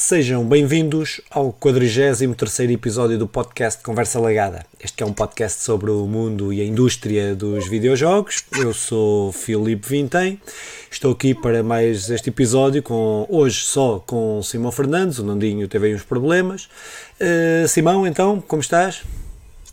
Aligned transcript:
Sejam 0.00 0.42
bem-vindos 0.46 1.20
ao 1.30 1.52
43 1.52 2.22
episódio 2.70 3.18
do 3.18 3.28
podcast 3.28 3.82
Conversa 3.82 4.18
Legada. 4.18 4.64
Este 4.82 5.02
é 5.02 5.06
um 5.06 5.12
podcast 5.12 5.62
sobre 5.62 5.90
o 5.90 6.06
mundo 6.06 6.54
e 6.54 6.62
a 6.62 6.64
indústria 6.64 7.34
dos 7.34 7.68
videojogos. 7.68 8.42
Eu 8.58 8.72
sou 8.72 9.30
Filipe 9.30 9.86
Vintem. 9.86 10.40
Estou 10.90 11.12
aqui 11.12 11.34
para 11.34 11.62
mais 11.62 12.08
este 12.08 12.30
episódio, 12.30 12.82
com, 12.82 13.26
hoje 13.28 13.60
só 13.60 14.02
com 14.06 14.42
Simão 14.42 14.72
Fernandes. 14.72 15.18
O 15.18 15.22
Nandinho 15.22 15.68
teve 15.68 15.88
aí 15.88 15.94
uns 15.94 16.02
problemas. 16.02 16.64
Uh, 17.20 17.68
Simão, 17.68 18.06
então, 18.06 18.40
como 18.40 18.62
estás? 18.62 19.02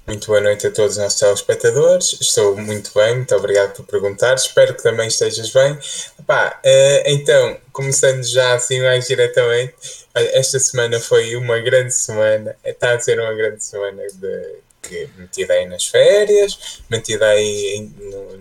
Muito 0.08 0.28
boa 0.28 0.40
noite 0.40 0.66
a 0.66 0.72
todos 0.72 0.94
os 0.94 1.04
nossos 1.04 1.20
telespectadores. 1.20 2.18
Estou 2.22 2.56
muito 2.56 2.94
bem, 2.96 3.18
muito 3.18 3.36
obrigado 3.36 3.74
por 3.76 3.86
perguntar. 3.86 4.36
Espero 4.36 4.74
que 4.74 4.82
também 4.82 5.10
estejas 5.10 5.52
bem. 5.52 5.78
Epá, 6.18 6.62
uh, 6.64 7.04
então, 7.08 7.58
começando 7.74 8.24
já 8.24 8.54
assim 8.54 8.82
mais 8.82 9.06
diretamente, 9.06 9.76
esta 10.16 10.60
semana 10.60 10.98
foi 11.02 11.36
uma 11.36 11.60
grande 11.60 11.94
semana. 11.94 12.56
Está 12.64 12.94
a 12.94 13.00
ser 13.02 13.20
uma 13.20 13.34
grande 13.34 13.62
semana 13.62 14.02
de 14.08 14.60
que 14.88 15.10
metida 15.18 15.54
aí 15.54 15.66
nas 15.66 15.86
férias, 15.86 16.82
metida 16.90 17.28
aí 17.28 17.90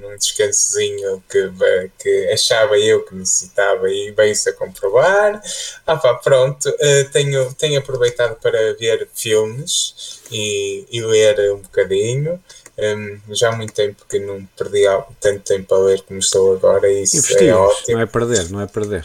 num 0.01 0.17
descansozinho 0.17 1.23
que, 1.29 1.51
que 1.99 2.33
achava 2.33 2.79
eu 2.79 3.05
que 3.05 3.15
necessitava 3.15 3.91
e 3.91 4.11
veio-se 4.13 4.49
a 4.49 4.53
comprovar. 4.53 5.43
Ah 5.87 5.97
pá, 5.97 6.15
pronto, 6.15 6.69
uh, 6.69 7.11
tenho, 7.13 7.53
tenho 7.55 7.79
aproveitado 7.81 8.37
para 8.37 8.75
ver 8.75 9.09
filmes 9.15 10.21
e, 10.31 10.87
e 10.91 11.01
ler 11.03 11.53
um 11.53 11.59
bocadinho. 11.59 12.41
Um, 12.79 13.35
já 13.35 13.49
há 13.49 13.57
muito 13.57 13.73
tempo 13.73 14.05
que 14.07 14.19
não 14.19 14.45
perdi 14.57 14.83
tanto 15.19 15.41
tempo 15.41 15.75
a 15.75 15.79
ler 15.79 16.03
como 16.03 16.19
estou 16.19 16.55
agora 16.55 16.91
e 16.91 17.05
isso 17.05 17.39
é 17.39 17.55
ótimo. 17.55 17.97
Não 17.97 18.01
é 18.03 18.07
perder, 18.07 18.51
não 18.51 18.61
é 18.61 18.67
perder. 18.67 19.05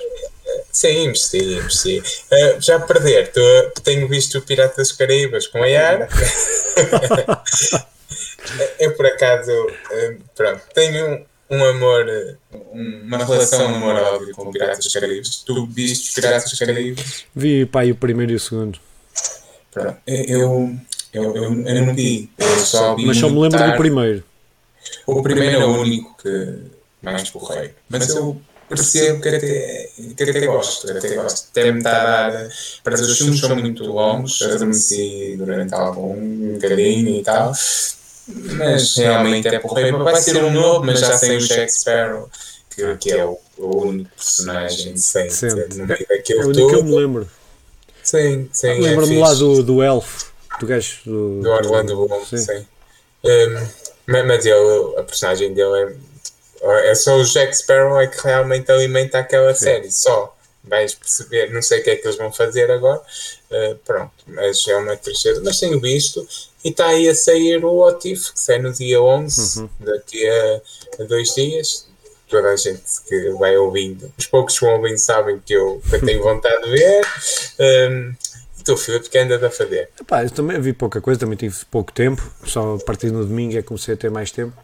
Sim, 0.82 1.04
investi, 1.04 1.38
investi. 1.38 2.00
Uh, 2.00 2.60
já 2.60 2.80
perder, 2.80 3.32
tô, 3.32 3.42
tenho 3.84 4.08
visto 4.08 4.40
o 4.40 4.42
Pirata 4.42 4.78
das 4.78 4.92
Caraíbas 4.92 5.46
com 5.46 5.62
a 5.62 5.68
Yara. 5.68 6.10
eu 8.80 8.92
por 8.98 9.06
acaso, 9.06 9.52
uh, 9.52 10.18
pronto, 10.36 10.60
tenho 10.74 11.24
um 11.52 11.64
amor, 11.64 12.08
uma 12.74 13.20
relação 13.20 13.76
amorosa 13.76 14.34
com 14.34 14.50
o 14.50 14.52
Pirata 14.52 14.78
dos 14.78 14.92
Caraíbas. 14.92 15.44
Tu 15.46 15.68
viste 15.68 16.10
os 16.10 16.16
Piratas 16.16 16.50
dos 16.50 16.58
Caraíbas? 16.58 17.26
Vi, 17.36 17.68
pai, 17.68 17.92
o 17.92 17.96
primeiro 17.96 18.32
e 18.32 18.36
o 18.36 18.40
segundo. 18.40 18.80
Pronto, 19.70 19.98
eu, 20.08 20.76
eu, 21.14 21.36
eu, 21.36 21.64
eu 21.64 21.86
não 21.86 21.94
vi, 21.94 22.28
eu 22.40 22.58
só 22.58 22.96
vi 22.96 23.06
Mas 23.06 23.18
só 23.18 23.30
me 23.30 23.40
lembro 23.40 23.64
do 23.64 23.78
primeiro. 23.78 24.24
O 25.06 25.22
primeiro 25.22 25.62
é 25.62 25.64
o 25.64 25.80
único 25.80 26.18
que 26.18 26.58
mais 27.04 27.30
porrei. 27.30 27.76
Mas 27.88 28.10
eu 28.10 28.42
percebo 28.76 29.22
que 29.22 29.30
até, 29.30 29.90
que 30.16 30.30
até 30.30 30.46
gosto, 30.46 30.92
até 30.92 31.16
gosto. 31.16 31.48
Até 31.52 31.72
me 31.72 31.78
está 31.80 32.02
a 32.02 32.30
dar. 32.30 32.50
Para 32.84 32.96
os 32.96 33.18
filmes 33.18 33.40
são 33.40 33.56
muito 33.56 33.84
longos, 33.84 34.42
adormeci 34.42 35.36
durante 35.38 35.74
algum 35.74 36.14
um 36.14 36.54
bocadinho 36.54 37.20
e 37.20 37.24
tal. 37.24 37.54
Mas 38.28 38.96
realmente 38.96 39.48
é 39.48 39.60
porreiro. 39.60 40.04
Vai 40.04 40.22
ser 40.22 40.44
um 40.44 40.52
novo, 40.52 40.86
mas 40.86 41.00
já 41.00 41.18
sem 41.18 41.38
o 41.38 41.40
Jack 41.40 41.72
Sparrow, 41.72 42.30
que, 42.76 42.98
que 42.98 43.12
é 43.12 43.26
o, 43.26 43.38
o 43.58 43.88
único 43.88 44.10
personagem 44.16 44.94
decente 44.94 45.76
no 45.76 45.88
meio 45.88 46.06
daquilo 46.08 46.42
É 46.42 46.46
o 46.46 46.50
único 46.50 46.70
que 46.70 46.76
eu 46.76 46.84
me 46.84 46.96
lembro. 46.96 47.30
Sim, 48.04 48.50
sim. 48.52 48.68
É 48.68 48.80
Lembro-me 48.80 49.18
lá 49.18 49.34
do, 49.34 49.64
do 49.64 49.84
Elf, 49.84 50.24
do 50.60 50.66
gajo 50.66 51.02
do. 51.06 51.42
Do 51.42 51.50
Orlando 51.50 51.96
Bloom, 51.96 52.26
sim. 52.26 52.38
sim. 52.38 52.66
Um, 53.24 53.68
mas 54.08 54.46
ele, 54.46 54.98
a 54.98 55.04
personagem 55.04 55.54
dele 55.54 55.84
é 55.84 56.11
é 56.64 56.94
só 56.94 57.18
o 57.18 57.24
Jack 57.24 57.58
Sparrow 57.58 58.00
é 58.00 58.08
que 58.08 58.24
realmente 58.24 58.72
alimenta 58.72 59.20
aquela 59.20 59.54
Sim. 59.54 59.66
série, 59.66 59.92
só. 59.92 60.36
Vais 60.64 60.94
perceber, 60.94 61.52
não 61.52 61.62
sei 61.62 61.80
o 61.80 61.84
que 61.84 61.90
é 61.90 61.96
que 61.96 62.06
eles 62.08 62.18
vão 62.18 62.32
fazer 62.32 62.70
agora, 62.70 63.02
uh, 63.50 63.76
pronto, 63.84 64.12
mas 64.28 64.68
é 64.68 64.76
uma 64.76 64.96
tristeza. 64.96 65.42
Mas 65.44 65.60
tenho 65.60 65.80
visto 65.80 66.26
e 66.64 66.70
está 66.70 66.86
aí 66.86 67.10
a 67.10 67.16
sair 67.16 67.66
o 67.66 67.80
Otif, 67.80 68.32
que 68.32 68.40
sai 68.40 68.60
no 68.60 68.72
dia 68.72 69.02
11, 69.02 69.60
uhum. 69.60 69.70
daqui 69.80 70.30
a, 70.30 70.62
a, 71.00 71.04
dois 71.06 71.34
dias. 71.34 71.90
Toda 72.30 72.50
a 72.50 72.56
gente 72.56 72.84
que 73.10 73.32
vai 73.32 73.58
ouvindo, 73.58 74.14
os 74.18 74.28
poucos 74.28 74.58
que 74.58 74.64
vão 74.64 74.76
ouvindo 74.76 75.00
sabem 75.00 75.42
que 75.44 75.54
eu, 75.54 75.82
que 75.90 75.96
eu 75.96 76.06
tenho 76.06 76.22
vontade 76.24 76.64
de 76.64 76.70
ver. 76.70 77.06
Um, 77.60 78.14
e 78.60 78.64
tu, 78.64 78.78
Filipe, 78.78 79.10
que 79.10 79.18
andas 79.18 79.44
a 79.44 79.50
fazer? 79.50 79.90
Epá, 80.00 80.24
eu 80.24 80.30
também 80.30 80.62
vi 80.62 80.72
pouca 80.74 81.02
coisa, 81.02 81.20
também 81.20 81.36
tive 81.36 81.58
pouco 81.72 81.92
tempo, 81.92 82.22
só 82.46 82.76
a 82.76 82.80
partir 82.80 83.10
do 83.10 83.26
domingo 83.26 83.58
é 83.58 83.64
que 83.64 83.68
comecei 83.68 83.96
a 83.96 83.98
ter 83.98 84.12
mais 84.12 84.32
tempo 84.32 84.56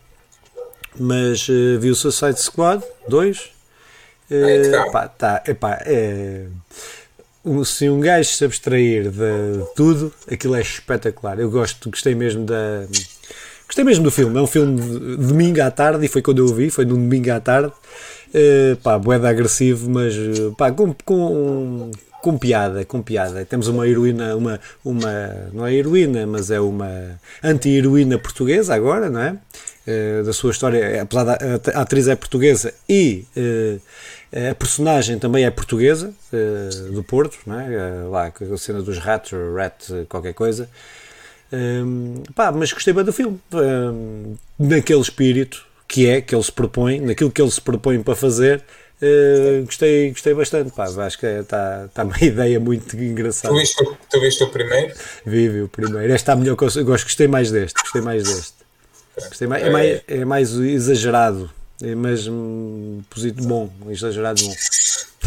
mas 0.99 1.47
uh, 1.49 1.79
vi 1.79 1.89
o 1.89 1.95
Suicide 1.95 2.39
Squad 2.39 2.83
2. 3.07 3.37
Uh, 3.37 4.33
é, 4.33 4.91
pá, 4.91 5.07
tá, 5.07 5.43
epá, 5.47 5.79
é, 5.85 6.45
um, 7.45 7.63
se 7.63 7.89
um 7.89 7.99
gajo 7.99 8.29
se 8.29 8.43
abstrair 8.43 9.09
de 9.09 9.63
tudo, 9.75 10.13
aquilo 10.29 10.55
é 10.55 10.61
espetacular. 10.61 11.39
Eu 11.39 11.49
gosto, 11.49 11.89
gostei 11.89 12.13
mesmo 12.13 12.45
da. 12.45 12.85
Gostei 13.65 13.83
mesmo 13.83 14.03
do 14.03 14.11
filme. 14.11 14.37
É 14.37 14.41
um 14.41 14.47
filme 14.47 14.79
de 14.79 15.27
domingo 15.27 15.61
à 15.61 15.71
tarde 15.71 16.05
e 16.05 16.09
foi 16.09 16.21
quando 16.21 16.39
eu 16.39 16.45
o 16.45 16.53
vi, 16.53 16.69
foi 16.69 16.85
no 16.85 16.95
domingo 16.95 17.31
à 17.31 17.39
tarde. 17.39 17.71
Uh, 18.29 18.75
pá, 18.77 18.99
boeda 18.99 19.29
agressivo, 19.29 19.89
mas 19.89 20.13
pá, 20.57 20.71
com, 20.71 20.93
com, 21.05 21.91
com 22.21 22.37
piada, 22.37 22.83
com 22.83 23.01
piada. 23.01 23.45
Temos 23.45 23.67
uma 23.67 23.87
heroína, 23.87 24.35
uma, 24.35 24.59
uma 24.83 25.49
não 25.53 25.65
é 25.65 25.73
heroína, 25.73 26.27
mas 26.27 26.51
é 26.51 26.59
uma 26.59 27.19
anti-heroína 27.41 28.17
portuguesa 28.17 28.75
agora, 28.75 29.09
não 29.09 29.21
é? 29.21 29.37
Uh, 29.87 30.23
da 30.23 30.33
sua 30.33 30.51
história, 30.51 31.01
apesar 31.01 31.23
da 31.23 31.37
a 31.73 31.81
atriz 31.81 32.09
é 32.09 32.15
portuguesa 32.15 32.73
e 32.89 33.25
uh, 33.37 33.81
a 34.51 34.53
personagem 34.53 35.17
também 35.17 35.45
é 35.45 35.49
portuguesa, 35.49 36.13
do 36.91 37.01
Porto, 37.01 37.37
não 37.45 37.57
é? 37.57 37.69
lá 38.09 38.29
com 38.29 38.53
a 38.53 38.57
cena 38.57 38.81
dos 38.81 38.97
ratos, 38.97 39.31
rat, 39.55 39.89
qualquer 40.09 40.33
coisa. 40.33 40.69
Um, 41.51 42.23
pá, 42.35 42.51
mas 42.51 42.73
gostei 42.73 42.93
bem 42.93 43.05
do 43.05 43.13
filme, 43.13 43.39
um, 43.53 44.35
naquele 44.59 44.99
espírito 44.99 45.65
que 45.87 46.05
é, 46.09 46.19
que 46.19 46.35
ele 46.35 46.43
se 46.43 46.51
propõe, 46.51 46.99
naquilo 46.99 47.31
que 47.31 47.41
ele 47.41 47.51
se 47.51 47.61
propõe 47.61 48.03
para 48.03 48.15
fazer, 48.15 48.63
Uh, 48.99 49.63
gostei, 49.63 50.09
gostei 50.09 50.33
bastante, 50.33 50.71
pá, 50.71 50.85
acho 50.85 51.19
que 51.19 51.27
está 51.27 51.87
tá 51.93 52.03
uma 52.03 52.17
ideia 52.19 52.59
muito 52.59 52.97
engraçada. 52.97 53.53
Tu 53.53 53.59
viste, 53.59 53.83
tu 54.09 54.19
viste 54.19 54.43
o 54.43 54.49
primeiro? 54.49 54.91
Vi, 55.23 55.49
vi 55.49 55.61
o 55.61 55.67
primeiro. 55.67 56.05
Este 56.05 56.15
está 56.15 56.35
melhor 56.35 56.55
gosto, 56.55 56.83
gostei 56.83 57.27
mais 57.27 57.51
deste, 57.51 57.79
gostei 57.79 58.01
mais 58.01 58.23
deste. 58.23 58.56
Gostei 59.17 59.47
mais, 59.47 59.63
é, 59.63 59.69
mais, 59.69 60.01
é 60.07 60.25
mais 60.25 60.53
exagerado, 60.53 61.49
é 61.81 61.95
mais 61.95 62.27
um, 62.27 63.01
positivo 63.09 63.47
bom, 63.47 63.69
exagerado 63.89 64.41
bom. 64.43 64.53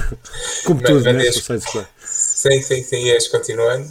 Como 0.65 0.83
tudo, 0.83 1.13
né? 1.13 1.25
Sim, 1.31 2.63
sim, 2.63 2.83
sim, 2.83 3.05
ias 3.07 3.29
continuando. 3.29 3.87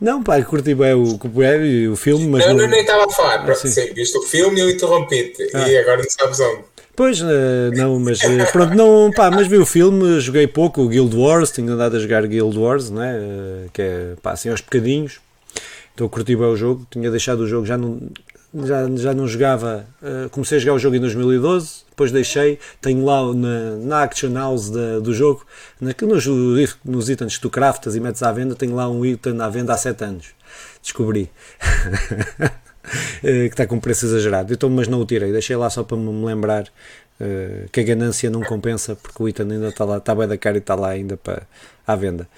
Não, 0.00 0.20
pá, 0.20 0.42
curti 0.42 0.74
bem 0.74 0.94
o, 0.94 1.14
o, 1.14 1.92
o 1.92 1.96
filme, 1.96 2.26
mas. 2.26 2.44
Não, 2.46 2.54
não, 2.54 2.66
nem 2.66 2.80
estava 2.80 3.04
a 3.04 3.08
falar. 3.08 3.48
Ah, 3.48 3.54
sim. 3.54 3.68
Sim, 3.68 3.92
viste 3.94 4.18
o 4.18 4.22
filme 4.22 4.58
e 4.58 4.62
eu 4.62 4.70
interrompi-te. 4.70 5.48
Ah. 5.54 5.68
E 5.68 5.78
agora 5.78 6.02
não 6.02 6.10
sabes 6.10 6.40
onde. 6.40 6.64
Pois, 6.94 7.20
eh, 7.22 7.70
não, 7.74 7.98
mas 7.98 8.22
eh, 8.22 8.44
pronto, 8.52 8.74
não, 8.74 9.10
pá, 9.10 9.30
mas 9.30 9.46
vi 9.46 9.56
o 9.56 9.64
filme, 9.64 10.20
joguei 10.20 10.46
pouco 10.46 10.82
o 10.82 10.88
Guild 10.88 11.16
Wars, 11.16 11.50
tenho 11.50 11.72
andado 11.72 11.96
a 11.96 11.98
jogar 11.98 12.26
Guild 12.26 12.58
Wars, 12.58 12.90
né, 12.90 13.16
eh, 13.16 13.68
que 13.72 13.80
é, 13.80 14.14
pá, 14.20 14.32
assim 14.32 14.50
aos 14.50 14.60
bocadinhos, 14.60 15.18
então 15.94 16.06
curti 16.06 16.36
bem 16.36 16.44
o 16.44 16.56
jogo, 16.56 16.86
tinha 16.90 17.10
deixado 17.10 17.40
o 17.40 17.48
jogo, 17.48 17.64
já 17.64 17.78
não, 17.78 17.98
já, 18.54 18.88
já 18.96 19.14
não 19.14 19.26
jogava, 19.26 19.86
comecei 20.30 20.58
a 20.58 20.60
jogar 20.60 20.74
o 20.74 20.78
jogo 20.78 20.96
em 20.96 21.00
2012, 21.00 21.84
depois 21.90 22.12
deixei, 22.12 22.58
tenho 22.80 23.04
lá 23.04 23.32
na, 23.34 23.76
na 23.76 24.02
Action 24.02 24.32
House 24.34 24.70
do 24.70 25.14
jogo, 25.14 25.46
na, 25.80 25.94
nos, 26.02 26.26
nos 26.84 27.08
itens 27.08 27.36
que 27.36 27.42
tu 27.42 27.50
craftas 27.50 27.94
e 27.96 28.00
metes 28.00 28.22
à 28.22 28.30
venda, 28.32 28.54
tenho 28.54 28.74
lá 28.74 28.88
um 28.88 29.04
item 29.04 29.40
à 29.40 29.48
venda 29.48 29.72
há 29.72 29.76
7 29.76 30.04
anos, 30.04 30.26
descobri. 30.82 31.30
Eh, 33.22 33.48
que 33.48 33.54
está 33.54 33.66
com 33.66 33.78
preço 33.78 34.06
exagerado. 34.06 34.52
Então, 34.52 34.68
mas 34.68 34.88
não 34.88 35.00
o 35.00 35.06
tirei, 35.06 35.32
deixei 35.32 35.56
lá 35.56 35.70
só 35.70 35.84
para 35.84 35.96
me 35.96 36.24
lembrar 36.24 36.64
uh, 37.20 37.68
que 37.70 37.80
a 37.80 37.82
ganância 37.82 38.28
não 38.30 38.42
compensa, 38.42 38.96
porque 38.96 39.22
o 39.22 39.28
item 39.28 39.52
ainda 39.52 39.68
está 39.68 39.84
lá, 39.84 39.98
está 39.98 40.14
bem 40.14 40.26
da 40.26 40.36
cara 40.36 40.56
e 40.56 40.58
está 40.58 40.74
lá 40.74 40.88
ainda 40.90 41.16
para, 41.16 41.46
à 41.86 41.94
venda. 41.94 42.28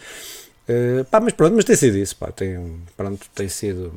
Uh, 0.68 1.04
pá, 1.06 1.20
mas 1.20 1.32
pronto, 1.32 1.54
mas 1.54 1.64
tem 1.64 1.76
sido 1.76 1.96
isso, 1.96 2.16
pá, 2.16 2.30
tem, 2.30 2.82
pronto, 2.96 3.26
tem 3.34 3.48
sido. 3.48 3.92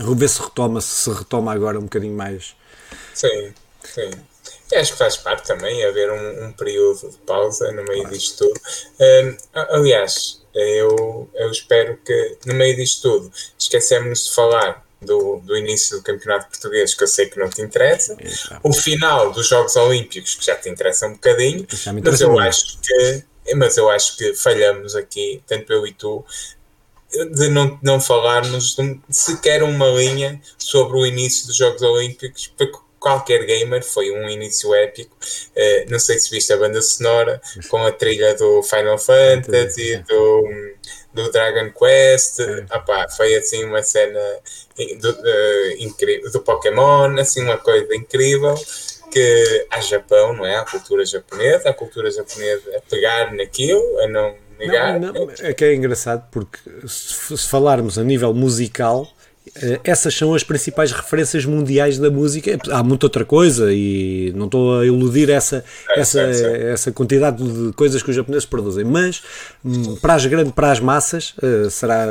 Ver 0.00 0.28
se 0.28 0.40
retoma, 0.40 0.80
se 0.80 1.10
retoma 1.10 1.52
agora 1.52 1.78
um 1.78 1.82
bocadinho 1.82 2.14
mais. 2.14 2.54
Sim, 3.14 3.52
sim. 3.84 4.10
E 4.70 4.76
acho 4.76 4.92
que 4.92 4.98
faz 4.98 5.16
parte 5.16 5.46
também 5.46 5.84
haver 5.84 6.10
um, 6.10 6.46
um 6.46 6.52
período 6.52 7.10
de 7.10 7.16
pausa 7.18 7.72
no 7.72 7.82
meio 7.84 8.02
claro. 8.02 8.16
disto 8.16 8.44
tudo. 8.44 8.60
Uh, 9.00 9.36
aliás, 9.70 10.42
eu, 10.54 11.30
eu 11.34 11.50
espero 11.50 11.98
que 12.04 12.38
no 12.44 12.54
meio 12.54 12.76
disto 12.76 13.02
tudo 13.02 13.32
esquecemos 13.58 14.26
de 14.26 14.34
falar 14.34 14.84
do, 15.00 15.40
do 15.44 15.56
início 15.56 15.96
do 15.96 16.02
campeonato 16.02 16.48
português, 16.48 16.94
que 16.94 17.04
eu 17.04 17.08
sei 17.08 17.26
que 17.26 17.38
não 17.38 17.48
te 17.48 17.62
interessa, 17.62 18.16
o 18.62 18.72
final 18.72 19.30
dos 19.30 19.46
Jogos 19.46 19.76
Olímpicos, 19.76 20.34
que 20.34 20.44
já 20.44 20.56
te 20.56 20.68
interessa 20.68 21.06
um 21.06 21.12
bocadinho, 21.12 21.66
mas 22.02 22.20
eu 22.20 22.38
acho 22.38 22.78
que 22.80 23.24
mas 23.54 23.78
eu 23.78 23.88
acho 23.88 24.16
que 24.18 24.34
falhamos 24.34 24.94
aqui, 24.94 25.42
tanto 25.46 25.72
eu 25.72 25.86
e 25.86 25.92
tu, 25.94 26.22
de 27.10 27.48
não, 27.48 27.78
não 27.82 28.00
falarmos 28.00 28.74
de 28.76 29.00
sequer 29.10 29.62
uma 29.62 29.86
linha 29.88 30.40
sobre 30.58 30.98
o 30.98 31.06
início 31.06 31.46
dos 31.46 31.56
Jogos 31.56 31.82
Olímpicos, 31.82 32.52
porque 32.56 32.78
qualquer 32.98 33.46
gamer 33.46 33.82
foi 33.82 34.10
um 34.10 34.28
início 34.28 34.74
épico. 34.74 35.16
Uh, 35.56 35.90
não 35.90 35.98
sei 35.98 36.18
se 36.18 36.30
viste 36.30 36.52
a 36.52 36.56
banda 36.56 36.82
sonora 36.82 37.40
com 37.68 37.84
a 37.84 37.92
trilha 37.92 38.34
do 38.34 38.62
Final 38.62 38.98
Fantasy, 38.98 39.98
do 40.08 40.42
do 41.12 41.32
Dragon 41.32 41.70
Quest, 41.72 42.38
opá, 42.72 43.08
foi 43.08 43.34
assim 43.34 43.64
uma 43.64 43.82
cena 43.82 44.20
do, 45.00 45.10
uh, 45.10 45.70
incrível, 45.78 46.30
do 46.30 46.40
Pokémon, 46.40 47.18
assim 47.18 47.42
uma 47.42 47.58
coisa 47.58 47.94
incrível 47.96 48.54
que 49.10 49.66
a 49.70 49.80
Japão, 49.80 50.32
não 50.32 50.46
é? 50.46 50.56
A 50.56 50.64
cultura 50.64 51.04
japonesa, 51.04 51.70
a 51.70 51.74
cultura 51.74 52.10
japonesa 52.10 52.76
a 52.76 52.80
pegar 52.82 53.34
naquilo, 53.34 53.82
a 54.00 54.08
não. 54.08 54.47
Não, 54.58 55.12
não, 55.12 55.30
é 55.40 55.52
que 55.52 55.64
é 55.64 55.74
engraçado 55.74 56.24
porque 56.30 56.58
se, 56.86 57.36
se 57.36 57.48
falarmos 57.48 57.98
a 57.98 58.04
nível 58.04 58.34
musical, 58.34 59.08
eh, 59.56 59.80
essas 59.84 60.14
são 60.14 60.34
as 60.34 60.42
principais 60.42 60.92
referências 60.92 61.44
mundiais 61.44 61.98
da 61.98 62.10
música. 62.10 62.58
Há 62.70 62.82
muita 62.82 63.06
outra 63.06 63.24
coisa 63.24 63.72
e 63.72 64.32
não 64.34 64.46
estou 64.46 64.80
a 64.80 64.86
iludir 64.86 65.30
essa, 65.30 65.64
é, 65.90 66.00
essa, 66.00 66.20
é, 66.20 66.72
essa 66.72 66.92
quantidade 66.92 67.42
de 67.42 67.72
coisas 67.72 68.02
que 68.02 68.10
os 68.10 68.16
japoneses 68.16 68.46
produzem, 68.46 68.84
mas 68.84 69.22
hum, 69.64 69.96
para 69.96 70.14
as 70.14 70.26
grandes, 70.26 70.52
para 70.52 70.70
as 70.70 70.80
massas, 70.80 71.34
eh, 71.42 71.70
será, 71.70 72.06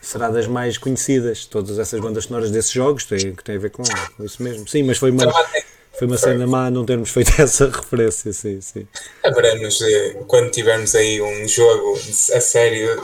será 0.00 0.28
das 0.28 0.46
mais 0.46 0.78
conhecidas. 0.78 1.46
Todas 1.46 1.78
essas 1.78 2.00
bandas 2.00 2.24
sonoras 2.24 2.50
desses 2.50 2.72
jogos 2.72 3.04
têm, 3.04 3.34
que 3.34 3.44
têm 3.44 3.56
a 3.56 3.60
ver 3.60 3.70
com, 3.70 3.82
com 4.16 4.24
isso 4.24 4.42
mesmo. 4.42 4.66
Sim, 4.68 4.82
mas 4.82 4.98
foi 4.98 5.10
uma. 5.10 5.24
Foi 5.98 6.06
uma 6.06 6.16
cena 6.16 6.46
má 6.46 6.70
não 6.70 6.84
termos 6.84 7.10
feito 7.10 7.32
essa 7.40 7.66
referência, 7.66 8.32
sim, 8.32 8.60
sim. 8.60 8.86
Haveremos, 9.22 9.80
eh, 9.80 10.16
quando 10.26 10.50
tivermos 10.50 10.94
aí 10.94 11.20
um 11.22 11.46
jogo 11.46 11.98
a 12.34 12.40
sério 12.40 13.00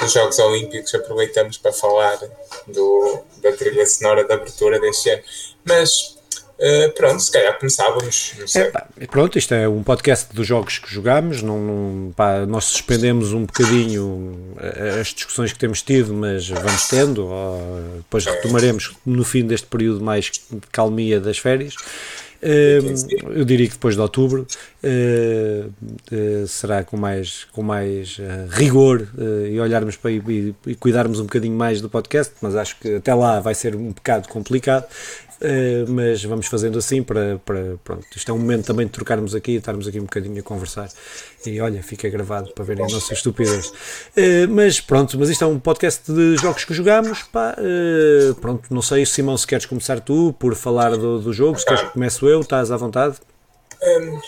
dos 0.00 0.12
Jogos 0.12 0.38
Olímpicos, 0.40 0.94
aproveitamos 0.94 1.58
para 1.58 1.72
falar 1.72 2.18
do, 2.66 3.20
da 3.40 3.52
trilha 3.52 3.86
sonora 3.86 4.24
da 4.24 4.34
abertura 4.34 4.80
deste 4.80 5.10
ano. 5.10 5.22
Mas 5.64 6.11
Uh, 6.62 6.92
pronto, 6.92 7.20
se 7.20 7.32
calhar 7.32 7.58
começávamos. 7.58 8.34
É, 8.54 9.06
pronto, 9.08 9.36
isto 9.36 9.52
é 9.52 9.68
um 9.68 9.82
podcast 9.82 10.32
dos 10.32 10.46
jogos 10.46 10.78
que 10.78 10.94
jogamos. 10.94 11.42
Não, 11.42 11.58
não 11.58 12.12
pá, 12.12 12.46
nós 12.46 12.66
suspendemos 12.66 13.32
um 13.32 13.44
bocadinho 13.44 14.54
eh, 14.60 15.00
as 15.00 15.08
discussões 15.08 15.52
que 15.52 15.58
temos 15.58 15.82
tido, 15.82 16.14
mas 16.14 16.48
vamos 16.48 16.86
tendo. 16.86 17.28
depois 17.96 18.24
retomaremos 18.26 18.94
no 19.04 19.24
fim 19.24 19.44
deste 19.44 19.66
período 19.66 20.04
mais 20.04 20.26
de 20.26 20.60
calmia 20.70 21.18
das 21.18 21.36
férias. 21.36 21.74
Uh, 21.74 23.30
eu 23.36 23.44
diria 23.44 23.66
que 23.66 23.74
depois 23.74 23.94
de 23.94 24.00
outubro 24.00 24.46
uh, 24.82 26.46
será 26.46 26.82
com 26.82 26.96
mais, 26.96 27.44
com 27.52 27.62
mais 27.62 28.18
rigor 28.50 29.08
e 29.48 29.60
olharmos 29.60 29.94
para 29.94 30.10
e, 30.10 30.54
e, 30.66 30.74
cuidarmos 30.74 31.20
um 31.20 31.24
bocadinho 31.24 31.56
mais 31.56 31.80
do 31.80 31.88
podcast, 31.88 32.34
mas 32.40 32.56
acho 32.56 32.76
que 32.80 32.96
até 32.96 33.14
lá 33.14 33.38
vai 33.38 33.54
ser 33.54 33.76
um 33.76 33.92
bocado 33.92 34.28
complicado. 34.28 34.86
Uh, 35.42 35.90
mas 35.90 36.22
vamos 36.22 36.46
fazendo 36.46 36.78
assim 36.78 37.02
para, 37.02 37.40
para, 37.44 37.74
pronto, 37.82 38.06
isto 38.14 38.30
é 38.30 38.32
um 38.32 38.38
momento 38.38 38.64
também 38.64 38.86
de 38.86 38.92
trocarmos 38.92 39.34
aqui, 39.34 39.56
estarmos 39.56 39.88
aqui 39.88 39.98
um 39.98 40.04
bocadinho 40.04 40.38
a 40.38 40.42
conversar 40.42 40.88
e 41.44 41.60
olha, 41.60 41.82
fica 41.82 42.08
gravado 42.08 42.52
para 42.52 42.64
verem 42.64 42.84
a 42.84 42.88
nossa 42.88 43.12
estupidez. 43.12 43.66
Uh, 43.66 44.46
mas 44.48 44.80
pronto, 44.80 45.18
mas 45.18 45.28
isto 45.30 45.42
é 45.42 45.46
um 45.48 45.58
podcast 45.58 46.12
de 46.12 46.36
jogos 46.36 46.64
que 46.64 46.72
jogamos, 46.72 47.24
pá, 47.24 47.56
uh, 47.58 48.34
pronto, 48.36 48.72
não 48.72 48.80
sei, 48.80 49.04
Simão, 49.04 49.36
se 49.36 49.44
queres 49.44 49.66
começar 49.66 49.98
tu 49.98 50.32
por 50.38 50.54
falar 50.54 50.96
do, 50.96 51.18
do 51.18 51.32
jogo, 51.32 51.58
se 51.58 51.66
queres 51.66 51.82
que 51.82 51.90
comece 51.90 52.24
eu, 52.24 52.40
estás 52.40 52.70
à 52.70 52.76
vontade? 52.76 53.16
Um, 53.82 54.20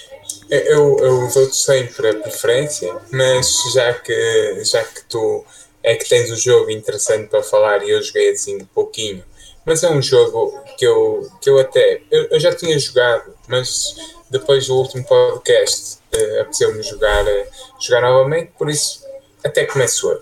eu, 0.51 0.99
eu 0.99 1.29
dou-te 1.33 1.55
sempre 1.55 2.09
a 2.09 2.15
preferência, 2.15 2.93
mas 3.13 3.57
já 3.73 3.95
que, 3.95 4.65
já 4.65 4.83
que 4.83 5.05
tu 5.05 5.45
é 5.81 5.95
que 5.95 6.09
tens 6.09 6.29
o 6.33 6.37
jogo 6.37 6.71
interessante 6.73 7.29
para 7.29 7.43
falar 7.43 7.85
e 7.85 7.91
eu 7.91 8.03
joguei 8.03 8.33
assim 8.33 8.57
um 8.57 8.65
pouquinho 8.65 9.23
mas 9.65 9.83
é 9.83 9.91
um 9.91 10.03
jogo 10.03 10.53
que 10.77 10.85
eu, 10.85 11.29
que 11.41 11.49
eu 11.49 11.59
até. 11.59 12.03
Eu, 12.11 12.25
eu 12.25 12.41
já 12.41 12.55
tinha 12.55 12.79
jogado, 12.79 13.35
mas 13.49 13.95
depois 14.31 14.67
do 14.67 14.77
último 14.77 15.05
podcast 15.05 15.99
uh, 16.15 16.41
apeteceu-me 16.41 16.83
jogar, 16.83 17.25
uh, 17.25 17.47
jogar 17.81 18.03
novamente, 18.03 18.53
por 18.59 18.69
isso 18.69 19.03
até 19.43 19.65
começou. 19.65 20.21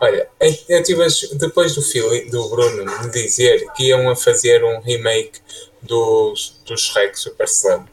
Olha, 0.00 0.28
eu 0.68 0.82
tive 0.82 1.04
depois 1.34 1.74
do, 1.74 1.82
Fili, 1.82 2.30
do 2.30 2.48
Bruno 2.48 2.84
me 3.02 3.10
dizer 3.10 3.66
que 3.72 3.88
iam 3.88 4.08
a 4.08 4.14
fazer 4.14 4.62
um 4.62 4.80
remake 4.80 5.40
do, 5.82 6.34
do 6.64 6.76
Shrek 6.76 7.18
Super 7.18 7.46
Slam. 7.46 7.84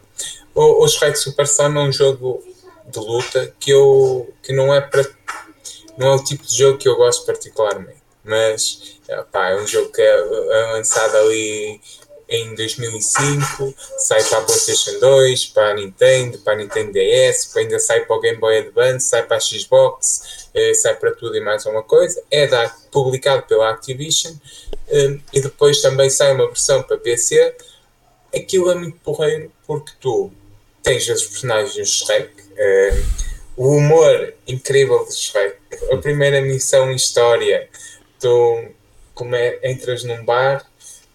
O, 0.53 0.83
o 0.83 0.87
Shrek 0.87 1.17
Super 1.17 1.45
Slam 1.45 1.77
é 1.77 1.79
um 1.81 1.91
jogo 1.91 2.43
de 2.85 2.99
luta 2.99 3.53
que 3.59 3.71
eu 3.71 4.31
que 4.43 4.53
não 4.53 4.73
é 4.73 4.79
para 4.79 5.03
não 5.97 6.09
é 6.09 6.15
o 6.15 6.23
tipo 6.23 6.45
de 6.45 6.55
jogo 6.55 6.77
que 6.77 6.87
eu 6.87 6.95
gosto 6.95 7.25
particularmente 7.25 8.04
mas 8.25 8.99
é 9.07 9.55
um 9.55 9.67
jogo 9.67 9.91
que 9.91 10.01
é, 10.01 10.15
é 10.15 10.73
lançado 10.73 11.15
ali 11.17 11.79
em 12.27 12.55
2005, 12.55 13.73
sai 13.99 14.23
para 14.23 14.39
a 14.39 14.41
PlayStation 14.41 14.99
2, 14.99 15.45
para 15.47 15.71
a 15.71 15.73
Nintendo, 15.75 16.39
para 16.39 16.53
a 16.53 16.55
Nintendo 16.55 16.91
DS, 16.91 17.55
ainda 17.55 17.79
sai 17.79 18.05
para 18.05 18.15
o 18.15 18.19
Game 18.19 18.39
Boy 18.39 18.57
Advance, 18.57 19.07
sai 19.07 19.23
para 19.23 19.37
a 19.37 19.39
Xbox, 19.39 20.49
eh, 20.53 20.73
sai 20.73 20.95
para 20.95 21.13
tudo 21.13 21.35
e 21.37 21.39
mais 21.39 21.65
uma 21.65 21.83
coisa. 21.83 22.21
É 22.31 22.47
da, 22.47 22.67
publicado 22.91 23.43
pela 23.43 23.69
Activision 23.69 24.33
eh, 24.87 25.19
e 25.33 25.41
depois 25.41 25.81
também 25.81 26.09
sai 26.09 26.33
uma 26.33 26.47
versão 26.47 26.81
para 26.81 26.97
PC. 26.97 27.55
Aquilo 28.35 28.71
é 28.71 28.75
muito 28.75 28.97
porreiro 28.99 29.51
porque 29.67 29.91
tu 29.99 30.31
tens 30.81 31.07
os 31.07 31.25
personagens 31.25 31.75
do 31.75 31.85
Shrek, 31.85 32.31
eh, 32.57 33.03
o 33.55 33.69
humor 33.69 34.33
incrível 34.47 35.05
de 35.05 35.13
Shrek, 35.13 35.57
a 35.91 35.97
primeira 35.97 36.41
missão 36.41 36.91
em 36.91 36.95
história 36.95 37.69
tu 38.25 38.65
como 39.13 39.35
é, 39.35 39.59
entras 39.63 40.03
num 40.03 40.25
bar, 40.25 40.65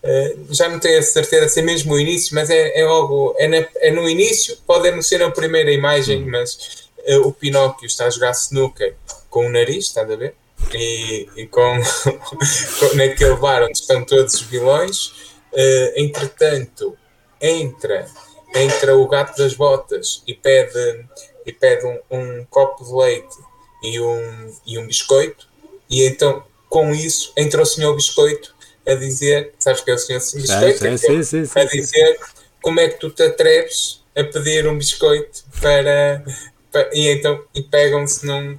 uh, 0.03 0.55
já 0.55 0.69
não 0.69 0.79
tenho 0.79 0.99
a 0.99 1.03
certeza 1.03 1.49
se 1.49 1.61
é 1.61 1.63
mesmo 1.63 1.93
o 1.93 2.01
início, 2.01 2.35
mas 2.35 2.49
é, 2.49 2.81
é 2.81 2.83
algo, 2.83 3.35
é, 3.37 3.49
na, 3.49 3.67
é 3.77 3.91
no 3.91 4.09
início, 4.09 4.57
pode 4.67 4.91
não 4.91 5.03
ser 5.03 5.19
na 5.19 5.31
primeira 5.31 5.71
imagem, 5.71 6.23
hum. 6.23 6.31
mas 6.31 6.89
uh, 7.07 7.27
o 7.27 7.33
Pinóquio 7.33 7.87
está 7.87 8.07
a 8.07 8.11
jogar 8.11 8.31
snooker 8.31 8.95
com 9.29 9.47
o 9.47 9.51
nariz, 9.51 9.87
estás 9.87 10.11
a 10.11 10.17
ver? 10.17 10.35
E, 10.73 11.29
e 11.37 11.47
com, 11.47 11.79
com, 12.81 12.97
naquele 12.97 13.37
bar 13.37 13.65
onde 13.65 13.79
estão 13.79 14.03
todos 14.03 14.35
os 14.35 14.43
vilões, 14.43 15.09
uh, 15.53 15.93
entretanto, 15.97 16.97
entra, 17.41 18.07
entra 18.55 18.97
o 18.97 19.07
gato 19.09 19.37
das 19.37 19.53
botas 19.55 20.23
e 20.27 20.33
pede, 20.33 21.05
e 21.45 21.53
pede 21.53 21.85
um, 21.85 21.99
um 22.11 22.47
copo 22.49 22.85
de 22.85 22.93
leite 22.93 23.37
e 23.83 24.01
um, 24.01 24.55
e 24.67 24.79
um 24.79 24.87
biscoito, 24.87 25.49
e 25.89 26.05
então 26.05 26.45
com 26.71 26.95
isso 26.95 27.33
entra 27.37 27.61
o 27.61 27.67
senhor 27.67 27.95
Biscoito 27.95 28.55
a 28.87 28.95
dizer, 28.95 29.53
sabes 29.59 29.83
que 29.83 29.91
é 29.91 29.95
o 29.95 29.99
senhor 29.99 30.21
Biscoito? 30.21 30.79
Sim, 30.99 31.23
sim, 31.23 31.45
sim, 31.45 31.61
a 31.61 31.65
dizer 31.65 32.19
como 32.63 32.81
é 32.81 32.89
que 32.89 32.99
tu 32.99 33.11
te 33.11 33.23
atreves 33.23 34.01
a 34.17 34.25
pedir 34.25 34.67
um 34.67 34.77
biscoito 34.77 35.45
para, 35.61 36.25
para 36.71 36.91
e 36.93 37.09
então 37.09 37.43
e 37.55 37.63
pegam-se 37.63 38.27
num, 38.27 38.59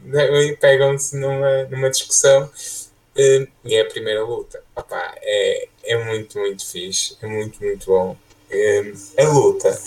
pegam-se 0.59 1.15
numa, 1.17 1.63
numa 1.65 1.89
discussão 1.89 2.43
uh, 2.43 3.47
e 3.65 3.75
é 3.75 3.81
a 3.81 3.85
primeira 3.85 4.23
luta. 4.23 4.61
Opa, 4.75 5.15
é, 5.21 5.67
é 5.83 6.03
muito, 6.03 6.39
muito 6.39 6.65
fixe, 6.65 7.17
é 7.21 7.27
muito, 7.27 7.63
muito 7.63 7.85
bom. 7.85 8.17
Uh, 8.51 8.97
a 9.17 9.29
luta, 9.29 9.81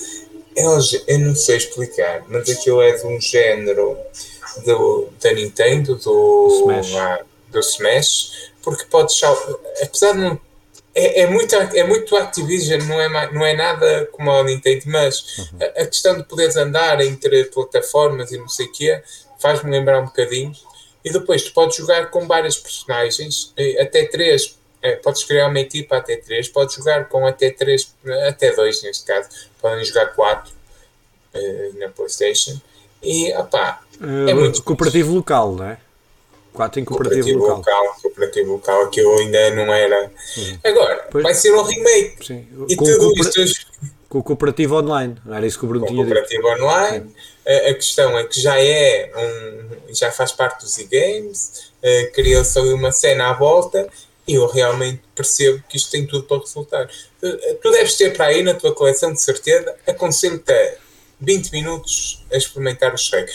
eu, 0.57 0.79
eu 1.09 1.19
não 1.19 1.35
sei 1.35 1.57
explicar, 1.57 2.25
mas 2.29 2.49
aquilo 2.49 2.83
é 2.83 2.93
de 2.93 3.07
um 3.07 3.21
género 3.21 3.97
do, 4.65 5.09
da 5.21 5.33
Nintendo, 5.33 5.97
do. 5.97 6.49
Smash. 6.61 6.95
Ah, 6.95 7.25
do 7.55 7.61
Smash, 7.61 8.53
porque 8.63 8.85
podes, 8.85 9.19
apesar 9.83 10.13
de 10.13 10.19
não. 10.19 10.41
É, 10.97 11.23
é, 11.23 11.27
muito, 11.27 11.53
é 11.57 11.83
muito 11.83 12.15
Activision, 12.15 12.81
não 12.83 13.01
é, 13.01 13.33
não 13.33 13.45
é 13.45 13.53
nada 13.53 14.09
como 14.13 14.31
a 14.31 14.45
Nintendo, 14.45 14.85
mas 14.87 15.39
uhum. 15.39 15.59
a, 15.61 15.83
a, 15.83 15.87
questão 15.87 16.17
de 16.17 16.23
poderes 16.23 16.55
andar 16.57 17.01
entre 17.01 17.47
plataformas 17.47 18.31
e 18.31 18.39
não 18.39 18.49
sei 18.49 18.67
o 18.67 18.73
quê 18.73 19.03
faz-me 19.45 19.71
lembrar 19.71 20.01
um 20.01 20.07
bocadinho. 20.07 20.53
E 21.05 21.13
depois 21.13 21.43
tu 21.43 21.53
podes 21.53 21.77
jogar 21.77 22.11
com 22.11 22.27
várias 22.27 22.57
personagens, 22.57 23.53
até 23.79 24.07
três. 24.07 24.59
É, 24.81 24.97
podes 24.97 25.25
criar 25.25 25.49
uma 25.49 25.61
equipa 25.61 25.97
até 25.97 26.17
três, 26.17 26.49
podes 26.49 26.77
jogar 26.77 27.09
com 27.09 27.27
até 27.27 27.51
três, 27.51 27.95
até 28.29 28.55
dois 28.55 28.83
neste 28.83 29.05
caso, 29.05 29.29
podem 29.61 29.85
jogar 29.85 30.07
quatro 30.15 30.53
uh, 31.35 31.79
na 31.79 31.89
PlayStation. 31.89 32.61
E 33.03 33.35
opá, 33.35 33.81
uh, 34.01 34.29
é 34.29 34.35
muito 34.35 34.63
cooperativo 34.63 35.15
local, 35.15 35.55
não 35.55 35.67
é? 35.67 35.79
4 36.55 36.81
em 36.81 36.85
cooperativo, 36.85 37.23
cooperativo 37.23 37.59
local. 37.59 37.83
local. 37.83 38.01
Cooperativo 38.01 38.53
local, 38.53 38.83
aquilo 38.85 39.19
ainda 39.19 39.51
não 39.51 39.75
era. 39.75 40.11
Agora, 40.63 41.09
pois. 41.11 41.25
vai 41.25 41.35
ser 41.35 41.53
um 41.53 41.63
remake. 41.63 42.25
Sim. 42.25 42.47
E 42.69 42.77
com 42.77 42.85
tudo 42.85 43.21
isto. 43.21 43.67
Com 44.09 44.21
o 44.21 44.23
cooperativo 44.23 44.77
online, 44.77 45.17
não 45.25 45.35
era 45.35 45.45
isso 45.45 45.59
que 45.59 45.65
o 45.65 45.69
Bruno 45.69 45.85
com 45.85 45.93
tinha 45.93 46.05
cooperativo 46.05 46.43
dito. 46.43 46.63
online, 46.63 47.13
a, 47.45 47.71
a, 47.71 47.75
questão 47.75 48.17
é 48.17 48.25
que 48.25 48.41
já 48.41 48.61
é 48.61 49.11
um. 49.17 49.93
já 49.93 50.13
faz 50.13 50.31
parte 50.31 50.63
dos 50.65 50.79
e-games, 50.79 51.73
uh, 51.83 52.13
criou-se 52.13 52.57
ali 52.57 52.73
uma 52.73 52.93
cena 52.93 53.31
à 53.31 53.33
volta 53.33 53.89
e 54.27 54.35
eu 54.35 54.47
realmente 54.47 55.03
percebo 55.17 55.61
que 55.69 55.77
isto 55.77 55.91
tem 55.91 56.07
tudo 56.07 56.23
para 56.23 56.39
resultar. 56.39 56.89
Tu, 57.21 57.39
tu 57.61 57.71
deves 57.73 57.97
ter 57.97 58.17
para 58.17 58.27
aí 58.27 58.45
na 58.45 58.55
tua 58.55 58.73
coleção, 58.73 59.13
de 59.13 59.21
certeza, 59.21 59.75
aconselho-te 59.85 60.53
a 60.53 60.75
20 61.21 61.51
minutos 61.51 62.25
a 62.33 62.37
experimentar 62.37 62.95
o 62.95 62.97
Shrek 62.97 63.33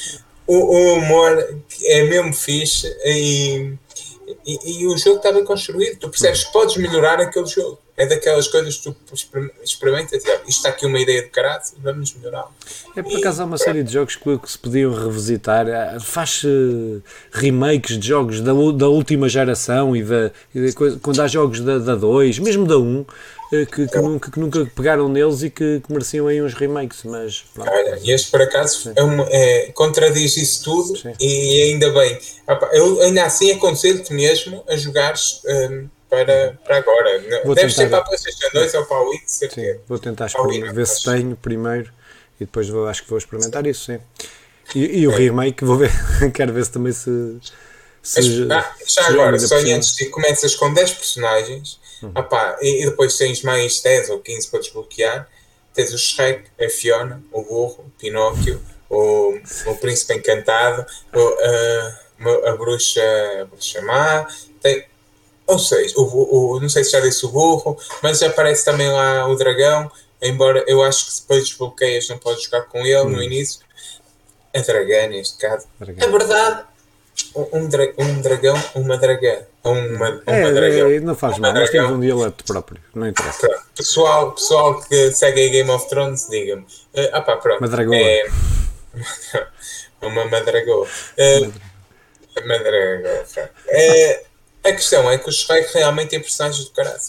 o, 0.49 0.55
o 0.55 0.93
humor 0.95 1.47
é 1.85 2.03
mesmo 2.05 2.33
fixe 2.33 2.87
e, 3.05 3.71
e, 4.47 4.81
e, 4.81 4.87
o 4.87 4.97
jogo 4.97 5.17
está 5.17 5.31
bem 5.31 5.45
construído. 5.45 5.99
Tu 5.99 6.09
percebes 6.09 6.43
que 6.45 6.51
podes 6.51 6.75
melhorar 6.77 7.21
aquele 7.21 7.45
jogo. 7.45 7.77
é 7.95 8.07
daquelas 8.07 8.47
coisas 8.47 8.77
que 8.77 8.91
tu 8.91 9.13
experimentas, 9.63 10.23
isto 10.23 10.47
está 10.47 10.69
aqui 10.69 10.87
uma 10.87 10.99
ideia 10.99 11.21
de 11.21 11.29
caráter, 11.29 11.73
vamos 11.77 12.15
melhorar. 12.15 12.47
É 12.95 13.03
por 13.03 13.15
acaso 13.15 13.43
há 13.43 13.45
uma 13.45 13.59
série 13.59 13.83
de 13.83 13.93
jogos 13.93 14.15
que, 14.15 14.39
que 14.39 14.51
se 14.51 14.57
podiam 14.57 14.91
revisitar, 14.91 15.67
faz 16.01 16.41
remakes 17.31 17.99
de 17.99 18.07
jogos 18.07 18.41
da, 18.41 18.51
da 18.51 18.87
última 18.87 19.29
geração 19.29 19.95
e, 19.95 20.01
da, 20.01 20.31
e 20.55 20.73
quando 20.99 21.21
há 21.21 21.27
jogos 21.27 21.59
da, 21.59 21.77
da 21.77 21.93
2, 21.93 22.39
mesmo 22.39 22.65
da 22.65 22.79
1, 22.79 23.01
eh, 23.01 23.38
que, 23.49 23.87
que, 23.87 23.97
nunca, 23.97 24.31
que 24.31 24.39
nunca 24.39 24.65
pegaram 24.75 25.09
neles 25.09 25.41
e 25.41 25.49
que, 25.49 25.81
que 25.81 25.91
mereciam 25.91 26.27
aí 26.27 26.41
uns 26.41 26.53
remakes, 26.53 27.03
mas... 27.03 27.43
Pronto. 27.53 27.69
Olha, 27.69 27.99
este 28.03 28.29
por 28.29 28.41
acaso 28.41 28.91
é 28.95 29.01
uma, 29.01 29.27
é, 29.29 29.71
contradiz 29.73 30.37
isso 30.37 30.63
tudo 30.63 30.95
Sim. 30.97 31.13
e 31.19 31.63
ainda 31.63 31.91
bem. 31.91 32.19
Eu 32.73 33.01
ainda 33.01 33.23
assim 33.23 33.51
aconselho-te 33.51 34.13
mesmo 34.13 34.63
a 34.67 34.75
jogares... 34.75 35.41
Um, 35.45 35.87
para, 36.09 36.59
para 36.65 36.77
agora. 36.77 37.43
Vou 37.45 37.53
Deve 37.53 37.71
ser 37.71 37.87
para 37.87 37.99
a 37.99 38.01
PlayStation 38.01 38.47
2 38.51 38.73
ou 38.73 38.85
para 38.85 38.97
a 38.97 39.01
Wii, 39.03 39.21
Sim, 39.27 39.79
vou 39.87 39.99
tentar 39.99 40.27
ver 40.73 40.87
se 40.87 41.03
tenho 41.03 41.35
primeiro 41.35 41.93
e 42.39 42.45
depois 42.45 42.69
vou, 42.69 42.87
acho 42.87 43.03
que 43.03 43.09
vou 43.09 43.17
experimentar 43.17 43.67
isso, 43.67 43.85
sim. 43.85 43.99
E, 44.73 45.01
e 45.01 45.07
o 45.07 45.11
é. 45.11 45.15
remake, 45.15 45.63
vou 45.63 45.77
ver, 45.77 45.91
quero 46.33 46.53
ver 46.53 46.65
se 46.65 46.71
também 46.71 46.93
se. 46.93 47.37
se 48.01 48.45
Mas, 48.45 48.51
ah, 48.51 48.75
já 48.85 49.03
se 49.03 49.11
agora, 49.11 49.39
só 49.39 49.57
antes 49.57 49.95
de 49.95 50.05
começas 50.05 50.55
com 50.55 50.73
10 50.73 50.93
personagens 50.93 51.78
hum. 52.03 52.11
opá, 52.15 52.57
e, 52.61 52.83
e, 52.83 52.85
depois 52.85 53.17
tens 53.17 53.41
mais 53.41 53.81
10 53.81 54.09
ou 54.09 54.19
15 54.19 54.47
para 54.47 54.59
desbloquear. 54.59 55.29
Tens 55.73 55.93
o 55.93 55.97
Shrek, 55.97 56.49
a 56.59 56.69
Fiona, 56.69 57.23
o 57.31 57.43
Burro, 57.43 57.85
o 57.87 57.91
Pinóquio, 57.97 58.61
o, 58.89 59.37
o 59.67 59.75
Príncipe 59.75 60.15
Encantado, 60.15 60.85
o, 61.13 62.29
a, 62.45 62.49
a, 62.49 62.55
Bruxa, 62.55 63.01
a 63.41 63.45
Bruxa 63.45 63.81
Má. 63.81 64.27
Tem, 64.61 64.85
ou 65.45 65.57
seja, 65.57 65.95
o, 65.97 66.55
o, 66.55 66.59
não 66.59 66.69
sei 66.69 66.83
se 66.83 66.91
já 66.91 66.99
disse 66.99 67.25
o 67.25 67.29
burro, 67.29 67.77
mas 68.03 68.21
aparece 68.21 68.65
também 68.65 68.89
lá 68.89 69.27
o 69.27 69.35
dragão. 69.35 69.91
Embora 70.21 70.63
eu 70.67 70.83
acho 70.83 71.05
que 71.05 71.21
depois 71.21 71.47
desbloqueias, 71.47 72.07
não 72.09 72.17
podes 72.17 72.43
jogar 72.43 72.63
com 72.63 72.85
ele 72.85 73.01
hum. 73.01 73.09
no 73.09 73.23
início. 73.23 73.61
A 74.55 74.59
dragã, 74.59 75.07
neste 75.07 75.37
caso. 75.37 75.67
Dragão. 75.79 76.07
É 76.07 76.11
verdade. 76.11 76.68
Um, 77.35 77.67
dra 77.67 77.93
um 77.97 78.21
dragão, 78.21 78.55
uma 78.75 78.97
dragã. 78.97 79.37
Uma, 79.63 80.09
uma 80.09 80.23
é, 80.25 80.51
dragão. 80.51 80.91
É, 80.91 80.99
não 80.99 81.15
faz 81.15 81.37
mal, 81.37 81.53
nós 81.53 81.69
temos 81.69 81.91
um 81.91 81.99
dialeto 81.99 82.43
próprio, 82.43 82.81
não 82.93 83.07
interessa. 83.07 83.47
Pronto. 83.47 83.63
Pessoal, 83.75 84.31
pessoal 84.31 84.81
que 84.81 85.11
segue 85.11 85.47
a 85.47 85.49
Game 85.49 85.69
of 85.69 85.87
Thrones, 85.89 86.27
diga-me. 86.29 86.63
Uh, 86.63 87.09
ah 87.13 87.21
pá, 87.21 87.37
pronto. 87.37 87.61
Madragoa. 87.61 87.95
É, 87.95 88.27
uma 90.01 90.25
madragoa. 90.25 90.87
Uh, 90.87 91.53
madragoa. 92.47 93.23
Uh, 93.67 94.29
a 94.63 94.71
questão 94.71 95.09
é 95.09 95.17
que 95.17 95.29
o 95.29 95.31
Shrek 95.31 95.73
realmente 95.73 96.09
tem 96.09 96.19
personagens 96.19 96.65
do 96.65 96.71
caralho. 96.71 96.99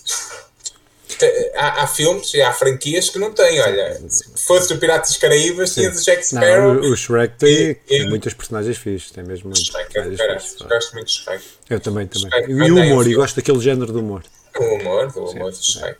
Há, 1.55 1.83
há, 1.83 1.87
filmes 1.87 2.33
e 2.35 2.43
há 2.43 2.53
franquias 2.53 3.11
que 3.11 3.19
não 3.19 3.33
têm, 3.33 3.61
olha. 3.61 4.01
Se 4.09 4.25
fosse 4.47 4.73
o 4.73 4.79
Piratas 4.79 5.11
dos 5.11 5.19
Caraíbas, 5.19 5.75
tinha 5.75 5.91
o 5.91 5.93
Jack 5.93 6.27
Sparrow. 6.27 6.75
Não, 6.75 6.83
o, 6.83 6.93
o 6.93 6.97
Shrek 6.97 7.37
tem, 7.39 7.75
tem 7.75 8.09
muitas 8.09 8.35
personagens 8.35 8.77
fixes, 8.77 9.11
tem 9.11 9.25
mesmo 9.25 9.47
muitos. 9.47 9.67
Shrek 9.67 9.99
é 9.99 10.03
do 10.03 10.69
gosto 10.69 10.93
muito 10.95 11.07
de 11.07 11.13
Shrek. 11.13 11.45
Eu 11.69 11.81
também, 11.81 12.07
também. 12.07 12.31
Shrek, 12.31 12.51
e 12.51 12.71
o 12.71 12.77
humor, 12.77 13.07
e 13.07 13.15
gosto 13.15 13.37
daquele 13.37 13.61
género 13.61 13.93
de 13.93 13.99
humor. 13.99 14.23
O 14.59 14.65
humor, 14.75 15.13
do 15.13 15.25
humor 15.25 15.51
do 15.51 15.65
Shrek. 15.65 15.99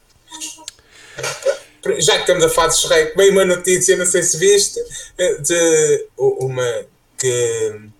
Já 1.99 2.15
que 2.15 2.21
estamos 2.21 2.45
a 2.45 2.49
falar 2.49 2.69
de 2.69 2.77
Shrek, 2.77 3.17
veio 3.17 3.33
uma 3.33 3.45
notícia, 3.45 3.97
não 3.97 4.07
sei 4.07 4.23
se 4.23 4.37
viste, 4.37 4.81
de 5.41 6.07
uma 6.17 6.85
que 7.17 7.91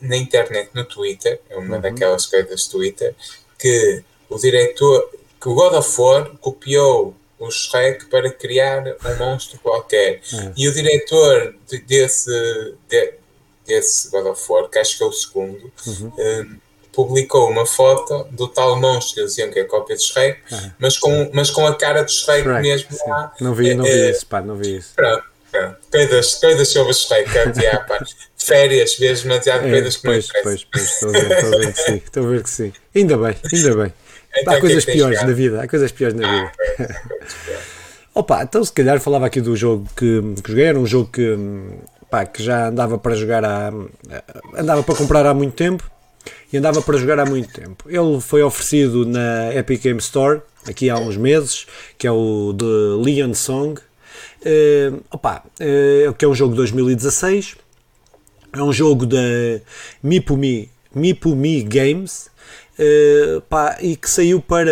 na 0.00 0.16
internet, 0.16 0.70
no 0.74 0.84
Twitter, 0.84 1.40
é 1.48 1.56
uma 1.56 1.76
uhum. 1.76 1.80
daquelas 1.80 2.26
coisas 2.26 2.66
do 2.66 2.70
Twitter, 2.72 3.14
que 3.58 4.02
o 4.28 4.38
diretor, 4.38 5.10
que 5.40 5.48
o 5.48 5.54
God 5.54 5.74
of 5.74 6.00
War 6.00 6.30
copiou 6.40 7.14
o 7.38 7.50
Shrek 7.50 8.06
para 8.06 8.30
criar 8.30 8.84
um 8.86 9.16
monstro 9.18 9.58
qualquer. 9.58 10.20
Uhum. 10.32 10.52
E 10.56 10.68
o 10.68 10.72
diretor 10.72 11.54
de, 11.68 11.78
desse, 11.80 12.74
de, 12.88 13.14
desse 13.66 14.10
God 14.10 14.26
of 14.26 14.42
War, 14.50 14.68
que 14.68 14.78
acho 14.78 14.96
que 14.96 15.04
é 15.04 15.06
o 15.06 15.12
segundo, 15.12 15.70
uhum. 15.86 16.12
um, 16.18 16.56
publicou 16.92 17.50
uma 17.50 17.66
foto 17.66 18.26
do 18.30 18.48
tal 18.48 18.80
monstro 18.80 19.14
que 19.14 19.20
eles 19.20 19.32
diziam 19.32 19.50
que 19.50 19.58
é 19.58 19.62
a 19.62 19.68
cópia 19.68 19.96
de 19.96 20.02
Shrek, 20.02 20.40
mas, 20.78 20.96
com, 20.98 21.30
mas 21.34 21.50
com 21.50 21.66
a 21.66 21.74
cara 21.74 22.02
do 22.02 22.10
Shrek, 22.10 22.42
Shrek 22.42 22.62
mesmo 22.62 22.92
sim. 22.92 23.10
lá. 23.10 23.34
Não 23.38 23.54
vi, 23.54 23.74
não 23.74 23.84
vi 23.84 23.90
é, 23.90 24.10
isso, 24.10 24.26
pá, 24.26 24.40
não 24.40 24.56
vi 24.56 24.76
isso. 24.76 24.94
Pronto. 24.94 25.36
Coisas, 25.90 26.34
coisas 26.34 26.68
sobre 26.68 26.90
o 26.90 26.94
Shrek, 26.94 27.30
é, 27.38 27.76
pá 27.76 27.98
férias, 28.46 28.96
vês 28.96 29.22
demasiado 29.22 29.66
é, 29.66 29.70
coisas 29.70 29.96
que 29.96 30.02
pois, 30.02 30.28
não 30.28 30.42
Pois, 30.42 30.64
pois, 30.64 30.84
estou 30.84 31.08
a 31.08 31.12
ver, 31.12 31.32
estou 31.32 31.54
a 31.54 31.58
ver 31.58 31.72
que 31.72 31.80
sim, 31.80 31.96
estou 31.96 32.24
a 32.24 32.28
ver 32.28 32.42
que 32.42 32.50
sim. 32.50 32.72
Ainda 32.94 33.16
bem, 33.18 33.36
ainda 33.52 33.76
bem. 33.76 33.94
Então, 34.38 34.54
há 34.54 34.60
coisas 34.60 34.84
piores 34.84 35.22
na 35.22 35.32
vida, 35.32 35.62
há 35.62 35.68
coisas 35.68 35.92
piores 35.92 36.14
na 36.14 36.30
vida. 36.30 36.52
Ah, 36.78 37.56
Opa, 38.14 38.42
então 38.42 38.64
se 38.64 38.72
calhar 38.72 38.98
falava 38.98 39.26
aqui 39.26 39.42
do 39.42 39.54
jogo 39.54 39.86
que, 39.94 40.22
que 40.42 40.50
joguei, 40.50 40.64
era 40.64 40.78
um 40.78 40.86
jogo 40.86 41.10
que, 41.12 41.36
pá, 42.10 42.24
que 42.24 42.42
já 42.42 42.68
andava 42.68 42.96
para 42.96 43.14
jogar 43.14 43.44
há, 43.44 43.70
andava 44.56 44.82
para 44.82 44.94
comprar 44.94 45.26
há 45.26 45.34
muito 45.34 45.54
tempo 45.54 45.88
e 46.50 46.56
andava 46.56 46.80
para 46.80 46.96
jogar 46.96 47.18
há 47.20 47.26
muito 47.26 47.52
tempo. 47.52 47.84
Ele 47.86 48.18
foi 48.22 48.42
oferecido 48.42 49.04
na 49.04 49.54
Epic 49.54 49.82
Game 49.82 49.98
Store 49.98 50.40
aqui 50.66 50.88
há 50.88 50.96
uns 50.96 51.18
meses, 51.18 51.66
que 51.98 52.06
é 52.06 52.10
o 52.10 52.54
de 52.54 52.64
Leon 53.04 53.34
Song. 53.34 53.78
Uh, 54.40 55.02
opa, 55.10 55.42
uh, 55.60 56.14
que 56.14 56.24
é 56.24 56.28
um 56.28 56.34
jogo 56.34 56.52
de 56.52 56.56
2016 56.56 57.56
é 58.58 58.62
um 58.62 58.72
jogo 58.72 59.04
da 59.04 59.18
Mipumi, 60.02 60.70
Mipumi 60.94 61.62
Games 61.62 62.30
uh, 62.78 63.40
pá, 63.42 63.78
e 63.80 63.96
que 63.96 64.08
saiu 64.08 64.40
para. 64.40 64.70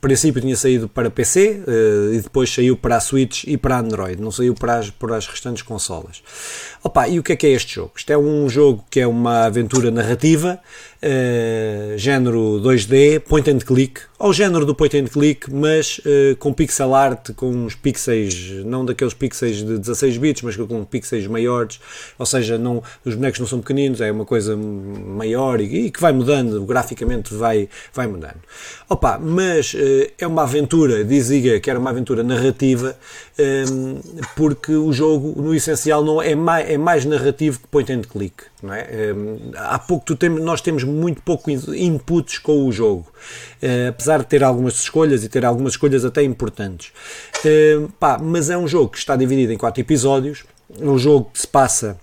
Princípio 0.00 0.40
tinha 0.40 0.56
saído 0.56 0.88
para 0.88 1.10
PC 1.10 1.62
uh, 1.66 1.70
eh, 1.70 2.16
e 2.16 2.20
depois 2.20 2.52
saiu 2.52 2.76
para 2.76 2.96
a 2.96 3.00
Switch 3.00 3.44
e 3.44 3.56
para 3.56 3.78
Android, 3.78 4.20
não 4.20 4.30
saiu 4.30 4.54
para 4.54 4.78
as, 4.78 4.90
para 4.90 5.16
as 5.16 5.26
restantes 5.26 5.62
consolas. 5.62 6.22
Opa, 6.82 7.08
e 7.08 7.18
o 7.18 7.22
que 7.22 7.32
é 7.32 7.36
que 7.36 7.46
é 7.46 7.50
este 7.50 7.76
jogo? 7.76 7.92
Isto 7.96 8.12
é 8.12 8.18
um 8.18 8.48
jogo 8.48 8.84
que 8.90 9.00
é 9.00 9.06
uma 9.06 9.46
aventura 9.46 9.90
narrativa, 9.90 10.60
uh, 11.04 11.98
género 11.98 12.60
2D, 12.62 13.20
point 13.20 13.50
and 13.50 13.58
click, 13.58 14.00
ao 14.18 14.32
género 14.32 14.64
do 14.64 14.74
point 14.74 14.96
and 14.96 15.04
click, 15.04 15.52
mas 15.52 15.98
uh, 15.98 16.36
com 16.38 16.52
pixel 16.52 16.94
art, 16.94 17.32
com 17.34 17.50
uns 17.50 17.74
pixels, 17.74 18.64
não 18.64 18.84
daqueles 18.84 19.12
pixels 19.12 19.56
de 19.58 19.78
16 19.78 20.16
bits, 20.16 20.42
mas 20.42 20.56
com 20.56 20.84
pixels 20.84 21.26
maiores, 21.26 21.78
ou 22.18 22.24
seja, 22.24 22.56
não, 22.56 22.82
os 23.04 23.14
bonecos 23.14 23.40
não 23.40 23.46
são 23.46 23.60
pequeninos, 23.60 24.00
é 24.00 24.10
uma 24.10 24.24
coisa 24.24 24.56
maior 24.56 25.60
e, 25.60 25.86
e 25.86 25.90
que 25.90 26.00
vai 26.00 26.12
mudando, 26.12 26.64
graficamente 26.64 27.34
vai, 27.34 27.68
vai 27.92 28.06
mudando. 28.06 28.40
Opa, 28.88 29.18
mas 29.18 29.74
uh, 29.74 30.10
é 30.18 30.26
uma 30.26 30.42
aventura, 30.42 31.04
dizia 31.04 31.60
que 31.60 31.68
era 31.68 31.78
uma 31.78 31.90
aventura 31.90 32.22
narrativa, 32.22 32.96
um, 33.38 34.00
porque 34.36 34.72
o 34.72 34.92
jogo, 34.92 35.40
no 35.40 35.54
essencial, 35.54 36.04
não 36.04 36.22
é 36.22 36.34
mais, 36.34 36.70
é 36.70 36.78
mais 36.78 37.04
narrativo 37.04 37.60
que 37.60 37.66
point 37.66 37.92
and 37.92 38.02
click. 38.02 38.44
Não 38.62 38.72
é? 38.72 39.12
Um, 39.14 39.52
há 39.56 39.78
pouco 39.78 40.06
tu 40.06 40.16
tem, 40.16 40.30
nós 40.30 40.60
temos 40.62 40.84
muito 40.94 41.22
pouco 41.22 41.50
inputs 41.50 42.38
com 42.38 42.66
o 42.66 42.72
jogo, 42.72 43.06
uh, 43.62 43.88
apesar 43.88 44.18
de 44.18 44.26
ter 44.26 44.42
algumas 44.42 44.74
escolhas 44.74 45.24
e 45.24 45.28
ter 45.28 45.44
algumas 45.44 45.74
escolhas 45.74 46.04
até 46.04 46.22
importantes. 46.22 46.92
Uh, 47.44 47.88
pá, 47.98 48.18
mas 48.18 48.50
é 48.50 48.56
um 48.56 48.66
jogo 48.68 48.90
que 48.90 48.98
está 48.98 49.16
dividido 49.16 49.52
em 49.52 49.58
quatro 49.58 49.80
episódios, 49.80 50.44
é 50.80 50.84
um 50.84 50.98
jogo 50.98 51.30
que 51.32 51.40
se 51.40 51.46
passa 51.46 51.98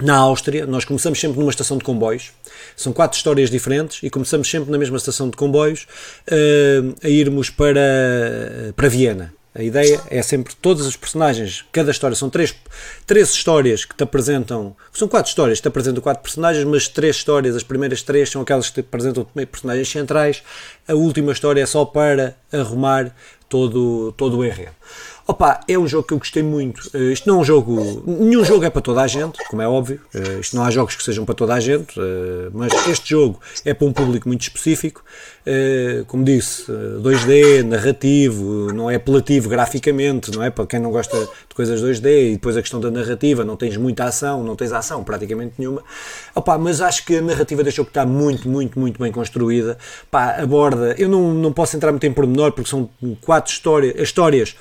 na 0.00 0.16
Áustria, 0.16 0.66
nós 0.66 0.84
começamos 0.84 1.18
sempre 1.18 1.38
numa 1.38 1.50
estação 1.50 1.78
de 1.78 1.84
comboios, 1.84 2.32
são 2.76 2.92
quatro 2.92 3.16
histórias 3.16 3.50
diferentes 3.50 4.02
e 4.02 4.10
começamos 4.10 4.50
sempre 4.50 4.70
na 4.70 4.76
mesma 4.76 4.96
estação 4.96 5.30
de 5.30 5.36
comboios 5.36 5.86
uh, 6.28 6.94
a 7.02 7.08
irmos 7.08 7.48
para, 7.48 8.72
para 8.74 8.88
Viena. 8.88 9.35
A 9.58 9.62
ideia 9.62 9.98
é 10.10 10.20
sempre 10.20 10.54
todos 10.54 10.86
os 10.86 10.96
personagens, 10.96 11.64
cada 11.72 11.90
história, 11.90 12.14
são 12.14 12.28
três, 12.28 12.54
três 13.06 13.30
histórias 13.30 13.86
que 13.86 13.94
te 13.94 14.04
apresentam, 14.04 14.76
são 14.92 15.08
quatro 15.08 15.30
histórias 15.30 15.58
que 15.58 15.62
te 15.62 15.68
apresentam 15.68 16.02
quatro 16.02 16.22
personagens, 16.22 16.62
mas 16.66 16.88
três 16.88 17.16
histórias, 17.16 17.56
as 17.56 17.62
primeiras 17.62 18.02
três 18.02 18.28
são 18.28 18.42
aquelas 18.42 18.68
que 18.68 18.74
te 18.74 18.80
apresentam 18.86 19.24
personagens 19.24 19.88
centrais, 19.88 20.42
a 20.86 20.92
última 20.92 21.32
história 21.32 21.62
é 21.62 21.66
só 21.66 21.86
para 21.86 22.36
arrumar 22.52 23.16
todo, 23.48 24.12
todo 24.12 24.36
o 24.36 24.44
enredo. 24.44 24.72
Opa, 25.28 25.58
é 25.66 25.76
um 25.76 25.88
jogo 25.88 26.06
que 26.06 26.14
eu 26.14 26.18
gostei 26.18 26.42
muito. 26.42 26.88
Uh, 26.94 27.10
isto 27.10 27.28
não 27.28 27.38
é 27.38 27.40
um 27.40 27.44
jogo. 27.44 28.02
Nenhum 28.06 28.44
jogo 28.44 28.64
é 28.64 28.70
para 28.70 28.80
toda 28.80 29.02
a 29.02 29.08
gente, 29.08 29.44
como 29.48 29.60
é 29.60 29.66
óbvio. 29.66 30.00
Uh, 30.14 30.38
isto 30.40 30.54
não 30.54 30.62
há 30.62 30.70
jogos 30.70 30.94
que 30.94 31.02
sejam 31.02 31.24
para 31.24 31.34
toda 31.34 31.52
a 31.52 31.58
gente, 31.58 31.98
uh, 31.98 32.48
mas 32.52 32.72
este 32.86 33.10
jogo 33.10 33.40
é 33.64 33.74
para 33.74 33.88
um 33.88 33.92
público 33.92 34.28
muito 34.28 34.42
específico. 34.42 35.04
como 36.06 36.22
disse, 36.22 36.70
2D, 36.70 37.64
narrativo, 37.64 38.72
não 38.72 38.88
é 38.88 38.94
apelativo 38.94 39.48
graficamente, 39.48 40.30
não 40.30 40.44
é? 40.44 40.50
Para 40.50 40.64
quem 40.64 40.78
não 40.78 40.92
gosta 40.92 41.18
de 41.18 41.54
coisas 41.56 41.82
2D 41.82 42.30
e 42.30 42.32
depois 42.34 42.56
a 42.56 42.62
questão 42.62 42.78
da 42.78 42.90
narrativa, 42.90 43.44
não 43.44 43.56
tens 43.56 43.76
muita 43.76 44.04
ação, 44.04 44.44
não 44.44 44.54
tens 44.54 44.72
ação 44.72 45.02
praticamente 45.02 45.54
nenhuma. 45.58 45.82
Opa, 46.36 46.56
mas 46.56 46.80
acho 46.80 47.04
que 47.04 47.16
a 47.16 47.22
narrativa 47.22 47.64
deixou 47.64 47.84
que 47.84 47.90
está 47.90 48.06
muito, 48.06 48.48
muito, 48.48 48.78
muito 48.78 49.02
bem 49.02 49.10
construída. 49.10 49.76
Pá, 50.08 50.36
aborda. 50.40 50.94
Eu 50.96 51.08
não, 51.08 51.34
não 51.34 51.52
posso 51.52 51.76
entrar 51.76 51.90
muito 51.90 52.06
em 52.06 52.12
pormenor 52.12 52.52
porque 52.52 52.70
são 52.70 52.88
quatro 53.20 53.52
histórias, 53.52 54.00
histórias 54.00 54.54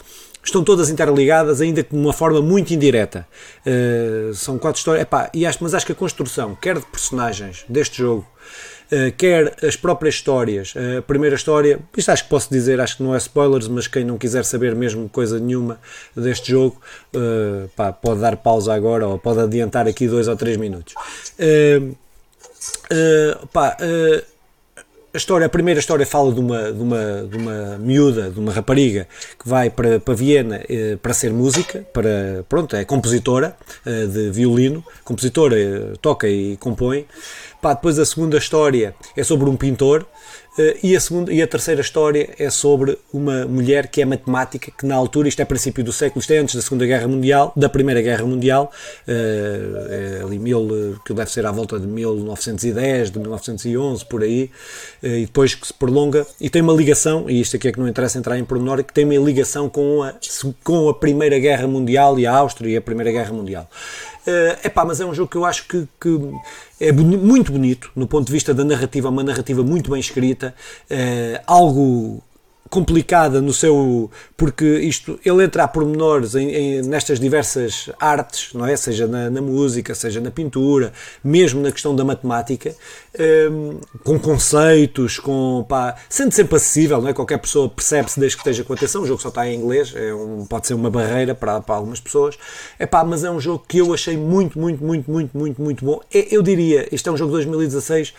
estão 0.46 0.64
todas 0.64 0.90
interligadas, 0.90 1.62
ainda 1.62 1.84
de 1.84 1.96
uma 1.96 2.14
forma 2.14 2.42
muito 2.42 2.74
indireta. 2.74 3.28
Uh, 3.66 4.34
são 4.34 4.58
quatro 4.58 4.80
histórias, 4.80 5.04
epá, 5.04 5.30
e 5.34 5.46
acho, 5.46 5.60
mas 5.62 5.74
acho 5.74 5.86
que 5.86 5.92
a 5.92 5.96
construção, 5.96 6.56
quer 6.56 6.78
de 6.78 6.86
personagens 6.86 7.66
deste 7.68 7.98
jogo, 7.98 8.26
Uh, 8.86 9.12
quer 9.18 9.56
as 9.66 9.76
próprias 9.76 10.14
histórias. 10.14 10.76
Uh, 10.76 11.00
a 11.00 11.02
primeira 11.02 11.36
história, 11.36 11.80
isto 11.98 12.12
acho 12.12 12.24
que 12.26 12.30
posso 12.30 12.52
dizer, 12.52 12.80
acho 12.80 12.98
que 12.98 13.02
não 13.02 13.16
é 13.16 13.18
spoilers, 13.18 13.68
mas 13.68 13.88
quem 13.88 14.06
não 14.06 14.16
quiser 14.16 14.46
saber 14.46 14.76
mesmo 14.76 15.10
coisa 15.10 15.40
nenhuma 15.40 15.80
deste 16.16 16.52
jogo, 16.52 16.80
pá, 17.76 17.92
pode 17.92 18.22
dar 18.22 18.38
pausa 18.38 18.76
agora 18.76 19.08
ou 19.08 19.18
pode 19.18 19.40
adiantar 19.40 19.88
aqui 19.88 20.08
dois 20.08 20.28
ou 20.28 20.36
três 20.36 20.56
minutos. 20.56 20.94
pá, 23.52 23.76
a 25.16 25.18
história, 25.18 25.46
a 25.48 25.50
primeira 25.50 25.80
história 25.80 26.06
fala 26.06 26.34
de 26.34 26.42
uma, 26.42 26.74
de 26.74 26.82
uma, 26.82 27.28
de 27.30 27.38
uma 27.38 27.78
miúda, 27.78 28.30
de 28.30 28.38
uma 28.38 28.52
rapariga 28.52 29.08
que 29.42 29.48
vai 29.48 29.70
para, 29.70 29.98
para 29.98 30.14
Viena 30.14 30.62
eh, 30.68 30.98
para 31.02 31.14
ser 31.14 31.32
música, 31.32 31.86
para, 31.94 32.44
pronto, 32.50 32.76
é 32.76 32.84
compositora 32.84 33.56
eh, 33.86 34.08
de 34.08 34.30
violino, 34.30 34.84
compositora, 35.06 35.58
eh, 35.58 35.94
toca 36.02 36.28
e 36.28 36.58
compõe. 36.58 37.06
Pá, 37.62 37.74
depois 37.74 37.98
a 37.98 38.06
segunda 38.06 38.38
história 38.38 38.94
é 39.16 39.24
sobre 39.24 39.50
um 39.50 39.56
pintor 39.56 40.06
e, 40.82 40.96
a 40.96 41.00
segunda, 41.00 41.34
e 41.34 41.42
a 41.42 41.48
terceira 41.48 41.82
história 41.82 42.30
é 42.40 42.50
sobre 42.50 42.98
uma 43.12 43.46
mulher 43.46 43.88
que 43.88 44.02
é 44.02 44.06
matemática, 44.06 44.72
que 44.72 44.86
na 44.86 44.96
altura, 44.96 45.28
isto 45.28 45.42
é 45.42 45.46
princípio 45.46 45.84
do 45.84 45.92
século, 45.92 46.22
isto 46.22 46.32
é 46.32 46.38
antes 46.38 46.56
da 46.56 46.62
Segunda 46.62 46.86
Guerra 46.86 47.08
Mundial, 47.08 47.52
da 47.56 47.68
Primeira 47.68 48.02
Guerra 48.02 48.26
Mundial, 48.26 48.72
uh, 49.08 49.12
é 49.90 50.22
ali 50.24 50.40
mil, 50.40 51.00
que 51.06 51.14
deve 51.14 51.30
ser 51.30 51.46
à 51.46 51.52
volta 51.52 51.80
de 51.80 51.88
1910, 51.88 53.12
de 53.12 53.20
1911, 53.20 54.06
por 54.06 54.24
aí, 54.24 54.50
uh, 55.04 55.08
e 55.08 55.26
depois 55.26 55.56
que 55.56 55.68
se 55.68 55.74
prolonga, 55.74 56.26
e 56.40 56.50
tem 56.50 56.62
uma 56.62 56.74
ligação, 56.74 57.30
e 57.30 57.42
isto 57.42 57.58
aqui 57.58 57.68
é 57.68 57.72
que 57.72 57.80
não 57.80 57.88
interessa 57.88 58.18
entrar 58.18 58.38
em 58.38 58.46
pormenor, 58.46 58.84
que 58.84 58.94
tem 58.94 59.04
uma 59.04 59.16
ligação 59.26 59.70
com 59.70 60.04
a, 60.04 60.14
com 60.64 60.88
a 60.88 60.94
Primeira 60.94 61.38
Guerra 61.38 61.68
Mundial 61.68 62.18
e 62.18 62.26
a 62.26 62.34
Áustria 62.34 62.70
e 62.70 62.78
a 62.78 62.82
Primeira 62.82 63.12
Guerra 63.12 63.34
Mundial. 63.34 63.70
Uh, 64.28 64.68
epá, 64.68 64.84
mas 64.84 65.00
é 65.00 65.06
um 65.06 65.14
jogo 65.14 65.30
que 65.30 65.38
eu 65.38 65.46
acho 65.46 65.68
que, 65.68 65.88
que 66.02 66.20
é 66.80 66.92
boni 66.92 67.16
muito 67.16 67.52
bonito, 67.52 67.92
no 67.96 68.08
ponto 68.08 68.26
de 68.26 68.32
vista 68.34 68.56
da 68.56 68.64
narrativa, 68.64 69.08
uma 69.08 69.24
narrativa 69.24 69.62
muito 69.62 69.92
bem 69.92 70.00
escrita, 70.00 70.56
uh, 70.90 71.44
algo 71.46 72.24
complicada 72.76 73.40
no 73.40 73.54
seu. 73.54 74.12
porque 74.36 74.66
isto 74.66 75.18
ele 75.24 75.46
entra 75.46 75.64
a 75.64 75.68
pormenores 75.68 76.36
em, 76.36 76.50
em, 76.50 76.82
nestas 76.82 77.22
diversas 77.22 77.90
artes, 77.98 78.54
não 78.54 78.66
é? 78.66 78.76
Seja 78.76 79.08
na, 79.08 79.30
na, 79.30 79.42
música, 79.42 79.96
seja 79.96 80.20
na 80.20 80.30
pintura, 80.30 80.92
mesmo 81.24 81.62
na 81.62 81.72
questão 81.72 81.96
da 81.96 82.04
matemática, 82.04 82.76
um, 83.50 83.80
com 84.04 84.20
conceitos, 84.20 85.20
com. 85.20 85.66
Pá, 85.70 85.96
sendo 86.10 86.34
sempre 86.34 86.58
acessível, 86.58 87.02
não 87.02 87.08
é? 87.08 87.14
Qualquer 87.14 87.38
pessoa 87.38 87.70
percebe-se 87.70 88.20
desde 88.20 88.36
que 88.36 88.42
esteja 88.42 88.66
com 88.66 88.74
atenção. 88.74 89.04
O 89.04 89.06
jogo 89.06 89.22
só 89.22 89.30
está 89.30 89.48
em 89.48 89.56
inglês, 89.56 89.94
é 89.96 90.14
um, 90.14 90.46
pode 90.46 90.68
ser 90.68 90.74
uma 90.74 90.90
barreira 90.90 91.34
para, 91.34 91.62
para 91.62 91.76
algumas 91.76 92.02
pessoas. 92.02 92.38
É 92.78 92.86
pá, 92.86 93.06
mas 93.06 93.24
é 93.24 93.32
um 93.32 93.40
jogo 93.40 93.64
que 93.66 93.78
eu 93.78 93.94
achei 93.94 94.18
muito, 94.18 94.60
muito, 94.60 94.84
muito, 94.84 95.10
muito, 95.10 95.38
muito, 95.38 95.62
muito 95.62 95.86
bom. 95.86 96.02
É, 96.14 96.28
eu 96.30 96.42
diria, 96.42 96.90
isto 96.92 97.08
é 97.08 97.14
um 97.14 97.16
jogo 97.16 97.32
de 97.32 97.38
2016, 97.38 98.14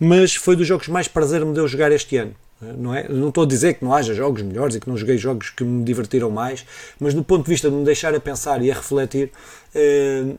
mas 0.00 0.34
foi 0.34 0.56
dos 0.56 0.66
jogos 0.66 0.88
mais 0.88 1.06
prazer 1.06 1.44
me 1.44 1.54
deu 1.54 1.68
jogar 1.68 1.92
este 1.92 2.16
ano. 2.16 2.34
Não, 2.60 2.94
é? 2.94 3.08
não 3.08 3.28
estou 3.30 3.44
a 3.44 3.46
dizer 3.46 3.74
que 3.74 3.84
não 3.84 3.94
haja 3.94 4.12
jogos 4.12 4.42
melhores 4.42 4.74
e 4.74 4.80
que 4.80 4.88
não 4.88 4.96
joguei 4.96 5.16
jogos 5.16 5.48
que 5.48 5.64
me 5.64 5.82
divertiram 5.82 6.30
mais, 6.30 6.66
mas 6.98 7.14
do 7.14 7.24
ponto 7.24 7.44
de 7.44 7.50
vista 7.50 7.70
de 7.70 7.76
me 7.76 7.84
deixar 7.84 8.14
a 8.14 8.20
pensar 8.20 8.62
e 8.62 8.70
a 8.70 8.74
refletir, 8.74 9.32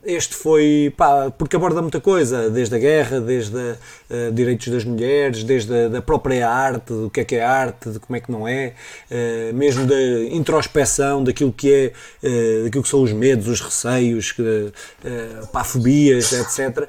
este 0.05 0.35
foi, 0.35 0.93
pá, 0.95 1.31
porque 1.31 1.55
aborda 1.55 1.81
muita 1.81 2.01
coisa, 2.01 2.49
desde 2.49 2.75
a 2.75 2.79
guerra, 2.79 3.21
desde 3.21 3.57
a, 3.57 3.77
uh, 4.09 4.31
direitos 4.31 4.67
das 4.67 4.83
mulheres, 4.83 5.43
desde 5.43 5.73
a 5.73 5.87
da 5.87 6.01
própria 6.01 6.49
arte, 6.49 6.93
do 6.93 7.09
que 7.09 7.21
é 7.21 7.23
que 7.23 7.35
é 7.35 7.43
arte, 7.43 7.89
de 7.89 7.99
como 7.99 8.15
é 8.15 8.19
que 8.19 8.31
não 8.31 8.47
é, 8.47 8.73
uh, 9.09 9.55
mesmo 9.55 9.85
da 9.85 10.01
introspeção 10.31 11.23
daquilo 11.23 11.51
que 11.51 11.71
é, 11.73 11.93
uh, 12.27 12.63
daquilo 12.65 12.83
que 12.83 12.89
são 12.89 13.01
os 13.01 13.13
medos, 13.13 13.47
os 13.47 13.61
receios, 13.61 14.33
uh, 14.39 15.47
pá, 15.47 15.63
fobias, 15.63 16.31
etc. 16.33 16.87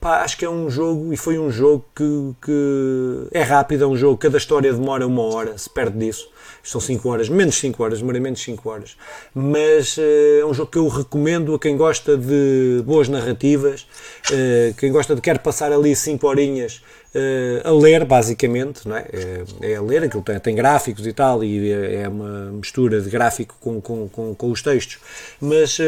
pá, 0.00 0.22
acho 0.22 0.36
que 0.36 0.44
é 0.44 0.50
um 0.50 0.68
jogo, 0.68 1.12
e 1.12 1.16
foi 1.16 1.38
um 1.38 1.50
jogo 1.50 1.84
que, 1.94 2.34
que 2.42 3.28
é 3.32 3.42
rápido, 3.42 3.84
é 3.84 3.86
um 3.86 3.96
jogo, 3.96 4.16
cada 4.16 4.38
história 4.38 4.72
demora 4.72 5.06
uma 5.06 5.22
hora, 5.22 5.56
se 5.58 5.70
perde 5.70 5.98
disso 5.98 6.28
são 6.62 6.80
5 6.80 7.08
horas, 7.08 7.28
menos 7.28 7.54
5 7.56 7.82
horas, 7.82 8.00
demorei 8.00 8.20
menos 8.20 8.42
5 8.42 8.68
horas. 8.68 8.96
Mas 9.34 9.96
uh, 9.96 10.00
é 10.40 10.46
um 10.46 10.52
jogo 10.52 10.70
que 10.70 10.78
eu 10.78 10.88
recomendo 10.88 11.54
a 11.54 11.58
quem 11.58 11.76
gosta 11.76 12.16
de 12.16 12.82
boas 12.84 13.08
narrativas, 13.08 13.86
uh, 14.30 14.74
quem 14.76 14.90
gosta 14.90 15.14
de 15.14 15.20
quer 15.20 15.38
passar 15.38 15.72
ali 15.72 15.94
5 15.94 16.26
horinhas 16.26 16.82
uh, 17.14 17.68
a 17.68 17.70
ler, 17.70 18.04
basicamente, 18.04 18.86
não 18.88 18.96
é? 18.96 19.06
é? 19.12 19.72
é 19.72 19.76
a 19.76 19.82
ler, 19.82 20.02
aquilo 20.04 20.22
tem, 20.22 20.40
tem, 20.40 20.54
gráficos 20.56 21.06
e 21.06 21.12
tal, 21.12 21.44
e 21.44 21.70
é, 21.70 22.02
é 22.02 22.08
uma 22.08 22.50
mistura 22.50 23.00
de 23.00 23.08
gráfico 23.08 23.54
com, 23.60 23.80
com, 23.80 24.08
com, 24.08 24.34
com 24.34 24.50
os 24.50 24.60
textos. 24.60 24.98
Mas, 25.40 25.78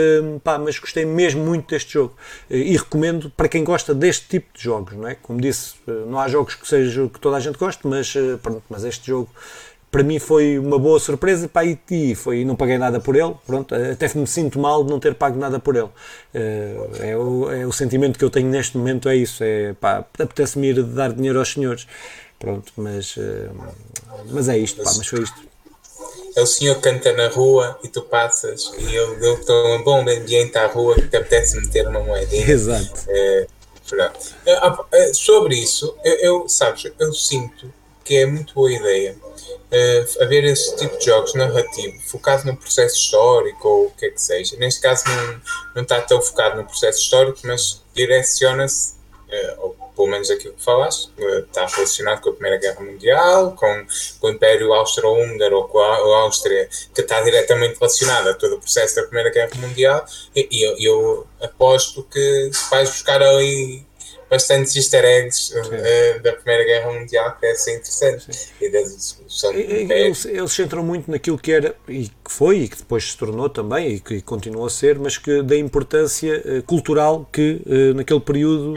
pá, 0.44 0.58
mas 0.58 0.78
gostei 0.78 1.04
mesmo 1.04 1.44
muito 1.44 1.70
deste 1.70 1.94
jogo 1.94 2.14
e 2.48 2.76
recomendo 2.76 3.30
para 3.30 3.48
quem 3.48 3.64
gosta 3.64 3.94
deste 3.94 4.28
tipo 4.28 4.56
de 4.56 4.62
jogos, 4.62 4.94
não 4.94 5.08
é? 5.08 5.16
Como 5.16 5.40
disse, 5.40 5.74
não 5.86 6.18
há 6.18 6.28
jogos 6.28 6.54
que, 6.54 6.68
seja, 6.68 7.08
que 7.08 7.18
toda 7.18 7.36
a 7.36 7.40
gente 7.40 7.58
goste, 7.58 7.86
mas, 7.86 8.14
pronto, 8.42 8.62
mas 8.68 8.84
este 8.84 9.08
jogo 9.08 9.28
para 9.90 10.02
mim 10.02 10.18
foi 10.18 10.58
uma 10.58 10.78
boa 10.78 11.00
surpresa 11.00 11.48
pá, 11.48 11.62
e, 11.64 12.14
foi, 12.14 12.44
não 12.44 12.54
paguei 12.54 12.78
nada 12.78 13.00
por 13.00 13.16
ele, 13.16 13.34
pronto, 13.46 13.74
até 13.74 14.10
me 14.14 14.26
sinto 14.26 14.58
mal 14.58 14.84
de 14.84 14.90
não 14.90 15.00
ter 15.00 15.14
pago 15.14 15.38
nada 15.38 15.58
por 15.58 15.76
ele. 15.76 15.88
Uh, 16.34 17.02
é, 17.02 17.16
o, 17.16 17.50
é 17.50 17.66
o 17.66 17.72
sentimento 17.72 18.18
que 18.18 18.24
eu 18.24 18.30
tenho 18.30 18.48
neste 18.48 18.76
momento, 18.76 19.08
é 19.08 19.16
isso, 19.16 19.42
é 19.42 19.72
pá, 19.74 20.04
apetece-me 20.18 20.68
ir 20.68 20.82
dar 20.82 21.12
dinheiro 21.12 21.38
aos 21.38 21.52
senhores, 21.52 21.86
pronto, 22.38 22.72
mas, 22.76 23.16
uh, 23.16 23.50
mas 24.30 24.48
é 24.48 24.58
isto, 24.58 24.82
pá, 24.82 24.92
mas 24.96 25.06
foi 25.06 25.22
isto. 25.22 25.48
É 26.36 26.42
o 26.42 26.46
senhor 26.46 26.76
que 26.76 26.82
canta 26.82 27.12
na 27.14 27.28
rua 27.28 27.78
e 27.82 27.88
tu 27.88 28.02
passas 28.02 28.70
e 28.78 28.94
eu 28.94 29.44
dou 29.44 29.74
um 29.74 29.82
bom 29.82 30.00
ambiente 30.02 30.56
à 30.56 30.66
rua 30.66 30.94
que 30.94 31.08
te 31.08 31.16
apetece 31.16 31.60
meter 31.60 31.88
uma 31.88 32.00
moedinha. 32.00 32.48
Exato. 32.48 33.06
É, 33.08 33.46
sobre 35.14 35.56
isso, 35.56 35.96
eu, 36.04 36.14
eu, 36.14 36.48
sabes, 36.48 36.92
eu 36.98 37.12
sinto 37.12 37.72
que 38.08 38.16
é 38.16 38.24
muito 38.24 38.54
boa 38.54 38.72
ideia 38.72 39.14
uh, 39.14 40.22
haver 40.22 40.42
esse 40.44 40.74
tipo 40.76 40.96
de 40.96 41.04
jogos 41.04 41.34
narrativo, 41.34 42.00
focado 42.06 42.46
no 42.46 42.56
processo 42.56 42.96
histórico 42.96 43.68
ou 43.68 43.86
o 43.88 43.90
que 43.90 44.06
é 44.06 44.10
que 44.10 44.20
seja. 44.20 44.56
Neste 44.56 44.80
caso 44.80 45.04
não, 45.06 45.40
não 45.76 45.82
está 45.82 46.00
tão 46.00 46.22
focado 46.22 46.56
no 46.56 46.64
processo 46.64 47.00
histórico, 47.00 47.40
mas 47.44 47.82
direciona-se, 47.94 48.94
uh, 48.94 49.60
ou 49.60 49.76
pelo 49.94 50.08
menos 50.08 50.30
aquilo 50.30 50.54
que 50.54 50.64
falaste, 50.64 51.10
uh, 51.18 51.40
está 51.40 51.66
relacionado 51.66 52.22
com 52.22 52.30
a 52.30 52.32
Primeira 52.32 52.56
Guerra 52.56 52.80
Mundial, 52.80 53.52
com, 53.52 53.86
com 54.20 54.26
o 54.28 54.30
Império 54.30 54.72
Austro-Húngaro 54.72 55.56
ou 55.56 55.68
com 55.68 55.78
a, 55.78 55.96
a, 55.96 56.22
Áustria, 56.22 56.66
que 56.94 57.02
está 57.02 57.20
diretamente 57.20 57.78
relacionado 57.78 58.28
a 58.28 58.34
todo 58.34 58.54
o 58.54 58.58
processo 58.58 58.96
da 58.96 59.02
Primeira 59.02 59.28
Guerra 59.28 59.54
Mundial, 59.56 60.02
e, 60.34 60.48
e 60.50 60.62
eu, 60.62 60.76
eu 60.78 61.26
aposto 61.42 62.02
que 62.04 62.50
vais 62.70 62.88
buscar 62.88 63.22
ali 63.22 63.86
bastantes 64.30 64.76
easter 64.76 65.04
eggs 65.04 65.52
uh, 65.54 66.22
da 66.22 66.32
Primeira 66.32 66.64
Guerra 66.64 66.92
Mundial 66.92 67.36
que 67.38 67.46
é 67.46 67.54
ser 67.54 67.76
interessante. 67.76 68.26
E 68.60 68.68
da 68.70 68.78
eles, 69.94 70.24
eles 70.24 70.52
centram 70.52 70.82
muito 70.82 71.10
naquilo 71.10 71.38
que 71.38 71.52
era 71.52 71.74
e 71.88 72.08
que 72.08 72.30
foi 72.30 72.60
e 72.60 72.68
que 72.68 72.76
depois 72.76 73.10
se 73.10 73.16
tornou 73.16 73.48
também 73.48 73.94
e 73.94 74.00
que 74.00 74.20
continua 74.20 74.66
a 74.66 74.70
ser, 74.70 74.98
mas 74.98 75.16
que 75.16 75.42
da 75.42 75.56
importância 75.56 76.42
uh, 76.44 76.62
cultural 76.62 77.28
que 77.32 77.62
uh, 77.66 77.94
naquele 77.94 78.20
período 78.20 78.74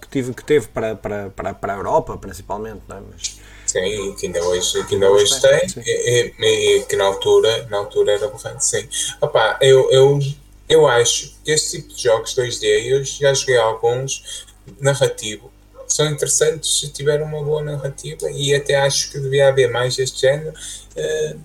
que, 0.00 0.08
tive, 0.08 0.34
que 0.34 0.44
teve 0.44 0.68
para, 0.68 0.94
para, 0.94 1.30
para, 1.30 1.54
para 1.54 1.74
a 1.74 1.76
Europa, 1.76 2.16
principalmente. 2.16 2.82
Não 2.88 2.98
é? 2.98 3.00
mas, 3.12 3.44
Sim, 3.66 4.14
que 4.14 4.26
ainda 4.26 4.40
hoje, 4.44 4.84
que 4.84 4.94
ainda 4.94 5.10
hoje 5.10 5.40
tem, 5.40 5.82
e, 5.84 6.34
e, 6.38 6.78
e, 6.78 6.82
que 6.84 6.94
na 6.94 7.04
altura, 7.06 7.66
na 7.70 7.78
altura 7.78 8.12
era 8.12 8.28
borrante, 8.28 8.64
sim. 8.64 8.86
Opa, 9.20 9.58
eu, 9.60 9.90
eu 9.90 10.20
eu 10.68 10.86
acho 10.86 11.34
que 11.44 11.50
este 11.50 11.82
tipo 11.82 11.94
de 11.94 12.02
jogos 12.02 12.34
2D, 12.34 12.64
eu 12.86 13.04
já 13.04 13.34
joguei 13.34 13.56
alguns 13.56 14.46
narrativo, 14.80 15.52
são 15.86 16.06
interessantes 16.06 16.80
se 16.80 16.88
tiver 16.88 17.22
uma 17.22 17.42
boa 17.42 17.62
narrativa 17.62 18.30
e 18.30 18.54
até 18.54 18.76
acho 18.76 19.10
que 19.10 19.20
devia 19.20 19.48
haver 19.48 19.70
mais 19.70 19.96
deste 19.96 20.22
género. 20.22 20.54
Uh, 20.96 21.40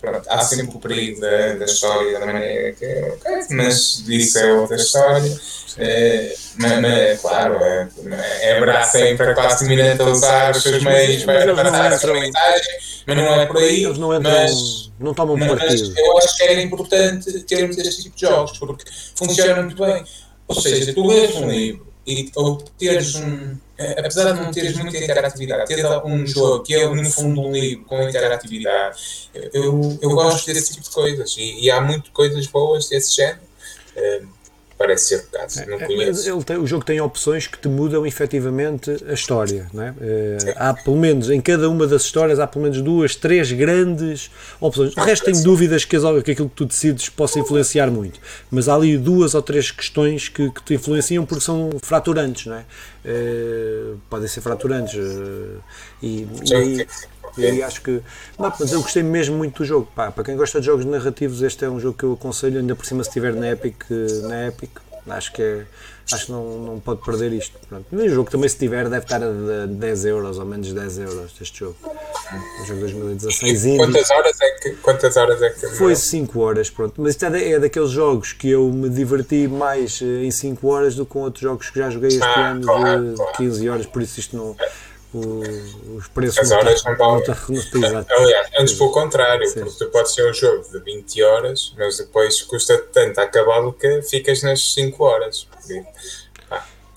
pronto, 0.00 0.26
há 0.28 0.40
sempre 0.42 0.76
o 0.76 0.80
perigo 0.80 1.20
da, 1.20 1.54
da 1.54 1.64
história 1.64 2.18
da 2.18 2.26
maneira 2.26 2.72
que 2.72 2.84
é, 2.84 3.16
mas 3.50 4.04
isso 4.08 4.38
é 4.38 4.52
outra 4.52 4.76
história. 4.76 5.30
Uh, 5.30 6.46
mas, 6.58 6.80
mas, 6.80 7.20
claro, 7.20 7.62
é, 7.62 7.88
é 8.42 8.54
verdade 8.58 8.90
sempre 8.90 9.30
a 9.30 9.34
classe 9.34 9.64
dominante 9.64 10.00
a 10.00 10.06
usar 10.06 10.56
os 10.56 10.62
seus 10.62 10.82
meios 10.82 11.22
para 11.24 11.54
passar 11.54 11.92
a 11.92 11.98
sua 11.98 12.14
mensagem, 12.14 12.78
mas 13.06 13.16
não 13.16 13.40
é 13.40 13.46
por 13.46 13.58
aí. 13.58 13.84
Eles 13.84 13.98
não 13.98 14.14
entram. 14.14 14.32
Mas, 14.32 14.90
não 14.98 15.12
tomam 15.12 15.36
mas, 15.36 15.48
partido. 15.48 15.92
Eu 15.98 16.18
acho 16.18 16.36
que 16.36 16.42
era 16.44 16.62
importante 16.62 17.40
termos 17.40 17.76
este 17.76 18.04
tipo 18.04 18.16
de 18.16 18.22
jogos, 18.22 18.58
porque 18.58 18.84
funciona 19.14 19.62
muito 19.62 19.76
bem. 19.76 20.02
Ou 20.48 20.60
seja, 20.60 20.94
tu 20.94 21.06
lês 21.06 21.34
um 21.34 21.50
livro 21.50 21.86
e, 22.06 22.30
ou 22.36 22.56
teres 22.78 23.14
um. 23.16 23.56
Eh, 23.78 23.96
apesar 23.98 24.32
de 24.32 24.40
não 24.40 24.50
teres 24.50 24.74
muita 24.76 24.96
interatividade, 24.96 25.66
teres 25.66 25.84
um 26.04 26.26
jogo 26.26 26.62
que 26.62 26.74
é 26.74 26.88
no 26.88 27.04
fundo 27.10 27.42
um 27.42 27.52
livro 27.52 27.84
com 27.84 28.02
interatividade, 28.02 29.28
eu, 29.52 29.98
eu 30.00 30.10
gosto 30.10 30.46
desse 30.46 30.72
tipo 30.72 30.84
de 30.84 30.90
coisas 30.90 31.36
e, 31.36 31.64
e 31.64 31.70
há 31.70 31.80
muito 31.80 32.10
coisas 32.10 32.46
boas 32.46 32.88
desse 32.88 33.14
género. 33.14 33.40
Uh, 33.96 34.35
parece 34.78 35.08
ser 35.08 35.16
o 35.16 35.26
caso. 35.30 35.60
É, 35.60 35.66
não 35.66 35.78
é, 35.78 35.86
conheço. 35.86 36.28
Ele 36.28 36.44
tem, 36.44 36.56
o 36.56 36.66
jogo 36.66 36.84
tem 36.84 37.00
opções 37.00 37.46
que 37.46 37.58
te 37.58 37.68
mudam 37.68 38.06
efetivamente 38.06 38.96
a 39.08 39.12
história. 39.12 39.66
Não 39.72 39.82
é? 39.82 39.90
Uh, 39.90 39.94
há 40.56 40.74
pelo 40.74 40.96
menos, 40.96 41.30
em 41.30 41.40
cada 41.40 41.68
uma 41.68 41.86
das 41.86 42.02
histórias, 42.02 42.38
há 42.38 42.46
pelo 42.46 42.64
menos 42.64 42.80
duas, 42.82 43.14
três 43.14 43.50
grandes 43.52 44.30
opções. 44.60 44.96
O 44.96 45.00
resto 45.00 45.24
tenho 45.24 45.42
dúvidas 45.42 45.84
que, 45.84 45.98
que 46.22 46.30
aquilo 46.30 46.48
que 46.48 46.56
tu 46.56 46.64
decides 46.64 47.08
possa 47.08 47.38
influenciar 47.38 47.90
muito. 47.90 48.20
Mas 48.50 48.68
há 48.68 48.74
ali 48.74 48.96
duas 48.98 49.34
ou 49.34 49.42
três 49.42 49.70
questões 49.70 50.28
que, 50.28 50.50
que 50.50 50.62
te 50.62 50.74
influenciam 50.74 51.24
porque 51.24 51.44
são 51.44 51.70
fraturantes, 51.82 52.46
não 52.46 52.56
é? 52.56 52.64
Uh, 53.04 53.98
podem 54.10 54.28
ser 54.28 54.40
fraturantes. 54.40 54.94
Uh, 54.94 55.60
e, 56.02 56.26
e, 56.52 56.86
e 57.36 57.46
aí 57.46 57.62
acho 57.62 57.82
que. 57.82 58.02
Não, 58.38 58.52
mas 58.58 58.72
eu 58.72 58.80
gostei 58.80 59.02
mesmo 59.02 59.36
muito 59.36 59.58
do 59.58 59.64
jogo. 59.64 59.88
Pá, 59.94 60.10
para 60.10 60.24
quem 60.24 60.36
gosta 60.36 60.60
de 60.60 60.66
jogos 60.66 60.84
narrativos, 60.84 61.42
este 61.42 61.64
é 61.64 61.70
um 61.70 61.80
jogo 61.80 61.96
que 61.96 62.04
eu 62.04 62.12
aconselho, 62.12 62.58
ainda 62.58 62.74
por 62.74 62.86
cima 62.86 63.02
se 63.02 63.10
estiver 63.10 63.34
na 63.34 63.50
Epic, 63.50 63.84
na 64.24 64.48
Epic 64.48 64.70
acho 65.12 65.32
que 65.32 65.42
é, 65.42 65.66
acho 66.12 66.26
que 66.26 66.32
não, 66.32 66.58
não 66.58 66.80
pode 66.80 67.02
perder 67.02 67.32
isto. 67.32 67.58
Pronto. 67.68 67.86
o 67.94 68.08
jogo 68.08 68.30
também 68.30 68.48
se 68.48 68.58
tiver 68.58 68.88
deve 68.88 69.04
estar 69.04 69.22
a 69.22 69.66
10 69.66 70.04
euros 70.06 70.38
ou 70.38 70.44
menos 70.44 70.72
10 70.72 70.98
euros 70.98 71.32
este 71.40 71.60
jogo. 71.60 71.76
O 72.62 72.66
jogo 72.66 72.80
2016 72.80 73.66
e 73.66 73.76
quantas 73.76 74.10
horas 74.10 74.40
é 74.40 74.50
que 74.58 74.70
quantas 74.76 75.16
horas 75.16 75.42
é 75.42 75.50
que 75.50 75.66
Foi 75.68 75.94
5 75.94 76.40
horas, 76.40 76.70
pronto. 76.70 77.00
Mas 77.00 77.10
isto 77.10 77.24
é, 77.26 77.52
é 77.52 77.60
daqueles 77.60 77.90
jogos 77.90 78.32
que 78.32 78.50
eu 78.50 78.68
me 78.70 78.88
diverti 78.88 79.46
mais 79.46 80.00
eh, 80.02 80.24
em 80.24 80.30
5 80.30 80.66
horas 80.66 80.94
do 80.96 81.04
que 81.04 81.12
com 81.12 81.20
outros 81.20 81.42
jogos 81.42 81.70
que 81.70 81.78
já 81.78 81.88
joguei 81.90 82.08
este 82.08 82.22
ah, 82.22 82.50
ano 82.50 82.62
claro, 82.62 83.10
de 83.10 83.16
claro. 83.16 83.32
15 83.36 83.68
horas, 83.68 83.86
por 83.86 84.02
isso 84.02 84.18
isto 84.18 84.36
não 84.36 84.56
o, 85.16 85.96
os 85.96 86.08
preços 86.08 86.38
As 86.38 86.50
horas 86.50 86.82
não 86.84 86.92
estão. 86.92 87.22
Aliás, 88.18 88.48
antes 88.58 88.74
pelo 88.74 88.92
contrário, 88.92 89.46
Sim. 89.46 89.60
porque 89.60 89.84
tu 89.84 89.90
podes 89.90 90.14
ter 90.14 90.28
um 90.28 90.34
jogo 90.34 90.64
de 90.70 90.78
20 90.80 91.22
horas, 91.22 91.74
mas 91.78 91.98
depois 91.98 92.42
custa 92.42 92.78
tanto 92.92 93.18
acabá-lo 93.20 93.72
que 93.72 94.02
ficas 94.02 94.42
nas 94.42 94.74
5 94.74 95.04
horas. 95.04 95.48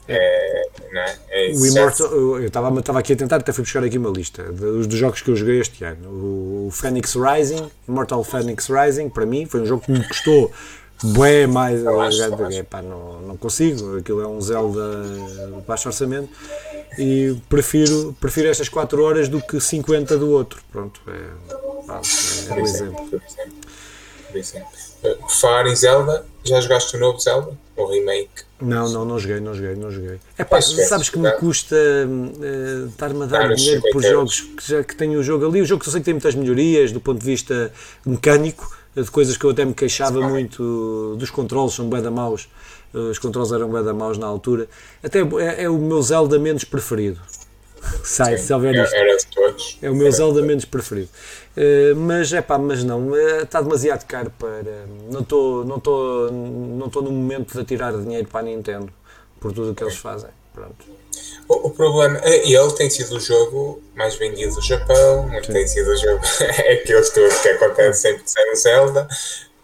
é, 0.07 0.67
é, 0.91 1.49
é 1.49 1.51
o 1.53 1.65
Immortal, 1.67 2.07
eu 2.39 2.47
estava 2.47 2.99
aqui 2.99 3.13
a 3.13 3.15
tentar, 3.15 3.35
até 3.37 3.53
fui 3.53 3.63
buscar 3.63 3.83
aqui 3.83 3.97
uma 3.97 4.09
lista 4.09 4.43
dos, 4.43 4.87
dos 4.87 4.97
jogos 4.97 5.21
que 5.21 5.29
eu 5.29 5.35
joguei 5.35 5.59
este 5.59 5.83
ano. 5.83 6.09
O, 6.09 6.67
o 6.67 6.71
Phoenix 6.71 7.15
Rising, 7.15 7.69
Immortal 7.87 8.23
Phoenix 8.23 8.67
Rising, 8.67 9.09
para 9.09 9.25
mim, 9.25 9.45
foi 9.45 9.61
um 9.61 9.65
jogo 9.65 9.83
que 9.83 9.91
me 9.91 10.07
custou 10.07 10.51
bué 11.03 11.47
mais. 11.47 11.81
É, 12.51 12.63
pá, 12.63 12.81
não, 12.81 13.21
não 13.21 13.37
consigo, 13.37 13.97
aquilo 13.97 14.21
é 14.21 14.27
um 14.27 14.41
Zelda 14.41 15.03
baixo 15.67 15.87
orçamento 15.89 16.29
e 16.97 17.35
prefiro, 17.47 18.15
prefiro 18.19 18.49
estas 18.49 18.69
4 18.69 19.03
horas 19.03 19.29
do 19.29 19.41
que 19.41 19.59
50 19.59 20.17
do 20.17 20.31
outro. 20.31 20.61
Pronto, 20.71 20.99
é, 21.07 21.85
pá, 21.85 22.01
é, 22.49 22.53
um 22.53 22.65
exemplo. 22.65 23.21
Falar 25.41 25.67
em 25.67 25.75
Zelda, 25.75 26.25
já 26.43 26.59
jogaste 26.61 26.95
o 26.95 26.99
novo 26.99 27.19
Zelda? 27.19 27.51
O 27.75 27.85
remake? 27.85 28.43
Não, 28.61 28.89
não, 28.89 29.05
não 29.05 29.17
joguei, 29.17 29.39
não 29.39 29.53
joguei, 29.53 29.75
não 29.75 29.89
joguei. 29.89 30.19
É 30.37 30.43
pá, 30.43 30.61
sabes 30.61 31.09
que 31.09 31.17
me 31.17 31.31
custa 31.31 31.75
uh, 31.75 32.87
estar-me 32.89 33.23
a 33.23 33.25
dar 33.25 33.55
dinheiro 33.55 33.81
por 33.91 34.03
jogos 34.03 34.41
que 34.41 34.67
já 34.67 34.83
que 34.83 34.95
tenho 34.95 35.19
o 35.19 35.23
jogo 35.23 35.47
ali. 35.47 35.61
O 35.61 35.65
jogo 35.65 35.81
que 35.81 35.87
eu 35.87 35.91
sei 35.93 36.01
que 36.01 36.05
tem 36.05 36.13
muitas 36.13 36.35
melhorias 36.35 36.91
do 36.91 36.99
ponto 36.99 37.19
de 37.19 37.25
vista 37.25 37.71
mecânico, 38.05 38.77
de 38.95 39.11
coisas 39.11 39.37
que 39.37 39.45
eu 39.45 39.51
até 39.51 39.63
me 39.63 39.73
queixava 39.73 40.21
muito 40.27 41.15
dos 41.17 41.29
controles, 41.29 41.73
são 41.73 41.89
bem 41.89 42.01
da 42.01 42.11
maus 42.11 42.47
os 42.93 43.19
controles 43.19 43.51
eram 43.51 43.69
bem 43.71 43.83
da 43.83 43.93
maus 43.93 44.17
na 44.17 44.27
altura. 44.27 44.67
Até 45.03 45.19
é, 45.19 45.63
é, 45.63 45.69
o 45.69 45.77
meu 45.77 46.01
Zelda 46.01 46.39
menos 46.39 46.63
preferido. 46.63 47.19
Sai, 48.03 48.37
Sim, 48.37 48.45
se 48.45 48.53
houver 48.53 48.75
isto. 48.75 48.95
Era 48.95 49.17
de 49.17 49.27
todos. 49.27 49.77
É 49.81 49.89
o 49.89 49.95
meu 49.95 50.07
era 50.07 50.15
Zelda 50.15 50.41
menos 50.41 50.65
preferido. 50.65 51.09
Uh, 51.55 51.95
mas 51.95 52.33
é 52.33 52.41
pá, 52.41 52.57
mas 52.57 52.83
não, 52.83 53.09
uh, 53.09 53.41
está 53.43 53.61
demasiado 53.61 54.05
caro 54.05 54.31
para. 54.37 54.85
Não 55.09 55.21
estou 55.21 55.65
não 55.65 55.79
tô, 55.79 56.29
não 56.31 56.89
tô 56.89 57.01
no 57.01 57.11
momento 57.11 57.57
de 57.57 57.63
tirar 57.63 57.93
dinheiro 57.93 58.27
para 58.27 58.39
a 58.41 58.43
Nintendo 58.43 58.91
por 59.39 59.53
tudo 59.53 59.71
o 59.71 59.75
que 59.75 59.83
eles 59.83 59.97
fazem. 59.97 60.29
Pronto. 60.53 60.98
O, 61.49 61.67
o 61.67 61.69
problema, 61.71 62.21
eh, 62.23 62.49
ele 62.49 62.71
tem 62.73 62.89
sido 62.89 63.17
o 63.17 63.19
jogo 63.19 63.81
mais 63.95 64.15
vendido 64.15 64.55
do 64.55 64.61
Japão, 64.61 65.29
Sim. 65.43 65.51
tem 65.51 65.67
sido 65.67 65.89
o 65.89 65.97
jogo, 65.97 66.21
é 66.39 66.73
aqueles 66.73 67.09
todos 67.09 67.37
que 67.39 67.49
acontece 67.49 68.01
sempre 68.01 68.23
que 68.23 68.31
sai 68.31 68.51
um 68.51 68.55
Zelda. 68.55 69.07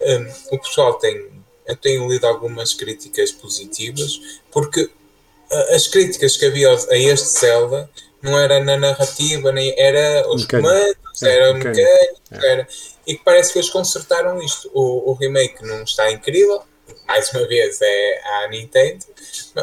Um, 0.02 0.56
o 0.56 0.60
pessoal 0.60 0.96
tem 0.96 1.36
eu 1.66 1.76
tenho 1.76 2.08
lido 2.08 2.28
algumas 2.28 2.74
críticas 2.74 3.32
positivas, 3.32 4.22
porque 4.52 4.90
as 5.72 5.88
críticas 5.88 6.38
que 6.38 6.46
havia 6.46 6.70
a 6.70 6.98
este 6.98 7.28
Zelda 7.28 7.90
não 8.22 8.40
era 8.40 8.64
na 8.64 8.78
narrativa, 8.78 9.52
nem 9.52 9.74
era 9.78 10.28
os 10.30 10.42
mecânico. 10.42 10.70
comandos, 10.70 11.24
é, 11.24 11.36
era 11.36 11.54
mecânico, 11.54 11.80
mecânico 11.80 12.46
é. 12.46 12.52
era, 12.52 12.68
e 13.06 13.18
parece 13.18 13.54
que 13.54 13.60
eles 13.60 13.70
consertaram 13.70 14.42
isto. 14.42 14.70
O, 14.74 15.12
o, 15.12 15.14
remake 15.14 15.64
não 15.64 15.84
está 15.84 16.12
incrível, 16.12 16.62
mais 17.08 17.30
uma 17.32 17.48
vez 17.48 17.80
é 17.82 18.22
a 18.24 18.48
Nintendo, 18.50 19.06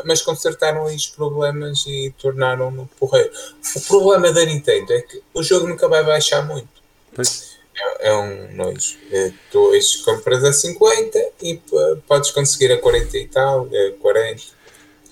mas 0.04 0.22
consertaram 0.22 0.84
os 0.84 1.06
problemas 1.06 1.84
e 1.86 2.12
tornaram-no 2.18 2.88
porreiro. 2.98 3.30
O 3.76 3.80
problema 3.82 4.32
da 4.32 4.44
Nintendo 4.44 4.92
é 4.92 5.00
que 5.02 5.22
o 5.34 5.42
jogo 5.42 5.66
nunca 5.66 5.88
vai 5.88 6.04
baixar 6.04 6.46
muito. 6.46 6.68
Pois 7.14 7.52
é, 7.74 8.08
é 8.08 8.16
um 8.16 8.52
nojo. 8.54 8.96
É, 9.10 9.32
dois 9.52 9.96
compras 9.96 10.44
a 10.44 10.52
50 10.52 11.18
e 11.42 11.60
podes 12.06 12.30
conseguir 12.30 12.72
a 12.72 12.78
40 12.78 13.18
e 13.18 13.28
tal, 13.28 13.66
a 13.66 14.00
40. 14.00 14.42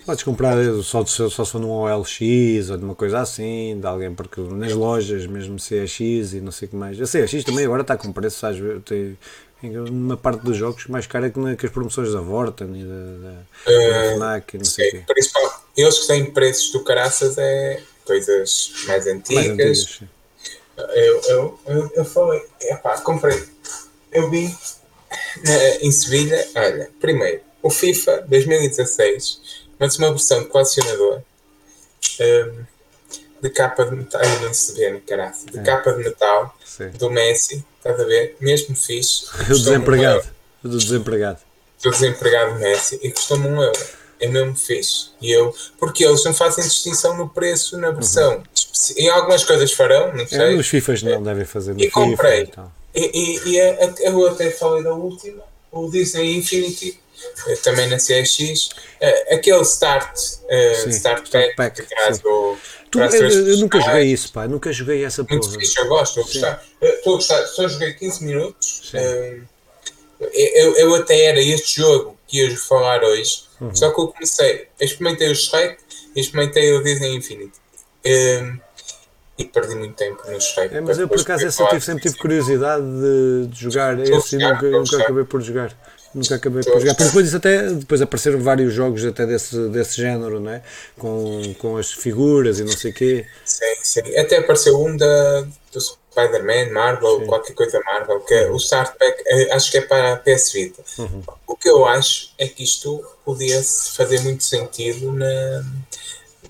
Podes 0.06 0.24
comprar 0.24 0.56
só, 0.82 1.04
só 1.04 1.28
se 1.28 1.50
for 1.50 1.60
num 1.60 1.70
OLX 1.70 2.70
ou 2.70 2.76
de 2.76 2.84
uma 2.84 2.94
coisa 2.94 3.20
assim, 3.20 3.78
de 3.78 3.86
alguém, 3.86 4.14
porque 4.14 4.40
nas 4.40 4.72
lojas, 4.72 5.26
mesmo 5.26 5.56
CX 5.56 6.32
e 6.34 6.40
não 6.40 6.50
sei 6.50 6.66
o 6.66 6.70
que 6.70 6.76
mais. 6.76 7.00
A 7.00 7.04
CX 7.04 7.44
também 7.44 7.64
agora 7.64 7.82
está 7.82 7.96
com 7.96 8.12
preço, 8.12 8.44
às 8.46 8.56
vezes, 8.56 9.16
uma 9.68 10.16
parte 10.16 10.42
dos 10.42 10.56
jogos 10.56 10.86
mais 10.86 11.06
cara 11.06 11.30
que, 11.30 11.56
que 11.56 11.66
as 11.66 11.72
promoções 11.72 12.12
da 12.12 12.20
Vorten 12.20 12.68
e 12.74 12.84
da, 12.84 13.30
da, 13.30 14.12
uh, 14.12 14.14
FNAC 14.14 14.58
não 14.58 14.64
sei 14.64 14.90
quê. 14.90 15.04
Principal, 15.06 15.64
eles 15.76 15.98
que 15.98 16.06
têm 16.06 16.24
preços 16.26 16.72
do 16.72 16.82
caraças 16.82 17.36
é 17.38 17.82
coisas 18.04 18.72
mais 18.86 19.06
antigas. 19.06 19.46
Mais 19.46 19.50
antigas 19.50 20.00
eu, 20.94 21.20
eu, 21.28 21.60
eu, 21.66 21.92
eu 21.96 22.04
falei, 22.04 22.42
epá, 22.62 22.98
comprei. 23.00 23.42
Eu 24.12 24.30
vi 24.30 24.54
em 25.82 25.92
Sevilha, 25.92 26.48
olha, 26.54 26.90
primeiro, 27.00 27.42
o 27.62 27.70
FIFA 27.70 28.24
2016, 28.28 29.66
mas 29.78 29.98
uma 29.98 30.10
versão 30.10 30.42
de 30.42 30.48
colecionador 30.48 31.22
um, 32.20 32.64
de 33.42 33.50
capa 33.50 33.84
de 33.84 33.96
metal, 33.96 34.20
aí 34.20 34.40
não 34.42 34.52
se 34.52 34.74
vê, 34.74 35.00
caraca, 35.00 35.36
de 35.50 35.58
é. 35.58 35.62
capa 35.62 35.92
de 35.92 36.04
metal 36.04 36.56
Sim. 36.64 36.88
do 36.90 37.10
Messi, 37.10 37.64
estás 37.80 38.00
a 38.00 38.04
ver? 38.04 38.36
Mesmo 38.40 38.76
fixe. 38.76 39.26
O 39.48 39.54
desempregado. 39.54 40.24
Um 40.64 40.68
do 40.68 40.78
desempregado. 40.78 41.38
Do 41.82 41.90
desempregado 41.90 42.54
Messi 42.56 43.00
e 43.02 43.10
custou-me 43.10 43.48
um 43.48 43.62
euro 43.62 44.00
é 44.20 44.28
mesmo 44.28 44.54
fixe. 44.54 45.08
E 45.20 45.30
eu, 45.30 45.54
porque 45.78 46.04
eles 46.04 46.22
não 46.24 46.34
fazem 46.34 46.62
distinção 46.62 47.16
no 47.16 47.28
preço 47.28 47.78
na 47.78 47.90
versão. 47.90 48.36
Uhum. 48.36 48.42
Em 48.96 49.08
algumas 49.08 49.42
coisas 49.44 49.72
farão, 49.72 50.12
não 50.12 50.22
é, 50.22 50.26
sei. 50.26 50.38
É, 50.38 50.54
os 50.54 50.68
FIFAs 50.68 51.02
não 51.02 51.12
é. 51.12 51.20
devem 51.20 51.44
fazer 51.44 51.72
no 51.72 51.80
E 51.80 51.84
FIFA, 51.84 51.94
comprei. 51.94 52.42
Então. 52.42 52.70
E, 52.94 53.00
e, 53.00 53.48
e 53.50 53.60
a, 53.60 53.64
a, 53.64 53.94
eu 54.02 54.28
até 54.28 54.50
falei 54.50 54.82
da 54.82 54.92
última, 54.92 55.42
o 55.72 55.88
Disney 55.90 56.36
Infinity, 56.36 57.00
eh, 57.46 57.56
também 57.56 57.88
na 57.88 57.96
CX, 57.96 58.70
eh, 59.00 59.34
aquele 59.34 59.62
Start, 59.62 60.18
uh, 60.18 60.88
Start 60.88 61.30
Pack, 61.30 61.56
pack, 61.56 61.82
que 61.82 61.88
traz 61.88 62.20
o. 62.24 62.56
Tu, 62.90 62.98
eu, 62.98 63.46
eu, 63.48 63.56
nunca 63.58 63.80
joguei 63.80 64.04
isso, 64.04 64.32
pá, 64.32 64.48
nunca 64.48 64.72
joguei 64.72 65.04
essa 65.04 65.22
Muito 65.22 65.46
porra. 65.46 65.60
Fixe, 65.60 65.78
eu 65.78 65.88
gosto, 65.88 66.20
estou 66.20 66.22
a 66.22 66.26
gostar. 66.26 66.64
Estou 66.82 67.12
a 67.12 67.16
gostar, 67.16 67.46
só 67.46 67.68
joguei 67.68 67.92
15 67.92 68.24
minutos. 68.24 68.92
eu, 70.20 70.76
eu 70.76 70.94
até 70.96 71.26
era 71.26 71.40
este 71.40 71.80
jogo 71.80 72.18
que 72.26 72.38
ia 72.42 72.56
falar 72.56 73.02
hoje, 73.04 73.44
uhum. 73.60 73.74
só 73.74 73.90
que 73.90 74.00
eu 74.00 74.08
comecei, 74.08 74.68
eu 74.78 74.86
experimentei 74.86 75.30
o 75.30 75.36
Shrek 75.36 75.78
e 76.16 76.20
experimentei 76.20 76.72
o 76.72 76.82
Disney 76.82 77.14
Infinity. 77.14 77.60
Um, 78.04 78.58
e 79.40 79.44
perdi 79.46 79.74
muito 79.74 79.94
tempo 79.94 80.22
no 80.30 80.40
Shrek. 80.40 80.74
É, 80.74 80.80
mas 80.80 80.98
eu 80.98 81.08
por 81.08 81.20
acaso 81.20 81.46
esse 81.46 81.66
tive, 81.68 81.80
sempre 81.80 82.02
tive 82.02 82.18
curiosidade 82.18 82.84
de, 82.84 83.46
de 83.46 83.62
jogar 83.62 83.98
esse 83.98 84.36
e 84.36 84.38
nunca, 84.38 84.68
nunca 84.68 85.02
acabei 85.02 85.24
por 85.24 85.40
jogar. 85.40 85.74
Nunca 86.14 86.34
acabei 86.34 86.62
por 86.62 86.80
jogar. 86.80 86.94
Porque 86.94 87.04
depois, 87.04 87.34
até, 87.34 87.70
depois 87.70 88.02
apareceram 88.02 88.40
vários 88.40 88.74
jogos 88.74 89.04
até 89.04 89.26
desse, 89.26 89.56
desse 89.68 89.96
género, 89.96 90.40
não 90.40 90.50
é? 90.50 90.62
Com, 90.98 91.54
com 91.58 91.76
as 91.76 91.92
figuras 91.92 92.58
e 92.58 92.64
não 92.64 92.72
sei 92.72 92.90
o 92.90 92.94
quê. 92.94 93.26
Sim, 93.44 93.76
sim. 93.82 94.16
Até 94.16 94.38
apareceu 94.38 94.80
um 94.80 94.96
da, 94.96 95.46
do 95.72 95.80
Spider-Man, 95.80 96.72
Marvel, 96.72 97.20
Sim. 97.20 97.26
qualquer 97.26 97.54
coisa 97.54 97.80
Marvel, 97.84 98.20
que 98.20 98.34
é 98.34 98.50
o 98.50 98.56
Start 98.56 98.96
Pack, 98.98 99.22
eh, 99.26 99.52
acho 99.52 99.70
que 99.70 99.78
é 99.78 99.80
para 99.82 100.14
a 100.14 100.16
PS 100.16 100.52
Vita. 100.52 100.82
Uhum. 100.98 101.22
O 101.46 101.56
que 101.56 101.68
eu 101.68 101.84
acho 101.86 102.32
é 102.36 102.48
que 102.48 102.64
isto 102.64 103.04
podia 103.24 103.62
fazer 103.62 104.20
muito 104.20 104.42
sentido 104.42 105.12
na, 105.12 105.64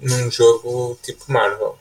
num 0.01 0.31
jogo 0.31 0.99
tipo 1.03 1.25
Marvel. 1.29 1.79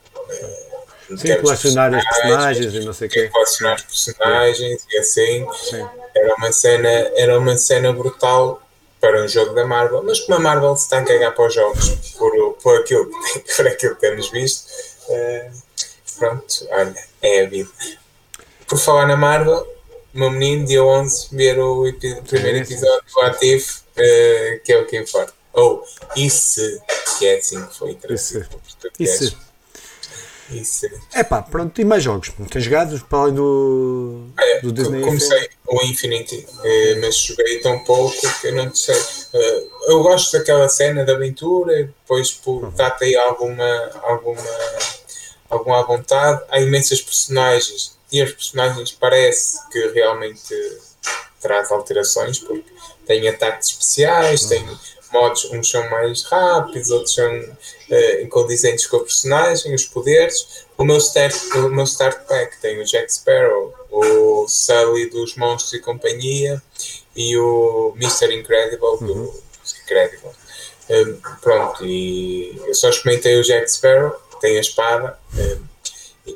Sim, 1.18 1.42
colecionar 1.42 1.98
os 1.98 2.04
personagens 2.04 2.74
e 2.74 2.80
não 2.82 2.94
sei 2.94 3.08
o 3.08 3.12
quê. 3.12 3.30
Colecionar 3.30 3.76
os 3.78 3.84
personagens 3.84 4.86
e 4.92 4.98
assim. 4.98 5.48
Sim. 5.54 5.88
Era 6.16 6.36
uma, 6.36 6.52
cena, 6.52 6.90
era 7.16 7.40
uma 7.40 7.58
cena 7.58 7.94
brutal 7.94 8.62
para 9.00 9.24
um 9.24 9.28
jogo 9.28 9.54
da 9.54 9.66
Marvel, 9.66 10.04
mas 10.04 10.20
como 10.20 10.38
a 10.38 10.40
Marvel 10.40 10.76
se 10.76 10.84
está 10.84 11.00
a 11.00 11.06
cagar 11.06 11.34
para 11.34 11.48
os 11.48 11.54
jogos 11.54 11.90
por, 12.18 12.54
por, 12.62 12.80
aquilo, 12.80 13.10
por 13.56 13.68
aquilo 13.68 13.96
que 13.96 14.02
temos 14.02 14.30
visto, 14.30 14.68
uh, 15.08 15.52
pronto, 16.18 16.68
olha, 16.72 16.96
é 17.22 17.44
a 17.44 17.50
vida. 17.50 17.70
Por 18.68 18.78
falar 18.78 19.08
na 19.08 19.16
Marvel, 19.16 19.66
meu 20.14 20.30
menino, 20.30 20.66
dia 20.66 20.84
11, 20.84 21.30
ver 21.32 21.60
o 21.60 21.86
primeiro 22.28 22.58
episódio 22.58 23.04
do 23.14 23.22
Ativo, 23.22 23.68
uh, 23.92 24.60
que 24.64 24.74
é 24.74 24.78
o 24.78 24.86
que 24.86 24.98
importa. 24.98 25.34
Ou 25.54 25.84
oh, 25.84 26.20
isso, 26.20 26.62
que 27.18 27.26
é 27.26 27.38
assim 27.38 27.66
que 27.66 27.76
foi 27.76 27.96
traduzido 27.96 28.48
Isso. 29.00 29.24
Isso. 29.24 29.49
É 31.14 31.24
pá, 31.24 31.42
pronto, 31.42 31.80
e 31.80 31.86
mais 31.86 32.04
jogos? 32.04 32.32
Tens 32.50 32.64
jogado 32.64 33.00
para 33.06 33.20
além 33.20 33.36
do, 33.36 34.28
é, 34.38 34.60
do 34.62 34.72
Disney? 34.72 35.02
Comecei 35.02 35.50
o 35.68 35.84
Infinity, 35.84 36.48
eh, 36.64 36.96
mas 37.02 37.16
joguei 37.18 37.60
tão 37.60 37.80
pouco 37.80 38.16
que 38.42 38.48
eu 38.48 38.56
não 38.56 38.74
sei. 38.74 38.96
Eh, 39.34 39.64
eu 39.88 40.02
gosto 40.02 40.38
daquela 40.38 40.68
cena 40.68 41.06
de 41.06 41.12
aventura, 41.12 41.84
depois 41.84 42.32
por 42.32 42.64
uhum. 42.64 42.72
dá 42.72 42.96
aí 43.00 43.16
alguma, 43.16 43.92
alguma, 44.04 44.42
alguma 45.50 45.84
vontade. 45.84 46.44
Há 46.50 46.60
imensas 46.60 47.02
personagens 47.02 47.98
e 48.12 48.22
as 48.22 48.32
personagens 48.32 48.92
parece 48.92 49.60
que 49.70 49.88
realmente 49.90 50.56
traz 51.40 51.72
alterações, 51.72 52.40
porque 52.40 52.66
tem 53.06 53.28
ataques 53.28 53.70
especiais, 53.70 54.44
uhum. 54.44 54.50
tem 54.50 54.80
modos, 55.12 55.46
uns 55.46 55.70
são 55.70 55.90
mais 55.90 56.24
rápidos, 56.24 56.92
outros 56.92 57.14
são 57.14 57.40
uh, 57.40 58.22
incondizentes 58.22 58.88
com 58.88 58.98
a 58.98 59.02
personagem, 59.02 59.74
os 59.74 59.86
poderes. 59.86 60.66
O 60.78 60.84
meu, 60.84 60.98
start, 60.98 61.36
o 61.56 61.70
meu 61.70 61.84
start 61.84 62.26
pack 62.28 62.60
tem 62.62 62.80
o 62.80 62.86
Jack 62.86 63.14
Sparrow, 63.14 63.74
o 63.92 64.48
Sully 64.48 65.10
dos 65.10 65.36
Monstros 65.36 65.74
e 65.74 65.80
Companhia 65.80 66.62
e 67.16 67.38
o 67.38 67.94
Mr. 67.98 68.34
Incredible 68.34 68.88
uhum. 69.02 69.08
do 69.08 69.44
Incredible. 69.84 70.32
Um, 70.90 71.18
pronto, 71.42 71.86
e 71.86 72.60
eu 72.66 72.74
só 72.74 72.90
experimentei 72.90 73.40
o 73.40 73.44
Jack 73.44 73.70
Sparrow, 73.70 74.16
tem 74.42 74.58
a 74.58 74.62
espada. 74.62 75.20
Um, 75.36 75.69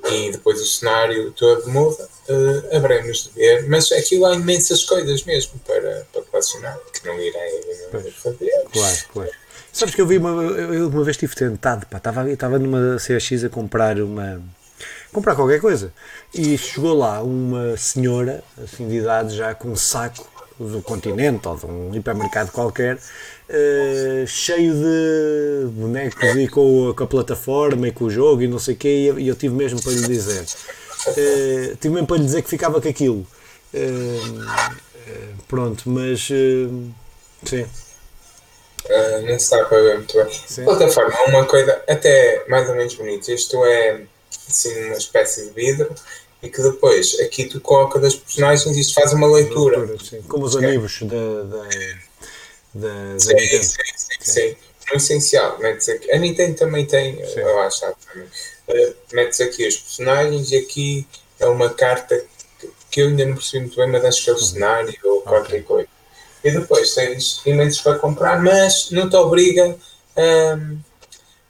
e 0.06 0.32
depois 0.32 0.62
o 0.62 0.65
cenário 0.65 1.32
todo 1.32 1.69
muda, 1.69 2.08
uh, 2.29 2.75
haveremos 2.75 3.25
de 3.25 3.39
ver. 3.39 3.67
Mas 3.67 3.91
aquilo 3.91 4.25
há 4.25 4.36
imensas 4.36 4.84
coisas 4.84 5.23
mesmo 5.23 5.60
para, 5.65 6.08
para 6.12 6.21
colecionar, 6.23 6.79
que 6.93 7.08
não 7.08 7.19
irei 7.19 8.12
fazer. 8.12 8.65
Claro, 8.71 8.97
claro. 9.12 9.32
Sabes 9.71 9.95
que 9.95 10.01
eu 10.01 10.08
vi 10.08 10.17
uma, 10.17 10.29
eu 10.29 10.88
uma 10.88 11.03
vez 11.03 11.15
estive 11.15 11.36
tentado, 11.36 11.88
pá, 11.88 11.97
estava, 11.97 12.29
estava 12.29 12.60
numa 12.60 12.97
CX 12.97 13.43
a 13.43 13.49
comprar 13.49 13.99
uma 13.99 14.41
comprar 15.12 15.36
qualquer 15.36 15.62
coisa 15.62 15.93
e 16.34 16.58
chegou 16.58 16.93
lá 16.93 17.21
uma 17.21 17.77
senhora 17.77 18.43
assim 18.62 18.88
de 18.88 18.97
idade 18.97 19.36
já 19.36 19.53
com 19.53 19.69
um 19.69 19.75
saco 19.75 20.27
do 20.60 20.82
continente 20.82 21.48
ou 21.48 21.56
de 21.56 21.66
um 21.66 21.96
hipermercado 21.96 22.52
qualquer 22.52 22.96
uh, 22.96 24.28
cheio 24.28 24.74
de 24.74 25.68
bonecos 25.72 26.24
e 26.36 26.48
com 26.48 26.89
a, 26.89 26.94
com 26.94 27.04
a, 27.04 27.08
plataforma 27.08 27.88
e 27.88 27.92
com 27.92 28.06
o 28.06 28.10
jogo 28.10 28.42
e 28.42 28.48
não 28.48 28.60
sei 28.60 28.76
o 28.76 28.78
quê, 28.78 29.13
e 29.18 29.28
eu 29.28 29.36
tive 29.36 29.56
mesmo 29.56 29.82
para 29.82 29.92
lhe 29.92 30.08
dizer. 30.08 30.46
Uh, 31.08 31.76
tive 31.78 31.89
mesmo 31.94 32.08
para 32.08 32.18
lhe 32.18 32.26
dizer 32.26 32.42
que 32.42 32.50
ficava 32.50 32.80
com 32.80 32.88
aquilo. 32.88 33.26
Uh, 33.74 34.46
pronto, 35.48 35.89
mas 35.89 36.22
sim. 36.22 37.66
Uh, 38.86 39.22
não 39.22 39.28
se 39.28 39.46
está 39.46 39.63
para 39.66 39.82
ver 39.82 39.98
muito 39.98 40.13
bem. 40.18 40.28
De 40.28 40.63
qualquer 40.63 40.92
forma, 40.92 41.16
uma 41.28 41.46
coisa 41.46 41.82
até 41.88 42.46
mais 42.50 42.68
ou 42.70 42.76
menos 42.76 42.94
bonita. 42.96 43.32
Isto 43.32 43.63
é 43.66 44.02
assim, 44.48 44.88
uma 44.88 44.98
espécie 44.98 45.46
de 45.46 45.52
vidro 45.52 45.94
e 46.43 46.49
que 46.49 46.62
depois 46.62 47.17
aqui 47.21 47.45
tu 47.45 47.62
coloca 47.62 47.97
das 47.97 48.15
personagens 48.15 48.75
e 48.75 48.82
isto 48.82 48.93
faz 48.93 49.13
uma 49.13 49.27
leitura. 49.27 49.79
leitura 49.79 50.21
Como 50.27 50.43
os 50.43 50.56
amigos 50.58 50.99
da, 51.03 51.43
da, 51.43 51.63
da, 52.73 53.19
sim, 53.19 53.34
Nintendo. 53.34 53.63
Sim, 53.63 53.77
sim, 53.95 54.32
sim. 54.32 54.56
No 54.91 54.97
essencial, 54.97 55.58
metes 55.60 55.88
aqui. 55.88 56.12
A 56.12 56.19
Nintendo 56.19 56.58
também 56.58 56.86
tem, 56.86 57.15
sim. 57.25 57.39
eu 57.39 57.60
acho, 57.62 57.79
também. 57.79 58.27
Uh, 58.67 58.95
metes 59.13 59.39
aqui 59.39 59.65
os 59.65 59.77
personagens 59.77 60.51
e 60.51 60.58
aqui 60.58 61.08
é 61.39 61.47
uma 61.47 61.69
carta 61.69 62.21
que, 62.60 62.69
que 62.91 63.01
eu 63.01 63.08
ainda 63.08 63.25
não 63.25 63.36
percebi 63.36 63.62
muito 63.62 63.77
bem, 63.77 63.89
mas 63.89 64.03
acho 64.03 64.23
que 64.25 64.29
é 64.29 64.34
o 64.34 64.36
uhum. 64.36 64.41
cenário 64.41 64.99
ou 65.06 65.21
qualquer 65.21 65.62
okay. 65.62 65.62
coisa. 65.63 65.88
E 66.43 66.51
depois 66.51 66.93
tens 66.93 67.41
imensos 67.45 67.79
para 67.79 67.97
comprar, 67.97 68.43
mas 68.43 68.91
não 68.91 69.10
te 69.10 69.15
obriga 69.15 69.77
a. 70.17 70.56
Um, 70.56 70.77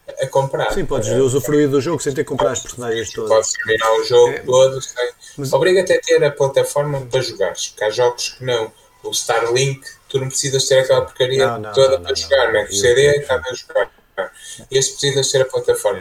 a 0.07 0.27
comprar. 0.27 0.71
Sim, 0.73 0.85
podes 0.85 1.09
usufruir 1.09 1.69
do 1.69 1.79
jogo 1.79 2.01
sem 2.01 2.13
ter 2.13 2.23
que 2.23 2.29
comprar 2.29 2.51
as 2.51 2.59
personagens 2.59 3.11
todas. 3.11 3.29
Podes 3.29 3.53
terminar 3.53 3.91
o 3.93 4.03
jogo 4.03 4.33
é, 4.33 4.39
todo 4.39 4.81
sem. 4.81 5.11
Mas... 5.37 5.53
Obriga-te 5.53 5.93
a 5.93 6.01
ter 6.01 6.23
a 6.23 6.31
plataforma 6.31 7.01
para 7.01 7.21
jogar. 7.21 7.53
Porque 7.53 7.83
há 7.83 7.89
jogos 7.89 8.29
que 8.29 8.43
não. 8.43 8.71
O 9.03 9.11
Starlink, 9.11 9.85
tu 10.07 10.19
não 10.19 10.29
precisas 10.29 10.65
ter 10.65 10.79
aquela 10.79 11.01
porcaria 11.01 11.45
não, 11.45 11.59
não, 11.59 11.73
toda 11.73 11.97
não, 11.97 12.05
para 12.05 12.15
jogar, 12.15 12.53
né? 12.53 12.63
O 12.63 12.73
CD 12.73 13.17
está 13.17 13.35
a 13.35 13.53
jogar. 13.53 13.91
Este 14.71 14.93
precisas 14.93 15.29
ter 15.29 15.41
a 15.41 15.45
plataforma. 15.45 15.99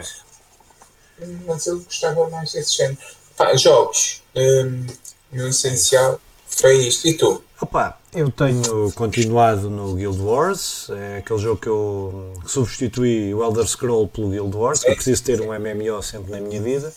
É. 1.19 1.25
Mas 1.45 1.67
eu 1.67 1.79
gostava 1.81 2.29
mais 2.29 2.53
desse 2.53 2.77
género. 2.77 2.97
Pá, 3.35 3.55
jogos, 3.55 4.23
hum, 4.35 4.85
no 5.31 5.47
essencial, 5.49 6.19
foi 6.47 6.75
isto. 6.77 7.07
E 7.07 7.15
tu? 7.15 7.43
Opa, 7.61 7.99
eu 8.15 8.29
tenho 8.31 8.91
continuado 8.93 9.69
no 9.69 9.95
Guild 9.95 10.19
Wars, 10.19 10.89
é 10.91 11.17
aquele 11.17 11.39
jogo 11.39 11.59
que 11.59 11.67
eu 11.67 12.33
substituí 12.45 13.33
o 13.33 13.43
Elder 13.43 13.65
Scroll 13.67 14.07
pelo 14.07 14.29
Guild 14.29 14.55
Wars, 14.55 14.83
que 14.83 14.91
eu 14.91 14.95
preciso 14.95 15.23
ter 15.23 15.41
um 15.41 15.47
MMO 15.47 16.01
sempre 16.03 16.31
na 16.31 16.39
minha 16.39 16.61
vida, 16.61 16.93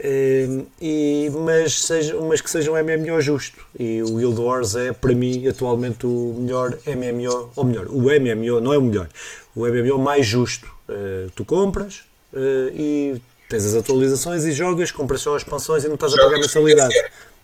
ehm, 0.00 0.62
e, 0.80 1.30
mas, 1.44 1.82
seja, 1.82 2.18
mas 2.20 2.40
que 2.40 2.50
seja 2.50 2.70
um 2.70 2.74
MMO 2.74 3.20
justo. 3.20 3.58
E 3.78 4.02
o 4.02 4.16
Guild 4.16 4.40
Wars 4.40 4.74
é, 4.74 4.92
para 4.92 5.14
mim, 5.14 5.46
atualmente 5.46 6.06
o 6.06 6.34
melhor 6.38 6.78
MMO, 6.86 7.50
ou 7.54 7.64
melhor, 7.64 7.86
o 7.88 8.02
MMO, 8.02 8.60
não 8.60 8.72
é 8.72 8.78
o 8.78 8.82
melhor, 8.82 9.08
o 9.54 9.66
MMO 9.66 9.98
mais 9.98 10.26
justo. 10.26 10.74
Uh, 10.88 11.28
tu 11.34 11.44
compras 11.44 12.04
uh, 12.32 12.70
e 12.72 13.20
tens 13.48 13.66
as 13.66 13.74
atualizações 13.74 14.44
e 14.44 14.52
jogas, 14.52 14.92
compras 14.92 15.20
só 15.20 15.34
as 15.34 15.42
expansões 15.42 15.84
e 15.84 15.88
não 15.88 15.96
estás 15.96 16.14
a 16.14 16.16
pagar 16.16 16.38
mensalidade 16.38 16.94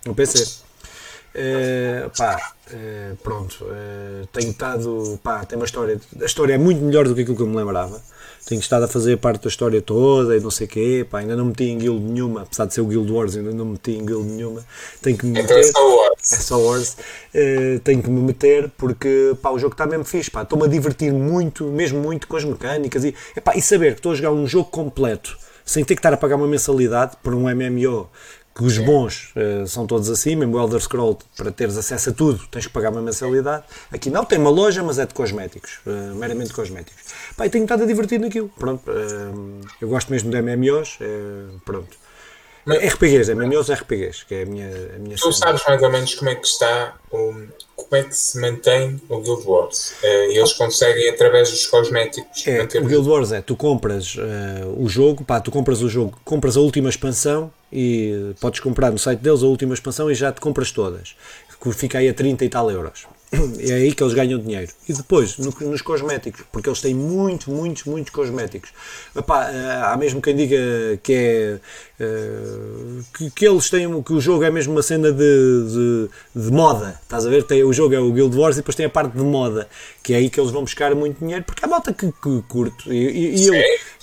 no 0.06 0.14
PC. 0.14 0.62
Uh, 1.34 2.10
pá, 2.16 2.52
uh, 2.70 3.16
pronto, 3.22 3.64
uh, 3.64 4.26
tenho 4.32 4.50
estado, 4.50 5.18
pá, 5.22 5.42
tem 5.46 5.56
uma 5.56 5.64
história, 5.64 5.98
a 6.20 6.24
história 6.26 6.52
é 6.52 6.58
muito 6.58 6.82
melhor 6.82 7.08
do 7.08 7.14
que 7.14 7.22
aquilo 7.22 7.36
que 7.36 7.42
eu 7.42 7.46
me 7.46 7.56
lembrava. 7.56 8.02
Tenho 8.44 8.60
estado 8.60 8.84
a 8.84 8.88
fazer 8.88 9.16
parte 9.16 9.44
da 9.44 9.48
história 9.48 9.80
toda 9.80 10.36
e 10.36 10.40
não 10.40 10.50
sei 10.50 10.66
o 10.66 10.70
quê, 10.70 11.06
pá, 11.08 11.20
ainda 11.20 11.34
não 11.34 11.46
meti 11.46 11.64
em 11.64 11.78
guild 11.78 12.04
nenhuma, 12.04 12.42
apesar 12.42 12.66
de 12.66 12.74
ser 12.74 12.82
o 12.82 12.86
Guild 12.86 13.10
Wars, 13.10 13.34
ainda 13.36 13.52
não 13.52 13.64
meti 13.64 13.92
em 13.92 14.04
guild 14.04 14.28
nenhuma. 14.28 14.62
Tenho 15.00 15.16
que 15.16 15.24
me 15.24 15.32
meter. 15.32 15.44
Então 15.44 15.58
é 15.58 15.62
só 15.62 15.96
Wars. 15.96 16.32
É 16.32 16.36
só 16.36 16.58
Wars. 16.58 16.96
tenho 17.84 18.02
que 18.02 18.10
me 18.10 18.20
meter 18.20 18.70
porque, 18.76 19.34
pá, 19.40 19.50
o 19.50 19.58
jogo 19.58 19.72
está 19.72 19.86
mesmo 19.86 20.04
fixe, 20.04 20.30
pá, 20.30 20.42
estou-me 20.42 20.66
a 20.66 20.68
divertir 20.68 21.12
muito, 21.12 21.64
mesmo 21.66 22.00
muito 22.00 22.28
com 22.28 22.36
as 22.36 22.44
mecânicas 22.44 23.04
e, 23.04 23.14
epá, 23.34 23.56
e 23.56 23.62
saber 23.62 23.92
que 23.92 24.00
estou 24.00 24.12
a 24.12 24.14
jogar 24.14 24.32
um 24.32 24.46
jogo 24.46 24.68
completo 24.70 25.38
sem 25.64 25.84
ter 25.84 25.94
que 25.94 26.00
estar 26.00 26.12
a 26.12 26.16
pagar 26.16 26.36
uma 26.36 26.46
mensalidade 26.46 27.16
por 27.22 27.34
um 27.34 27.42
MMO 27.42 28.08
que 28.54 28.64
os 28.64 28.76
bons 28.78 29.32
uh, 29.34 29.66
são 29.66 29.86
todos 29.86 30.10
assim, 30.10 30.36
mesmo 30.36 30.56
o 30.56 30.60
Elder 30.60 30.80
Scroll, 30.80 31.18
para 31.36 31.50
teres 31.50 31.76
acesso 31.76 32.10
a 32.10 32.12
tudo, 32.12 32.46
tens 32.50 32.66
que 32.66 32.72
pagar 32.72 32.90
uma 32.90 33.00
mensalidade. 33.00 33.64
Aqui 33.90 34.10
não, 34.10 34.24
tem 34.24 34.38
uma 34.38 34.50
loja, 34.50 34.82
mas 34.82 34.98
é 34.98 35.06
de 35.06 35.14
cosméticos, 35.14 35.80
uh, 35.86 36.14
meramente 36.14 36.52
cosméticos. 36.52 37.02
Pá, 37.36 37.46
e 37.46 37.50
tenho 37.50 37.64
estado 37.64 37.82
a 37.82 37.86
divertir 37.86 38.20
naquilo, 38.20 38.50
pronto. 38.58 38.90
Uh, 38.90 39.60
eu 39.80 39.88
gosto 39.88 40.10
mesmo 40.10 40.30
de 40.30 40.40
MMOs, 40.42 40.98
pronto. 41.64 41.96
Mas, 42.64 42.78
RPGs, 42.94 43.34
MMOs 43.34 43.70
RPGs, 43.70 44.24
que 44.24 44.34
é 44.34 44.42
a 44.42 44.46
minha, 44.46 44.68
a 44.96 44.98
minha 44.98 45.16
Tu 45.16 45.32
cena. 45.32 45.32
sabes 45.32 45.64
mais 45.66 45.82
ou 45.82 45.90
menos 45.90 46.14
como 46.14 46.30
é 46.30 46.34
que 46.36 46.46
está, 46.46 46.94
um, 47.12 47.48
como 47.88 48.00
é 48.00 48.04
que 48.04 48.14
se 48.14 48.38
mantém 48.40 49.00
o 49.08 49.20
Guild 49.20 49.42
Wars? 49.46 49.94
eles 50.02 50.52
conseguem, 50.52 51.08
através 51.08 51.50
dos 51.50 51.66
cosméticos, 51.66 52.46
é, 52.46 52.62
O 52.78 52.86
Guild 52.86 53.08
Wars 53.08 53.32
é, 53.32 53.40
tu 53.40 53.56
compras 53.56 54.16
o 54.76 54.88
jogo, 54.88 55.24
pá, 55.24 55.40
tu 55.40 55.50
compras 55.50 55.82
o 55.82 55.88
jogo, 55.88 56.18
compras 56.24 56.56
a 56.56 56.60
última 56.60 56.88
expansão, 56.88 57.50
e 57.72 58.34
podes 58.38 58.60
comprar 58.60 58.90
no 58.90 58.98
site 58.98 59.20
deles 59.20 59.42
a 59.42 59.46
última 59.46 59.72
expansão 59.72 60.10
e 60.10 60.14
já 60.14 60.30
te 60.30 60.40
compras 60.40 60.70
todas, 60.70 61.16
que 61.60 61.72
fica 61.72 61.98
aí 61.98 62.08
a 62.08 62.14
30 62.14 62.44
e 62.44 62.48
tal 62.48 62.70
euros. 62.70 63.06
É 63.58 63.72
aí 63.72 63.94
que 63.94 64.02
eles 64.02 64.12
ganham 64.12 64.38
dinheiro. 64.38 64.70
E 64.86 64.92
depois, 64.92 65.38
no, 65.38 65.54
nos 65.68 65.80
cosméticos, 65.80 66.42
porque 66.52 66.68
eles 66.68 66.80
têm 66.82 66.94
muito, 66.94 67.50
muitos, 67.50 67.84
muitos 67.84 68.12
cosméticos. 68.12 68.70
Epá, 69.16 69.50
eh, 69.50 69.82
há 69.84 69.96
mesmo 69.96 70.20
quem 70.20 70.36
diga 70.36 70.58
que 71.02 71.12
é 71.14 71.60
uh, 72.02 73.02
que, 73.16 73.30
que, 73.30 73.46
eles 73.46 73.70
têm 73.70 74.02
que 74.02 74.12
o 74.12 74.20
jogo 74.20 74.44
é 74.44 74.50
mesmo 74.50 74.74
uma 74.74 74.82
cena 74.82 75.10
de, 75.10 75.16
de, 75.16 76.10
de, 76.34 76.50
moda. 76.50 77.00
Estás 77.02 77.26
a 77.26 77.30
ver? 77.30 77.44
Tem, 77.44 77.64
o 77.64 77.72
jogo 77.72 77.94
é 77.94 78.00
o 78.00 78.12
Guild 78.12 78.36
Wars 78.36 78.56
e 78.56 78.60
depois 78.60 78.74
tem 78.74 78.86
a 78.86 78.90
parte 78.90 79.16
de 79.16 79.22
moda, 79.22 79.66
que 80.02 80.12
é 80.12 80.16
aí 80.16 80.28
que 80.28 80.38
eles 80.38 80.50
vão 80.50 80.62
buscar 80.62 80.94
muito 80.94 81.18
dinheiro, 81.18 81.44
porque 81.44 81.64
há 81.64 81.68
malta 81.68 81.92
que, 81.92 82.06
que 82.06 82.42
curto. 82.48 82.92
E, 82.92 83.42
e, 83.42 83.46
eu, 83.46 83.54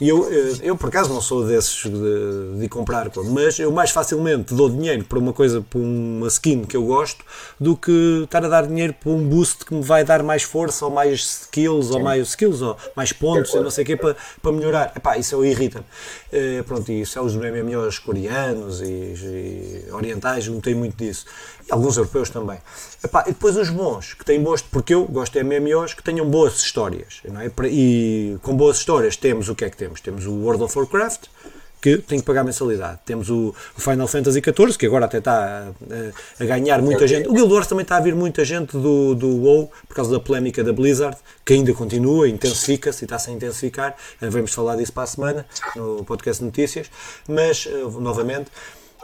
e 0.01 0.09
eu, 0.09 0.31
eh, 0.31 0.53
eu, 0.63 0.75
por 0.75 0.89
acaso, 0.89 1.13
não 1.13 1.21
sou 1.21 1.45
desses 1.45 1.83
de, 1.83 2.59
de 2.59 2.67
comprar, 2.67 3.11
mas 3.25 3.59
eu 3.59 3.71
mais 3.71 3.91
facilmente 3.91 4.53
dou 4.53 4.69
dinheiro 4.69 5.03
para 5.03 5.19
uma 5.19 5.33
coisa, 5.33 5.61
para 5.61 5.79
uma 5.79 6.27
skin 6.27 6.63
que 6.63 6.75
eu 6.75 6.83
gosto, 6.83 7.23
do 7.59 7.75
que 7.75 8.21
estar 8.23 8.43
a 8.43 8.47
dar 8.47 8.65
dinheiro 8.65 8.95
para 8.99 9.11
um 9.11 9.18
boost 9.27 9.65
que 9.65 9.73
me 9.73 9.81
vai 9.81 10.03
dar 10.03 10.23
mais 10.23 10.43
força, 10.43 10.85
ou 10.85 10.91
mais 10.91 11.41
skills, 11.43 11.87
Sim. 11.87 11.93
ou 11.93 11.99
mais 12.01 12.27
skills, 12.27 12.61
ou 12.61 12.77
mais 12.95 13.11
pontos, 13.11 13.53
ou 13.53 13.63
não 13.63 13.71
sei 13.71 13.83
o 13.83 13.87
quê, 13.87 13.95
para, 13.95 14.15
para 14.41 14.51
melhorar. 14.51 14.93
Epá, 14.95 15.17
isso 15.17 15.35
eu 15.35 15.45
irrita-me. 15.45 15.85
Uh, 16.31 16.63
pronto, 16.63 16.91
e 16.91 17.01
isso 17.01 17.17
é 17.17 17.21
os 17.21 17.35
MMOs 17.35 17.99
coreanos 17.99 18.81
e, 18.81 18.85
e 18.85 19.85
orientais, 19.91 20.47
não 20.47 20.61
tem 20.61 20.75
muito 20.75 20.95
disso. 20.95 21.25
E 21.67 21.71
alguns 21.71 21.97
europeus 21.97 22.29
também. 22.29 22.59
Epá, 23.03 23.23
e 23.27 23.31
depois 23.31 23.55
os 23.57 23.69
bons, 23.69 24.13
que 24.13 24.25
têm 24.25 24.41
boas, 24.41 24.61
porque 24.61 24.93
eu 24.93 25.05
gosto 25.05 25.33
de 25.33 25.43
MMOs 25.43 25.93
que 25.93 26.03
tenham 26.03 26.29
boas 26.29 26.59
histórias. 26.59 27.21
Não 27.25 27.41
é? 27.41 27.51
E 27.69 28.37
com 28.41 28.55
boas 28.55 28.77
histórias 28.77 29.15
temos 29.15 29.49
o 29.49 29.55
que 29.55 29.65
é 29.65 29.69
que 29.69 29.77
temos? 29.77 30.01
Temos 30.01 30.25
o 30.25 30.33
World 30.33 30.63
of 30.63 30.77
Warcraft, 30.77 31.27
que 31.81 31.97
tem 31.97 32.19
que 32.19 32.25
pagar 32.25 32.43
mensalidade. 32.43 32.99
Temos 33.05 33.29
o, 33.29 33.53
Final 33.77 34.07
Fantasy 34.07 34.41
XIV, 34.41 34.77
que 34.77 34.85
agora 34.85 35.05
até 35.05 35.19
está 35.19 35.71
a, 36.39 36.43
a 36.43 36.45
ganhar 36.45 36.81
muita 36.81 37.07
gente. 37.07 37.27
O 37.29 37.33
Guild 37.33 37.51
Wars 37.53 37.67
também 37.67 37.83
está 37.83 37.97
a 37.97 37.99
vir 37.99 38.15
muita 38.15 38.43
gente 38.43 38.73
do, 38.73 39.15
do 39.15 39.27
WoW, 39.27 39.71
por 39.87 39.95
causa 39.95 40.11
da 40.11 40.19
polémica 40.19 40.63
da 40.63 40.73
Blizzard, 40.73 41.17
que 41.45 41.53
ainda 41.53 41.73
continua, 41.73 42.27
intensifica-se 42.27 43.03
e 43.03 43.05
está-se 43.05 43.29
a 43.29 43.33
intensificar. 43.33 43.95
Vamos 44.21 44.53
falar 44.53 44.75
disso 44.75 44.93
para 44.93 45.03
a 45.03 45.07
semana, 45.07 45.45
no 45.75 46.03
podcast 46.03 46.43
Notícias. 46.43 46.87
Mas, 47.27 47.67
novamente, 47.99 48.51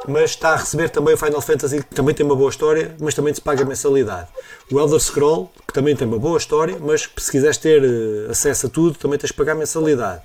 mas 0.07 0.31
está 0.31 0.49
a 0.49 0.55
receber 0.57 0.89
também 0.89 1.13
o 1.13 1.17
Final 1.17 1.41
Fantasy, 1.41 1.77
que 1.77 1.95
também 1.95 2.13
tem 2.13 2.25
uma 2.25 2.35
boa 2.35 2.49
história, 2.49 2.95
mas 2.99 3.13
também 3.15 3.33
se 3.33 3.41
paga 3.41 3.65
mensalidade. 3.65 4.27
O 4.71 4.79
Elder 4.79 4.99
Scroll, 4.99 5.49
que 5.65 5.73
também 5.73 5.95
tem 5.95 6.07
uma 6.07 6.19
boa 6.19 6.37
história, 6.37 6.77
mas 6.79 7.09
se 7.17 7.31
quiseres 7.31 7.57
ter 7.57 7.81
acesso 8.29 8.67
a 8.67 8.69
tudo, 8.69 8.97
também 8.97 9.17
tens 9.17 9.29
de 9.29 9.33
pagar 9.33 9.55
mensalidade. 9.55 10.21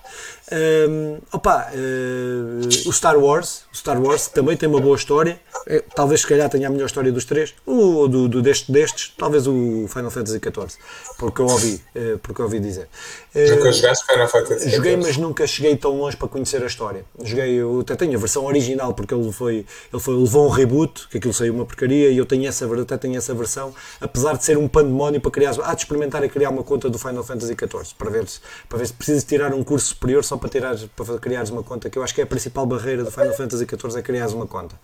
Um, 0.52 1.18
opa, 1.32 1.70
uh, 1.72 2.88
o 2.88 2.92
Star 2.92 3.16
Wars, 3.16 3.62
o 3.72 3.76
Star 3.76 4.02
Wars 4.02 4.26
também 4.26 4.56
tem 4.56 4.68
uma 4.68 4.80
boa 4.80 4.96
história, 4.96 5.40
é, 5.66 5.80
talvez 5.94 6.22
se 6.22 6.26
calhar 6.26 6.50
tenha 6.50 6.66
a 6.66 6.70
melhor 6.70 6.86
história 6.86 7.12
dos 7.12 7.24
três, 7.24 7.54
ou 7.64 8.08
do, 8.08 8.28
do 8.28 8.42
deste, 8.42 8.72
destes, 8.72 9.12
talvez 9.16 9.46
o 9.46 9.86
Final 9.86 10.10
Fantasy 10.10 10.40
XIV, 10.40 10.76
porque 11.18 11.40
eu 11.40 11.46
ouvi, 11.46 11.80
uh, 11.94 12.18
porque 12.18 12.40
eu 12.40 12.46
ouvi 12.46 12.58
dizer. 12.58 12.88
nunca 13.34 13.70
jogaste 13.70 14.04
Final 14.06 14.26
Fantasy 14.26 14.60
XIV? 14.62 14.76
Joguei, 14.76 14.96
mas 14.96 15.16
nunca 15.16 15.46
cheguei 15.46 15.76
tão 15.76 15.96
longe 15.96 16.16
para 16.16 16.26
conhecer 16.26 16.60
a 16.64 16.66
história. 16.66 17.04
Joguei, 17.22 17.54
eu 17.54 17.80
até 17.80 17.94
tenho 17.94 18.16
a 18.16 18.18
versão 18.18 18.44
original, 18.44 18.92
porque 18.92 19.14
ele 19.14 19.30
foi, 19.30 19.64
ele 19.92 20.02
foi, 20.02 20.16
levou 20.16 20.46
um 20.46 20.50
reboot, 20.50 21.06
que 21.08 21.18
aquilo 21.18 21.32
saiu 21.32 21.54
uma 21.54 21.64
porcaria, 21.64 22.10
e 22.10 22.16
eu 22.16 22.26
tenho 22.26 22.48
essa, 22.48 22.66
até 22.80 22.96
tenho 22.96 23.16
essa 23.16 23.32
versão, 23.34 23.72
apesar 24.00 24.36
de 24.36 24.44
ser 24.44 24.58
um 24.58 24.66
pandemónio 24.66 25.20
para 25.20 25.30
criar. 25.30 25.54
Há 25.62 25.74
de 25.74 25.82
experimentar 25.82 26.24
a 26.24 26.28
criar 26.28 26.50
uma 26.50 26.64
conta 26.64 26.90
do 26.90 26.98
Final 26.98 27.22
Fantasy 27.22 27.54
XIV 27.54 27.94
para 27.96 28.10
ver 28.10 28.26
se, 28.26 28.40
para 28.68 28.78
ver 28.78 28.86
se 28.86 28.92
precisas 28.92 29.22
tirar 29.22 29.54
um 29.54 29.62
curso 29.62 29.88
superior 29.88 30.24
só 30.24 30.39
para, 30.40 30.48
tirar, 30.48 30.76
para 30.96 31.18
criares 31.18 31.50
uma 31.50 31.62
conta, 31.62 31.88
que 31.88 31.98
eu 31.98 32.02
acho 32.02 32.14
que 32.14 32.20
é 32.20 32.24
a 32.24 32.26
principal 32.26 32.66
barreira 32.66 33.04
do 33.04 33.10
Final 33.10 33.32
Fantasy 33.34 33.64
XIV 33.64 33.98
é 33.98 34.02
criares 34.02 34.32
uma 34.32 34.46
conta. 34.46 34.74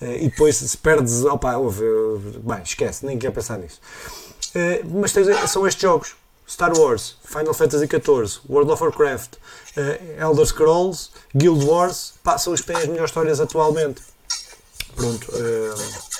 Eh, 0.00 0.24
e 0.24 0.30
depois 0.30 0.56
se 0.56 0.76
perdes. 0.78 1.24
Opa, 1.24 1.56
ouve, 1.56 1.84
bem, 2.42 2.62
esquece, 2.62 3.04
nem 3.04 3.18
quer 3.18 3.30
pensar 3.32 3.58
nisso. 3.58 3.80
Eh, 4.54 4.82
mas 4.84 5.12
tens, 5.12 5.50
são 5.50 5.66
estes 5.66 5.82
jogos. 5.82 6.14
Star 6.48 6.76
Wars, 6.76 7.16
Final 7.24 7.54
Fantasy 7.54 7.86
XIV, 7.86 8.40
World 8.48 8.72
of 8.72 8.82
Warcraft, 8.82 9.34
Elder 10.18 10.44
Scrolls, 10.44 11.10
Guild 11.34 11.64
Wars, 11.64 12.14
pá, 12.22 12.36
são 12.36 12.52
as 12.52 12.60
que 12.60 12.72
melhores 12.72 13.10
histórias 13.10 13.40
atualmente. 13.40 14.02
Pronto. 14.94 15.32
Uh, 15.32 16.12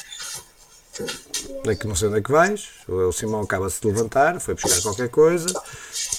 daqui 1.64 1.86
não 1.86 1.94
sei 1.94 2.08
onde 2.08 2.18
é 2.18 2.22
que 2.22 2.30
vais, 2.30 2.68
o 2.88 3.12
Simão 3.12 3.42
acaba-se 3.42 3.80
de 3.80 3.86
levantar, 3.88 4.40
foi 4.40 4.54
buscar 4.54 4.80
qualquer 4.82 5.08
coisa, 5.08 5.48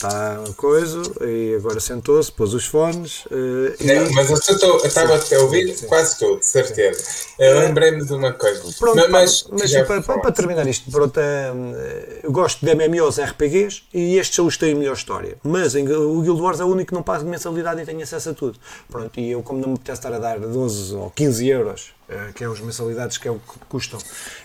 está 0.08 0.44
coisa, 0.58 1.02
e 1.22 1.56
agora 1.56 1.80
sentou-se, 1.80 2.32
pôs 2.32 2.54
os 2.54 2.66
fones. 2.66 3.26
Uh, 3.26 3.74
não, 3.82 4.06
e... 4.06 4.14
Mas 4.14 4.30
eu 4.30 4.78
estava 4.84 5.16
a 5.16 5.40
ouvir 5.40 5.76
sim. 5.76 5.88
quase 5.88 6.20
tudo, 6.20 6.44
certeza. 6.44 7.02
Eu 7.40 7.60
lembrei-me 7.60 8.06
de 8.06 8.14
uma 8.14 8.34
coisa. 8.34 8.62
Pronto, 8.78 9.10
mas, 9.10 9.48
mas 9.50 9.72
para, 9.72 10.02
para, 10.02 10.20
para, 10.20 10.32
terminar 10.32 10.68
isto, 10.68 10.92
pronto, 10.92 11.18
uh, 11.20 12.20
eu 12.22 12.32
gosto 12.32 12.66
de 12.66 12.76
MMOs 12.76 13.20
RPGs 13.20 13.84
e 13.94 14.18
estes 14.18 14.36
são 14.36 14.46
os 14.46 14.56
que 14.56 14.66
têm 14.66 14.74
a 14.74 14.78
melhor 14.78 14.94
história. 14.94 15.38
Mas 15.44 15.76
em, 15.76 15.88
o 15.88 16.22
Guild 16.22 16.42
Wars 16.42 16.60
é 16.60 16.66
o 16.66 16.68
único 16.68 16.90
que 16.90 16.94
não 16.94 17.04
paga 17.04 17.24
mensalidade 17.24 17.82
e 17.82 17.86
tem 17.86 18.02
acesso 18.02 18.32
a 18.32 18.34
tudo. 18.34 18.60
Pronto, 18.90 19.20
e 19.20 19.32
eu, 19.32 19.42
como 19.42 19.60
não 19.60 19.70
me 19.70 19.76
apetece 19.76 20.00
estar 20.00 20.14
a 20.14 20.20
dar 20.20 20.40
12 20.40 20.96
ou 20.96 21.10
15 21.12 21.48
euros 21.48 21.94
eh, 22.10 22.32
que 22.36 22.44
é 22.44 22.48
as 22.48 22.60
mensalidades 22.60 23.18
que 23.18 23.28
é 23.28 23.32
o 23.32 23.40
que 23.40 23.60
custam. 23.70 24.00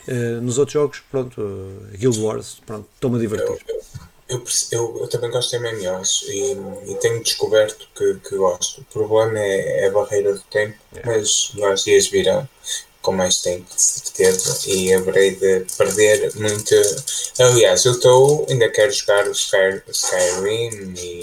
Uh, 0.06 0.40
nos 0.40 0.58
outros 0.58 0.72
jogos, 0.72 1.02
pronto, 1.10 1.40
uh, 1.40 1.96
Guild 1.96 2.18
Wars, 2.20 2.60
pronto, 2.64 2.88
estou-me 2.94 3.16
a 3.16 3.20
divertir. 3.20 3.48
Eu, 3.68 3.74
eu, 3.74 3.80
eu, 4.28 4.44
eu, 4.72 5.08
também 5.08 5.30
gosto 5.30 5.50
de 5.50 5.58
MMOs 5.58 6.24
e, 6.28 6.90
e 6.90 6.94
tenho 6.96 7.22
descoberto 7.22 7.88
que, 7.94 8.14
que, 8.28 8.36
gosto. 8.36 8.82
O 8.82 8.84
problema 8.84 9.38
é, 9.38 9.84
é 9.84 9.86
a 9.88 9.90
barreira 9.90 10.34
do 10.34 10.42
tempo, 10.42 10.76
mas 11.04 11.50
nós 11.54 11.84
dias 11.84 12.08
virão 12.08 12.46
com 13.00 13.12
mais 13.12 13.40
tempo, 13.40 13.64
de 13.74 13.80
certeza, 13.80 14.68
e 14.68 14.92
haverei 14.92 15.30
de 15.36 15.64
perder 15.78 16.34
muito. 16.34 16.74
Aliás, 17.38 17.84
eu 17.84 17.92
estou, 17.92 18.46
ainda 18.50 18.68
quero 18.68 18.92
jogar 18.92 19.26
o 19.26 19.32
Sky, 19.32 19.82
Skyrim 19.88 20.94
e, 20.96 21.20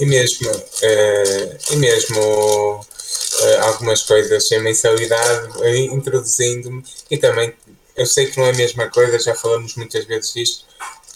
e 0.00 0.06
mesmo, 0.06 0.50
uh, 0.50 1.72
e 1.72 1.76
mesmo 1.76 2.20
uh, 2.20 3.60
algumas 3.62 4.02
coisas 4.02 4.46
sem 4.46 4.60
mensalidade, 4.60 5.58
uh, 5.58 5.74
introduzindo-me 5.94 6.84
e 7.10 7.16
também 7.16 7.54
eu 7.96 8.06
sei 8.06 8.26
que 8.26 8.38
não 8.38 8.46
é 8.46 8.50
a 8.50 8.54
mesma 8.54 8.88
coisa, 8.88 9.18
já 9.18 9.34
falamos 9.34 9.76
muitas 9.76 10.04
vezes 10.04 10.32
disto, 10.32 10.64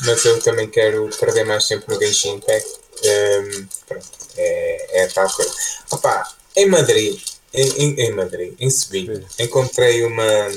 mas 0.02 0.24
eu 0.24 0.40
também 0.40 0.68
quero 0.68 1.08
perder 1.18 1.44
mais 1.44 1.66
tempo 1.66 1.92
no 1.92 2.00
Genshin 2.00 2.36
Impact. 2.36 2.68
Um, 3.04 3.08
ehm, 3.08 3.68
pronto, 3.86 4.06
é, 4.36 5.02
é 5.02 5.06
tal 5.08 5.28
coisa. 5.30 5.52
Opa, 5.90 6.28
em 6.56 6.66
Madrid, 6.66 7.20
em, 7.52 7.68
em, 7.82 8.00
em 8.00 8.10
Madrid, 8.12 8.54
em 8.58 8.70
Sevilha, 8.70 9.24
encontrei 9.38 10.04
uma 10.04 10.48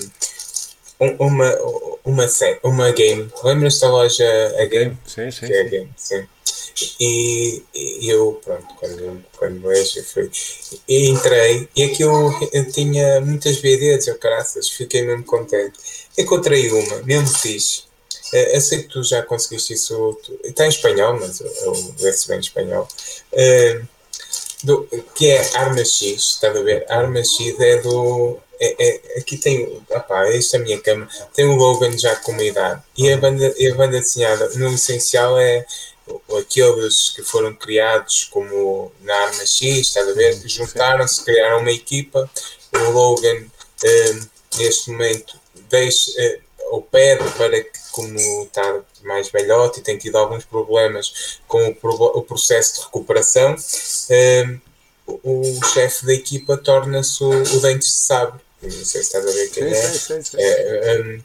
uma, 1.00 1.56
uma, 2.04 2.28
uma 2.64 2.92
game. 2.92 3.30
Lembras-te 3.44 3.82
da 3.82 3.90
loja 3.90 4.56
A 4.60 4.66
Game? 4.66 4.98
Sim, 5.06 5.30
sim. 5.32 5.48
Que 5.48 5.54
é 5.54 5.62
a 5.62 5.64
Game, 5.66 5.90
sim. 5.96 6.28
E, 7.00 7.64
e 7.74 8.10
eu, 8.10 8.40
pronto, 8.44 8.68
quando, 8.76 9.26
quando 9.38 9.68
vejo, 9.68 10.04
fui. 10.04 10.30
E 10.88 11.10
entrei 11.10 11.68
e 11.76 11.84
aquilo 11.84 12.32
eu 12.54 12.72
tinha 12.72 13.20
muitas 13.22 13.58
BDs, 13.58 14.08
eu 14.08 14.18
caraças, 14.20 14.70
fiquei 14.70 15.02
mesmo 15.02 15.24
contente. 15.24 15.78
Encontrei 16.18 16.70
uma, 16.70 16.98
mesmo 17.04 17.28
fixe. 17.28 17.87
Eh, 18.34 18.58
eu 18.58 18.62
sei 18.62 18.84
que 18.84 18.90
tu 18.90 19.04
já 19.04 19.22
conseguiste 19.22 19.74
isso, 19.74 20.18
está 20.44 20.66
em 20.66 20.70
espanhol, 20.70 21.20
mas 21.20 21.40
eu, 21.40 21.52
eu 21.64 21.74
vejo 21.98 22.28
bem 22.28 22.38
em 22.38 22.42
espanhol. 22.42 22.88
Uh, 23.34 23.88
do, 24.64 24.88
que 25.16 25.30
é 25.30 25.58
Arma 25.58 25.86
X, 25.86 26.04
está 26.04 26.50
a 26.50 26.62
ver? 26.62 26.86
Arma 26.90 27.20
X 27.20 27.60
é 27.60 27.78
do. 27.82 28.38
É, 28.60 28.88
é, 28.88 29.20
aqui 29.20 29.38
tem. 29.38 29.82
Opá, 29.90 30.28
esta 30.30 30.58
é 30.58 30.60
a 30.60 30.64
minha 30.64 30.80
cama. 30.80 31.08
Tem 31.34 31.46
o 31.46 31.56
Logan 31.56 31.98
já 31.98 32.16
com 32.18 32.32
uma 32.32 32.44
idade. 32.44 32.82
E 32.98 33.12
a 33.12 33.18
banda, 33.18 33.48
a 33.48 33.76
banda 33.76 34.00
desenhada, 34.00 34.50
no 34.56 34.74
essencial, 34.74 35.40
é 35.40 35.66
aqueles 36.38 37.10
que 37.10 37.22
foram 37.24 37.54
criados 37.54 38.26
como 38.32 38.92
na 39.02 39.14
Arma 39.14 39.46
X, 39.46 39.62
está 39.62 40.02
a 40.02 40.14
ver? 40.14 40.42
Juntaram-se, 40.46 41.24
criaram 41.24 41.60
uma 41.60 41.72
equipa. 41.72 42.30
O 42.74 42.90
Logan, 42.92 43.46
eh, 43.84 44.20
neste 44.58 44.92
momento, 44.92 45.40
deixa, 45.70 46.12
eh, 46.18 46.40
ou 46.72 46.82
pede 46.82 47.24
para 47.32 47.62
que, 47.62 47.77
como 47.98 48.44
está 48.44 48.82
mais 49.04 49.30
velhote 49.30 49.80
e 49.80 49.84
tem 49.84 49.98
tido 49.98 50.18
alguns 50.18 50.46
problemas 50.46 51.40
com 51.48 51.68
o, 51.68 52.22
processo 52.22 52.76
de 52.76 52.82
recuperação, 52.86 53.56
eh, 54.10 54.58
o, 55.08 55.60
chefe 55.74 56.06
da 56.06 56.14
equipa 56.14 56.58
torna-se 56.58 57.24
o, 57.24 57.30
o 57.30 57.60
Dentes 57.62 57.88
de 57.88 57.94
Sabre. 57.94 58.40
Não 58.62 58.72
sei 58.72 58.86
se 58.86 59.00
estás 59.00 59.26
a 59.26 59.32
ver 59.32 59.50
quem 59.50 59.64
é. 59.64 59.74
Sim, 59.74 59.98
sim, 59.98 60.22
sim. 60.22 60.38
é 60.40 61.02
um, 61.02 61.22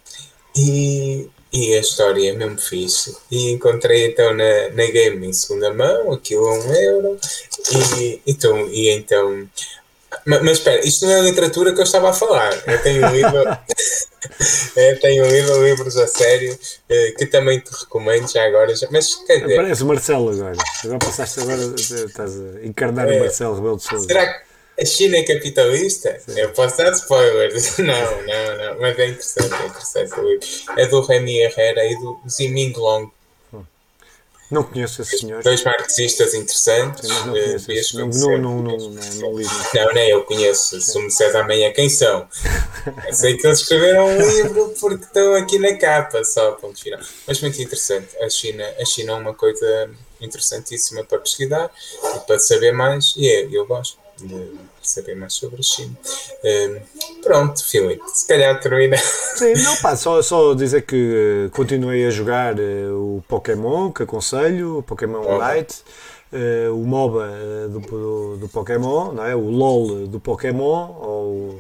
e 0.56 1.30
e 1.52 1.74
a 1.74 1.80
história 1.80 2.30
é 2.30 2.32
mesmo 2.32 2.58
fixe. 2.58 3.14
E 3.30 3.50
encontrei 3.50 4.06
então 4.06 4.32
na, 4.32 4.70
na 4.70 4.86
game 4.86 5.26
em 5.26 5.32
segunda 5.34 5.72
mão, 5.74 6.10
aquilo 6.12 6.46
a 6.46 6.58
um 6.58 6.74
euro. 6.74 7.18
E, 7.98 8.22
então, 8.26 8.68
e 8.70 8.88
então. 8.88 9.46
Mas, 10.24 10.42
mas 10.42 10.58
espera, 10.58 10.86
isto 10.86 11.04
não 11.04 11.12
é 11.12 11.20
a 11.20 11.22
literatura 11.22 11.74
que 11.74 11.80
eu 11.80 11.84
estava 11.84 12.08
a 12.08 12.14
falar. 12.14 12.52
Eu 12.66 12.82
tenho 12.82 13.06
lido, 13.10 13.58
eu 14.76 15.00
tenho 15.00 15.26
lido 15.26 15.64
livros 15.64 15.96
a 15.96 16.06
sério 16.06 16.58
eh, 16.88 17.14
que 17.16 17.26
também 17.26 17.60
te 17.60 17.70
recomendo 17.70 18.30
já 18.30 18.44
agora. 18.44 18.72
Mas 18.90 19.14
quer 19.26 19.40
dizer. 19.40 19.56
Parece 19.56 19.82
o 19.82 19.86
Marcelo 19.86 20.30
agora. 20.30 20.56
Agora 20.84 20.98
passaste 20.98 21.40
agora, 21.40 21.62
estás 21.76 22.40
a 22.40 22.66
encarnar 22.66 23.08
é, 23.08 23.16
o 23.16 23.20
Marcelo 23.20 23.54
Rebelo 23.54 23.76
de 23.76 23.82
Souza. 23.82 24.06
Será 24.06 24.26
que 24.26 24.52
a 24.80 24.84
China 24.84 25.16
é 25.16 25.22
capitalista? 25.22 26.18
Sim. 26.20 26.40
Eu 26.40 26.50
posso 26.50 26.76
dar 26.76 26.92
spoilers. 26.92 27.78
Não, 27.82 27.86
não, 27.86 28.56
não. 28.58 28.80
Mas 28.80 28.98
é 28.98 29.06
interessante, 29.06 29.54
é 29.54 29.66
interessante 29.66 30.20
o 30.20 30.28
livro. 30.28 30.46
É 30.76 30.86
do 30.86 31.00
Remy 31.02 31.38
Herrera 31.40 31.84
e 31.84 31.96
do 31.96 32.20
Ziming 32.28 32.72
Long. 32.76 33.10
Não 34.52 34.62
conheço 34.62 35.00
esse 35.00 35.16
senhor. 35.16 35.42
Dois 35.42 35.64
marxistas 35.64 36.34
interessantes. 36.34 37.08
Sim, 37.08 37.14
não, 37.24 37.32
conheço 37.32 37.96
uh, 37.96 38.06
não, 38.06 38.38
não, 38.38 38.62
não, 38.62 38.76
não, 38.76 39.14
não, 39.14 39.38
li. 39.38 39.46
Não, 39.74 39.94
nem 39.94 40.10
eu 40.10 40.24
conheço. 40.24 40.78
Se 40.78 40.98
me 40.98 41.06
disseres 41.06 41.34
amanhã 41.34 41.72
quem 41.72 41.88
são. 41.88 42.28
Eu 43.08 43.14
sei 43.14 43.36
que 43.38 43.46
eles 43.46 43.60
escreveram 43.60 44.06
um 44.06 44.18
livro 44.18 44.74
porque 44.78 45.04
estão 45.04 45.34
aqui 45.36 45.58
na 45.58 45.74
capa, 45.76 46.22
só 46.24 46.52
ponto 46.52 46.78
final. 46.78 47.00
Mas 47.26 47.40
muito 47.40 47.62
interessante. 47.62 48.14
A 48.18 48.28
China, 48.28 48.64
a 48.78 48.84
China 48.84 49.12
é 49.12 49.16
uma 49.16 49.32
coisa 49.32 49.90
interessantíssima 50.20 51.02
para 51.02 51.18
pesquisar 51.18 51.70
e 52.16 52.18
para 52.20 52.38
saber 52.38 52.72
mais. 52.72 53.14
E 53.16 53.26
é, 53.26 53.48
eu 53.50 53.66
gosto 53.66 53.96
de 54.18 54.58
saber 54.92 55.14
mais 55.14 55.32
sobre 55.34 55.60
a 55.60 55.62
China. 55.62 55.96
Um, 56.44 57.20
pronto, 57.22 57.64
Filipe, 57.64 58.02
se 58.12 58.26
calhar 58.26 58.60
termina. 58.60 58.96
Sim, 58.96 59.54
não, 59.54 59.76
pá, 59.76 59.96
só, 59.96 60.20
só 60.22 60.54
dizer 60.54 60.82
que 60.82 61.50
continuei 61.52 62.06
a 62.06 62.10
jogar 62.10 62.54
uh, 62.58 63.16
o 63.16 63.24
Pokémon, 63.26 63.90
que 63.90 64.02
aconselho, 64.02 64.78
o 64.78 64.82
Pokémon 64.82 65.22
oh. 65.24 65.36
Light. 65.38 65.82
Uh, 66.32 66.72
o 66.74 66.86
MOBA 66.86 67.28
uh, 67.28 67.68
do, 67.68 67.80
do, 67.80 68.36
do, 68.38 68.48
Pokémon, 68.48 69.12
não 69.12 69.22
é? 69.22 69.36
o 69.36 69.50
LOL 69.50 70.06
do 70.06 70.18
Pokémon. 70.18 70.96
Ou... 70.98 71.58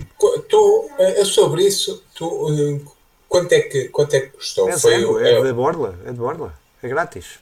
Tu, 0.48 0.90
é 0.98 1.22
sobre 1.26 1.62
isso, 1.66 2.02
tu, 2.14 2.80
quanto, 3.28 3.52
é 3.52 3.60
que, 3.60 3.88
quanto 3.90 4.14
é 4.14 4.20
que 4.20 4.28
custou? 4.28 4.70
É, 4.70 4.78
Foi 4.78 4.92
zero, 4.92 5.12
o, 5.12 5.20
é, 5.20 5.30
é 5.34 5.42
de 5.42 5.52
Borla, 5.52 5.94
é 6.06 6.10
de 6.10 6.16
Borla, 6.16 6.54
é 6.82 6.88
grátis. 6.88 7.38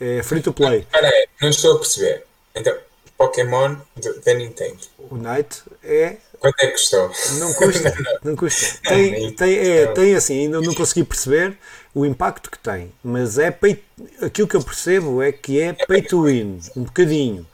É 0.00 0.24
free 0.24 0.42
to 0.42 0.52
play. 0.52 0.80
Espera 0.80 1.06
aí, 1.06 1.28
não 1.40 1.50
estou 1.50 1.76
a 1.76 1.78
perceber. 1.78 2.24
Então, 2.52 2.76
Pokémon 3.16 3.76
da 4.24 4.34
Nintendo. 4.34 4.78
O 5.10 5.16
Night 5.16 5.62
é. 5.82 6.16
Quanto 6.38 6.60
é 6.60 6.66
que 6.66 6.72
custou? 6.72 7.10
Não 7.38 7.52
custa, 7.54 7.94
não 8.22 8.36
custa. 8.36 8.78
Tem, 8.88 9.32
tem, 9.32 9.58
é, 9.58 9.86
tem 9.86 10.14
assim, 10.14 10.40
ainda 10.40 10.60
não 10.60 10.74
consegui 10.74 11.04
perceber 11.04 11.56
o 11.94 12.04
impacto 12.04 12.50
que 12.50 12.58
tem, 12.58 12.92
mas 13.02 13.38
é 13.38 13.50
pay, 13.50 13.82
aquilo 14.20 14.48
que 14.48 14.56
eu 14.56 14.62
percebo 14.62 15.22
é 15.22 15.30
que 15.30 15.60
é 15.60 15.72
pay 15.72 16.02
to 16.02 16.24
win, 16.24 16.58
um 16.76 16.82
bocadinho. 16.82 17.46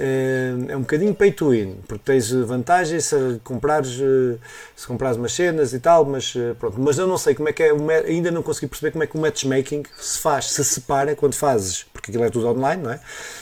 Eh, 0.00 0.54
é 0.68 0.76
um 0.76 0.82
bocadinho 0.82 1.12
pay 1.12 1.32
to 1.32 1.50
win, 1.50 1.76
porque 1.88 2.04
tens 2.04 2.30
vantagens 2.30 3.06
se 3.06 3.40
comprares, 3.42 3.98
eh, 4.00 4.38
se 4.76 4.86
comprares 4.86 5.18
umas 5.18 5.32
cenas 5.32 5.72
e 5.72 5.80
tal, 5.80 6.04
mas 6.04 6.34
eh, 6.36 6.54
pronto. 6.54 6.80
Mas 6.80 6.98
eu 6.98 7.06
não 7.06 7.18
sei 7.18 7.34
como 7.34 7.48
é 7.48 7.52
que 7.52 7.64
é, 7.64 7.72
ainda 8.06 8.30
não 8.30 8.42
consegui 8.42 8.68
perceber 8.68 8.92
como 8.92 9.02
é 9.02 9.06
que 9.08 9.16
o 9.16 9.20
matchmaking 9.20 9.82
se 9.98 10.20
faz, 10.20 10.52
se 10.52 10.64
separa 10.64 11.16
quando 11.16 11.34
fazes, 11.34 11.84
porque 11.92 12.12
aquilo 12.12 12.24
é 12.24 12.30
tudo 12.30 12.46
online, 12.46 12.82
não 12.82 12.92
é? 12.92 13.00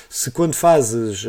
Se 0.08 0.30
quando 0.30 0.54
fazes 0.54 1.26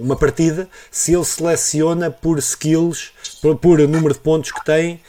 uma 0.00 0.14
partida, 0.14 0.68
se 0.90 1.12
ele 1.12 1.24
seleciona 1.24 2.08
por 2.10 2.38
skills, 2.38 3.12
por, 3.60 3.78
número 3.80 4.14
de 4.14 4.20
pontos 4.20 4.52
que 4.52 4.64
tem, 4.64 5.00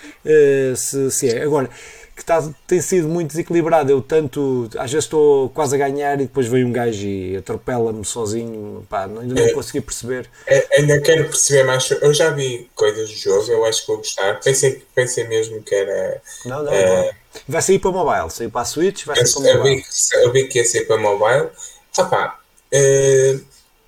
se, 0.76 1.12
se 1.12 1.30
é. 1.30 1.44
Agora, 1.44 1.70
que 2.16 2.22
está, 2.22 2.48
tem 2.68 2.80
sido 2.80 3.08
muito 3.08 3.30
desequilibrado. 3.30 3.92
Eu 3.92 4.02
tanto, 4.02 4.70
às 4.78 4.92
vezes 4.92 5.06
estou 5.06 5.50
quase 5.50 5.76
a 5.76 5.78
ganhar 5.78 6.16
e 6.16 6.24
depois 6.24 6.48
vem 6.48 6.64
um 6.64 6.72
gajo 6.72 7.06
e 7.06 7.38
atropela-me 7.38 8.06
sozinho. 8.06 8.86
Pá, 8.88 9.06
ainda 9.06 9.34
não 9.34 9.42
é, 9.42 9.52
consegui 9.52 9.82
perceber. 9.82 10.30
É, 10.46 10.80
ainda 10.80 11.02
quero 11.02 11.26
perceber 11.26 11.64
mais. 11.64 11.90
Eu 11.90 12.14
já 12.14 12.30
vi 12.30 12.70
coisas 12.76 13.10
do 13.10 13.16
jogo, 13.16 13.52
eu 13.52 13.66
acho 13.66 13.82
que 13.82 13.88
vou 13.88 13.98
gostar. 13.98 14.40
Pensei, 14.40 14.84
pensei 14.94 15.28
mesmo 15.28 15.62
que 15.64 15.74
era. 15.74 16.22
Não, 16.46 16.64
não, 16.64 16.72
é, 16.72 17.08
não. 17.08 17.14
Vai 17.48 17.62
sair 17.62 17.80
para 17.80 17.92
mobile, 17.92 18.30
sair 18.30 18.50
para 18.50 18.62
a 18.62 18.66
Switch, 18.66 19.06
vai 19.06 19.16
sair 19.16 19.34
para 19.34 19.50
eu 19.50 19.58
mobile. 19.58 19.76
Vi, 19.76 20.24
eu 20.24 20.32
vi 20.32 20.48
que 20.48 20.60
ia 20.60 20.66
sair 20.66 20.86
para 20.86 20.98
mobile. 20.98 21.50
Ah 21.98 22.06
pá, 22.06 22.40
uh, 22.74 23.46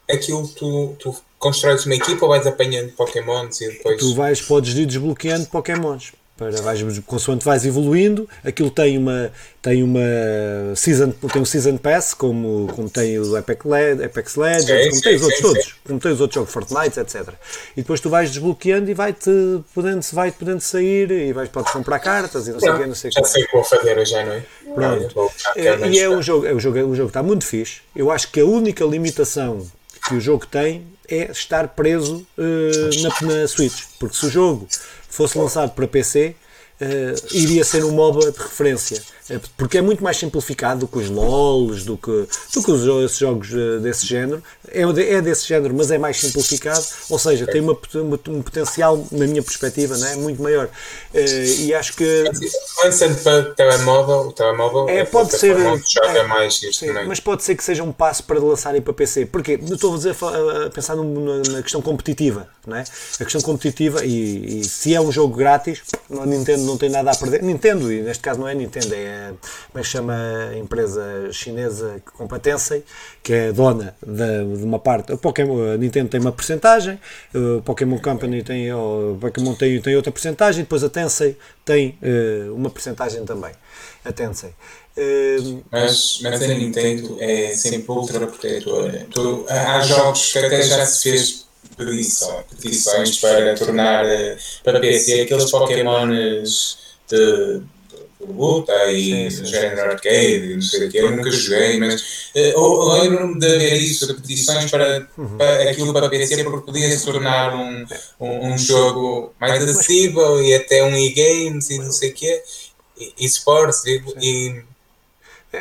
aquilo 0.10 0.48
tu, 0.48 0.96
tu 1.00 1.16
constróis 1.38 1.86
uma 1.86 1.96
equipa 1.96 2.26
ou 2.26 2.32
vais 2.32 2.46
apanhando 2.48 2.92
Pokémons 2.94 3.62
e 3.62 3.70
depois. 3.70 4.00
Tu 4.00 4.16
vais, 4.16 4.42
podes 4.42 4.76
ir 4.76 4.86
desbloqueando 4.88 5.46
Pokémons 5.48 6.12
para 6.38 6.52
vais, 6.62 7.00
consoante 7.00 7.46
vais 7.46 7.66
evoluindo, 7.66 8.28
aquilo 8.44 8.70
tem 8.70 8.98
uma 8.98 9.32
tem 9.62 9.82
uma 9.82 10.02
season, 10.76 11.12
tem 11.12 11.42
um 11.42 11.46
season 11.46 11.78
pass 11.78 12.14
como, 12.14 12.72
como 12.76 12.90
tem 12.90 13.18
o 13.18 13.36
Apex, 13.36 13.66
Led, 13.66 14.04
Apex 14.04 14.36
Legends, 14.36 14.68
sim, 14.68 14.90
como 14.90 15.02
tem 15.02 15.16
os 15.16 15.22
outros 15.22 15.38
sim, 15.38 15.44
todos, 15.44 15.66
sim. 15.66 15.72
como 15.88 16.00
tem 16.00 16.12
os 16.12 16.22
outros 16.22 16.36
jogos 16.36 16.54
Fortnite, 16.54 17.00
etc. 17.00 17.30
E 17.76 17.82
depois 17.82 18.02
tu 18.02 18.10
vais 18.10 18.30
desbloqueando 18.30 18.92
e 18.92 18.94
vai-te 18.94 19.32
podendo, 19.74 20.02
vai 20.12 20.32
podendo 20.32 20.60
sair 20.60 21.10
e 21.10 21.32
vais 21.34 21.50
podes 21.50 21.72
comprar 21.72 22.00
cartas 22.00 22.48
e 22.48 22.52
não 22.52 22.60
sei 22.60 22.70
o 22.70 22.78
que, 22.78 22.86
não 22.86 22.96
sei 22.96 23.12
Já 23.12 23.24
sei 23.24 23.44
o 23.44 23.48
que 23.48 23.54
vou 23.54 23.64
fazer 23.64 24.06
já, 24.06 24.26
não 24.26 24.34
é? 24.34 24.44
Pronto. 24.74 25.32
É, 25.56 25.88
e 25.88 26.00
é 26.00 26.10
um 26.10 26.22
jogo, 26.22 26.46
é 26.46 26.54
um 26.54 26.60
jogo, 26.60 26.78
é 26.78 26.84
um 26.84 26.94
jogo 26.94 27.08
que 27.08 27.18
está 27.18 27.24
muito 27.24 27.46
fixe. 27.46 27.80
Eu 27.96 28.12
acho 28.12 28.30
que 28.30 28.42
a 28.42 28.46
única 28.46 28.84
limitação 28.84 29.66
que 30.08 30.16
o 30.16 30.22
jogo 30.22 30.46
tem 30.46 30.86
é 31.08 31.32
estar 31.32 31.68
preso 31.70 32.26
uh, 32.38 33.02
na, 33.02 33.34
na 33.34 33.48
Switch, 33.48 33.84
porque 34.00 34.16
se 34.16 34.26
o 34.26 34.30
jogo 34.30 34.68
fosse 35.10 35.38
lançado 35.38 35.72
para 35.72 35.88
PC, 35.88 36.36
uh, 36.80 36.84
eh, 36.84 37.16
iria 37.32 37.64
ser 37.64 37.84
um 37.84 37.92
MOBA 37.92 38.32
de 38.32 38.40
referência. 38.40 39.02
É, 39.28 39.40
porque 39.58 39.80
é 39.80 39.82
muito 39.82 40.04
mais 40.04 40.18
simplificado 40.18 40.82
do 40.82 40.88
que 40.88 41.00
os 41.00 41.10
LOLs, 41.10 41.84
do 41.84 41.98
que, 41.98 42.12
do 42.12 42.64
que 42.64 42.72
os, 42.72 43.06
esses 43.06 43.18
jogos 43.18 43.50
eh, 43.52 43.80
desse 43.80 44.06
género. 44.06 44.44
É, 44.68 44.84
é 44.84 45.22
desse 45.22 45.48
género, 45.48 45.74
mas 45.74 45.90
é 45.90 45.98
mais 45.98 46.20
simplificado, 46.20 46.86
ou 47.10 47.18
seja, 47.18 47.48
tem 47.48 47.60
uma, 47.60 47.76
uma, 47.96 48.20
um 48.28 48.42
potencial, 48.44 49.04
na 49.12 49.26
minha 49.26 49.42
perspectiva, 49.42 49.98
não 49.98 50.08
é? 50.08 50.16
muito 50.16 50.44
maior. 50.44 50.70
E 51.14 51.74
acho 51.74 51.96
que. 51.96 52.24
Pensando 52.84 53.16
para 53.24 53.44
telemóvel, 53.54 54.28
o 54.28 54.32
telemóvel 54.32 54.90
é, 54.90 55.04
pode 55.06 55.36
ser. 55.36 55.56
É, 55.58 56.24
mais 56.28 56.60
sim, 56.60 56.92
mas 57.08 57.20
pode 57.20 57.44
ser 57.44 57.56
que 57.56 57.64
seja 57.64 57.84
um 57.84 57.92
passo 57.92 58.24
para 58.24 58.40
lançarem 58.40 58.82
para 58.82 58.94
PC. 58.94 59.26
Porque 59.26 59.54
estou 59.54 59.94
a, 59.94 59.98
dizer, 59.98 60.16
a 60.66 60.70
pensar 60.70 60.96
na 60.96 61.64
questão 61.64 61.82
competitiva, 61.82 62.48
não 62.68 62.78
é? 62.78 62.84
A 63.20 63.24
questão 63.24 63.42
competitiva, 63.42 64.06
e, 64.06 64.60
e 64.60 64.64
se 64.64 64.94
é 64.94 65.02
um 65.02 65.12
jogo 65.12 65.36
grátis, 65.36 65.82
a 66.12 66.26
Nintendo 66.26 66.65
não 66.66 66.78
tem 66.78 66.90
nada 66.90 67.12
a 67.12 67.16
perder. 67.16 67.44
Nintendo, 67.44 67.92
e 67.92 68.02
neste 68.02 68.22
caso 68.22 68.40
não 68.40 68.48
é 68.48 68.54
Nintendo, 68.54 68.94
é 68.94 69.34
como 69.72 69.82
é 69.82 69.84
chama 69.84 70.14
a 70.52 70.58
empresa 70.58 71.04
chinesa 71.32 72.02
que 72.06 72.12
compra 72.12 72.40
Tencent, 72.40 72.84
que 73.24 73.34
é 73.34 73.52
dona 73.52 73.96
de, 74.06 74.58
de 74.58 74.64
uma 74.64 74.80
parte. 74.80 75.14
A, 75.14 75.18
Pokémon, 75.18 75.74
a 75.74 75.78
Nintendo 75.78 76.10
tem 76.10 76.20
uma 76.20 76.32
porcentagem, 76.32 77.00
o 77.34 77.62
Pokémon 77.62 78.00
Company 78.00 78.44
tem, 78.44 78.74
o 78.74 79.18
Pokémon 79.20 79.54
tem, 79.54 79.80
tem 79.82 79.96
outra 79.96 80.12
porcentagem, 80.12 80.64
depois 80.64 80.84
a 80.84 80.90
Tencent 80.90 81.36
tem 81.64 81.98
uh, 82.02 82.54
uma 82.54 82.70
porcentagem 82.70 83.24
também. 83.26 83.52
A 84.04 84.12
Tencent. 84.12 84.52
Uh, 84.98 85.64
mas, 85.72 86.20
mas 86.24 86.42
a 86.42 86.48
Nintendo 86.48 87.18
é 87.20 87.54
sempre 87.54 87.92
ultra 87.92 88.28
protetora. 88.28 89.06
há 89.50 89.82
jogos 89.82 90.32
que 90.32 90.40
até 90.40 90.62
já 90.62 90.86
se 90.86 91.10
fez 91.10 91.46
petições 91.78 93.18
para 93.20 93.56
tornar 93.56 94.06
eh, 94.06 94.38
para 94.64 94.80
PC 94.80 95.22
aqueles 95.22 95.52
Pokémons 95.52 96.78
de 97.10 97.62
luta 98.28 98.92
e 98.92 99.30
sim, 99.30 99.38
sim, 99.38 99.46
género 99.46 99.92
arcade, 99.92 100.56
não 100.56 100.62
sei 100.62 100.88
o 100.88 100.92
que, 100.92 100.98
eu 100.98 101.12
nunca 101.12 101.32
joguei, 101.32 101.80
mas 101.80 102.32
uh, 102.36 102.94
lembro-me 102.94 103.40
de 103.40 103.46
haver 103.46 103.82
isso, 103.82 104.08
repetições 104.08 104.70
para, 104.72 105.08
uhum. 105.18 105.38
para 105.38 105.70
aquilo 105.70 105.94
para 105.94 106.10
PC, 106.10 106.44
porque 106.44 106.66
podia 106.66 106.98
se 106.98 107.06
tornar 107.06 107.56
um, 107.56 107.86
um, 108.20 108.54
um 108.54 108.58
jogo 108.58 109.34
mais 109.40 109.64
acessível 109.64 110.42
e 110.44 110.56
até 110.56 110.84
um 110.84 110.96
e-games 110.96 111.70
e 111.70 111.78
não 111.78 111.92
sei 111.92 112.10
o 112.10 112.14
que, 112.14 112.42
e 112.98 113.12
e, 113.20 114.02
e 114.22 114.48
é, 114.48 114.64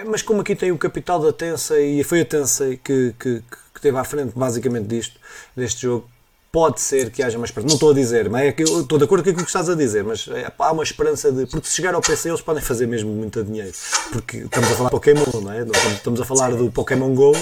mas 0.03 0.23
como 0.23 0.41
aqui 0.41 0.57
tem 0.57 0.73
o 0.73 0.79
capital 0.79 1.21
da 1.21 1.33
Tensa 1.33 1.79
e 1.81 2.03
foi 2.03 2.23
a 2.23 2.25
Tensa 2.25 2.77
que, 2.83 3.15
que, 3.19 3.43
que 3.75 3.81
teve 3.81 3.97
à 3.97 4.05
frente 4.05 4.33
basicamente 4.35 4.87
disto, 4.87 5.21
deste 5.55 5.83
jogo, 5.83 6.09
pode 6.55 6.81
ser 6.81 7.11
que 7.11 7.21
haja 7.21 7.37
uma 7.37 7.45
esperança. 7.45 7.67
Não 7.67 7.75
estou 7.75 7.91
a 7.91 7.95
dizer, 7.95 8.31
mas 8.31 8.47
é 8.47 8.53
que 8.53 8.63
eu 8.63 8.83
estou 8.83 8.97
de 8.97 9.05
acordo 9.05 9.25
com 9.25 9.31
aquilo 9.31 9.45
que 9.45 9.51
estás 9.51 9.69
a 9.69 9.75
dizer, 9.75 10.05
mas 10.05 10.29
é, 10.29 10.53
há 10.57 10.73
uma 10.73 10.85
esperança 10.85 11.33
de. 11.33 11.47
Porque 11.47 11.67
se 11.67 11.75
chegar 11.75 11.95
ao 11.95 12.01
PC 12.01 12.29
eles 12.29 12.41
podem 12.41 12.63
fazer 12.63 12.87
mesmo 12.87 13.11
muito 13.11 13.43
dinheiro. 13.43 13.73
Porque 14.13 14.37
estamos 14.37 14.71
a 14.71 14.77
falar 14.77 14.89
de 14.89 14.93
Pokémon, 14.93 15.41
não 15.43 15.53
é? 15.53 15.67
Estamos 15.93 16.21
a 16.21 16.25
falar 16.25 16.55
do 16.55 16.71
Pokémon 16.71 17.13
Go, 17.13 17.33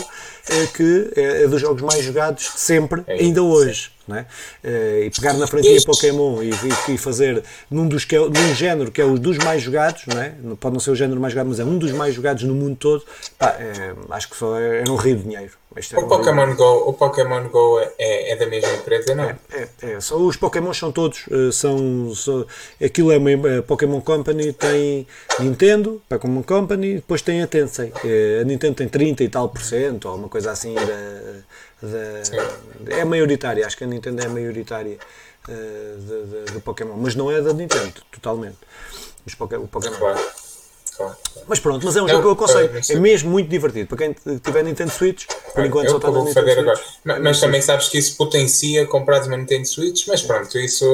é, 0.48 0.66
que 0.68 1.12
é, 1.14 1.42
é 1.42 1.46
dos 1.46 1.60
jogos 1.60 1.82
mais 1.82 2.02
jogados 2.02 2.52
sempre, 2.56 3.04
é 3.06 3.20
ainda 3.20 3.42
hoje. 3.42 3.90
Não 4.06 4.16
é? 4.16 4.26
Eh, 4.64 5.04
e 5.06 5.10
pegar 5.10 5.34
na 5.34 5.46
franquia 5.46 5.78
Pokémon 5.84 6.42
e, 6.42 6.50
e, 6.88 6.98
fazer 6.98 7.42
num, 7.70 7.86
dos 7.86 8.04
que 8.04 8.16
é, 8.16 8.18
num 8.18 8.54
género 8.54 8.90
que 8.90 9.00
é 9.00 9.04
o 9.04 9.18
dos 9.18 9.38
mais 9.38 9.62
jogados, 9.62 10.06
não 10.06 10.20
é? 10.20 10.34
pode 10.58 10.74
não 10.74 10.80
ser 10.80 10.90
o 10.90 10.96
género 10.96 11.20
mais 11.20 11.32
jogado, 11.32 11.48
mas 11.48 11.60
é 11.60 11.64
um 11.64 11.78
dos 11.78 11.92
mais 11.92 12.14
jogados 12.14 12.42
no 12.42 12.54
mundo 12.54 12.76
todo, 12.76 13.04
pá, 13.38 13.56
é, 13.58 13.94
acho 14.10 14.28
que 14.28 14.36
só 14.36 14.58
é, 14.58 14.82
é 14.86 14.90
um 14.90 14.96
rio 14.96 15.16
de 15.16 15.22
dinheiro. 15.22 15.62
É 15.74 15.98
o, 15.98 16.06
Pokémon 16.06 16.54
Go, 16.54 16.88
o 16.88 16.92
Pokémon 16.92 17.48
Go 17.48 17.80
é, 17.98 18.32
é 18.32 18.36
da 18.36 18.46
mesma 18.46 18.74
empresa, 18.74 19.14
não? 19.14 19.24
É, 19.24 19.36
é, 19.52 19.92
é. 19.92 20.00
Só, 20.00 20.18
os 20.18 20.36
Pokémon 20.36 20.72
são 20.74 20.92
todos, 20.92 21.24
eh, 21.30 21.50
são, 21.50 22.14
são, 22.14 22.46
aquilo 22.82 23.10
é 23.10 23.16
uma 23.16 23.58
a 23.58 23.62
Pokémon 23.62 24.00
Company, 24.02 24.52
tem 24.52 25.06
Nintendo, 25.40 26.02
Pokémon 26.08 26.42
Company, 26.42 26.96
depois 26.96 27.22
tem 27.22 27.42
a 27.42 27.46
Tensei. 27.46 27.90
Eh, 28.04 28.40
a 28.42 28.44
Nintendo 28.44 28.74
tem 28.74 28.88
30 28.88 29.24
e 29.24 29.28
tal 29.30 29.48
por 29.48 29.62
cento, 29.62 30.10
ou 30.10 30.16
uma 30.16 30.28
coisa 30.28 30.50
assim 30.50 30.74
da 30.74 31.42
da, 31.86 32.94
é 32.96 33.04
maioritária, 33.04 33.66
acho 33.66 33.76
que 33.76 33.84
a 33.84 33.86
Nintendo 33.86 34.22
é 34.22 34.28
maioritária 34.28 34.98
uh, 35.48 36.52
do 36.52 36.60
Pokémon, 36.60 36.96
mas 36.96 37.14
não 37.14 37.30
é 37.30 37.40
da 37.40 37.52
Nintendo, 37.52 37.94
totalmente. 38.10 38.58
Os 39.26 39.34
Poké, 39.34 39.56
o 39.56 39.66
Pokémon. 39.68 39.96
Claro. 39.96 40.20
Claro. 40.96 41.16
Mas 41.48 41.58
pronto, 41.58 41.86
mas 41.86 41.96
é 41.96 42.02
um 42.02 42.08
jogo 42.08 42.20
que 42.20 42.28
eu 42.28 42.32
aconselho. 42.32 42.70
É 42.90 42.96
mesmo 42.96 43.30
muito 43.30 43.48
divertido. 43.48 43.88
Para 43.88 43.96
quem 43.96 44.14
tiver 44.40 44.62
Nintendo 44.62 44.90
Switch, 44.90 45.24
por 45.54 45.64
enquanto 45.64 45.90
só 45.90 45.96
está 45.96 46.10
na 46.10 46.22
Nintendo 46.22 46.46
Switch. 46.46 46.58
Agora. 46.58 46.80
Mas, 47.02 47.22
mas 47.22 47.40
também 47.40 47.62
sabes 47.62 47.88
que 47.88 47.98
isso 47.98 48.16
potencia 48.16 48.86
comprar 48.86 49.22
uma 49.26 49.36
Nintendo 49.36 49.66
Switch. 49.66 50.06
Mas 50.06 50.22
pronto, 50.22 50.58
isso 50.58 50.86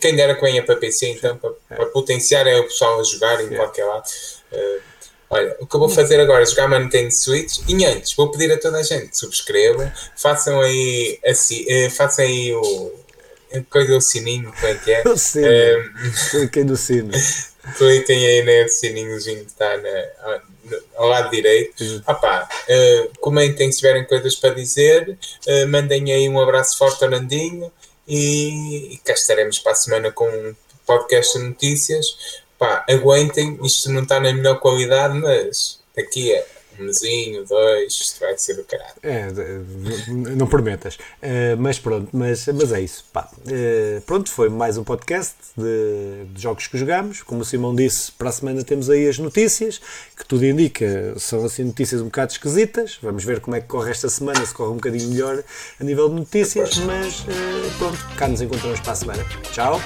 quem 0.00 0.14
dera 0.14 0.34
que 0.34 0.42
venha 0.42 0.62
para 0.62 0.76
PC, 0.76 1.12
então, 1.12 1.36
para, 1.38 1.50
é. 1.70 1.74
para 1.76 1.86
potenciar 1.86 2.46
é 2.46 2.60
o 2.60 2.64
pessoal 2.64 3.00
a 3.00 3.04
jogar 3.04 3.40
em 3.40 3.54
é. 3.54 3.56
qualquer 3.56 3.84
lado. 3.84 4.04
Uh, 4.52 4.87
Olha, 5.30 5.56
o 5.60 5.66
que 5.66 5.76
eu 5.76 5.80
vou 5.80 5.88
fazer 5.88 6.18
agora 6.20 6.42
é 6.42 6.46
jogar 6.46 6.68
Nintendo 6.68 7.12
Switch 7.12 7.58
e 7.68 7.84
antes 7.84 8.14
vou 8.14 8.30
pedir 8.30 8.50
a 8.50 8.58
toda 8.58 8.78
a 8.78 8.82
gente 8.82 9.16
subscrevam, 9.16 9.90
façam 10.16 10.60
aí, 10.60 11.18
assim, 11.24 11.64
façam 11.90 12.24
aí 12.24 12.52
o. 12.54 12.92
Coisa 13.70 13.94
do 13.94 14.00
sininho, 14.00 14.52
como 14.52 14.66
é 14.66 14.74
que 14.74 14.92
é? 14.92 15.02
O 15.08 15.16
sino. 15.16 15.48
Cliquem 16.30 16.64
no 16.64 16.76
sino. 16.76 17.10
Cliquem 17.78 18.26
aí 18.26 18.44
nesse 18.44 18.80
sininhozinho 18.80 19.40
que 19.40 19.50
está 19.50 19.74
na, 19.78 20.40
ao 20.96 21.08
lado 21.08 21.30
direito. 21.30 21.82
Uhum. 21.82 22.02
Opa, 22.06 22.48
uh, 22.68 23.18
comentem 23.20 23.70
se 23.70 23.78
tiverem 23.78 24.04
coisas 24.04 24.34
para 24.36 24.54
dizer, 24.54 25.18
uh, 25.46 25.68
mandem 25.68 26.12
aí 26.12 26.28
um 26.28 26.40
abraço 26.40 26.76
forte 26.76 27.02
ao 27.04 27.10
Nandinho 27.10 27.72
e, 28.06 28.94
e 28.94 28.98
cá 28.98 29.12
estaremos 29.12 29.58
para 29.58 29.72
a 29.72 29.76
semana 29.76 30.10
com 30.10 30.28
um 30.28 30.54
podcast 30.86 31.38
de 31.38 31.44
notícias 31.44 32.06
pá, 32.58 32.84
aguentem, 32.88 33.58
isto 33.62 33.90
não 33.90 34.02
está 34.02 34.18
na 34.20 34.32
melhor 34.32 34.58
qualidade, 34.60 35.14
mas 35.18 35.78
daqui 35.94 36.34
a 36.34 36.58
um 36.80 36.84
mesinho, 36.84 37.44
dois, 37.44 37.92
isto 37.92 38.20
vai 38.20 38.36
ser 38.38 38.54
do 38.54 38.64
caralho. 38.64 38.94
É, 39.02 39.28
não 40.36 40.46
prometas. 40.46 40.94
Uh, 40.94 41.56
mas 41.58 41.78
pronto, 41.78 42.08
mas, 42.12 42.46
mas 42.46 42.72
é 42.72 42.80
isso. 42.80 43.04
Pá. 43.12 43.28
Uh, 43.38 44.00
pronto, 44.02 44.30
foi 44.30 44.48
mais 44.48 44.78
um 44.78 44.84
podcast 44.84 45.34
de, 45.56 46.26
de, 46.32 46.40
jogos 46.40 46.66
que 46.66 46.78
jogamos. 46.78 47.22
Como 47.22 47.42
o 47.42 47.44
Simão 47.44 47.74
disse, 47.74 48.12
para 48.12 48.28
a 48.28 48.32
semana 48.32 48.62
temos 48.62 48.88
aí 48.88 49.08
as 49.08 49.18
notícias, 49.18 49.80
que 50.16 50.24
tudo 50.24 50.44
indica, 50.44 51.14
são 51.18 51.44
assim 51.44 51.64
notícias 51.64 52.00
um 52.00 52.06
bocado 52.06 52.32
esquisitas. 52.32 52.98
Vamos 53.02 53.24
ver 53.24 53.40
como 53.40 53.56
é 53.56 53.60
que 53.60 53.66
corre 53.66 53.90
esta 53.90 54.08
semana, 54.08 54.44
se 54.44 54.54
corre 54.54 54.70
um 54.70 54.76
bocadinho 54.76 55.08
melhor 55.08 55.42
a 55.80 55.84
nível 55.84 56.08
de 56.08 56.14
notícias, 56.14 56.76
mas 56.78 57.20
uh, 57.20 57.78
pronto, 57.78 57.98
cá 58.16 58.28
nos 58.28 58.40
encontramos 58.40 58.80
para 58.80 58.92
a 58.92 58.96
semana. 58.96 59.24
Tchau! 59.52 59.80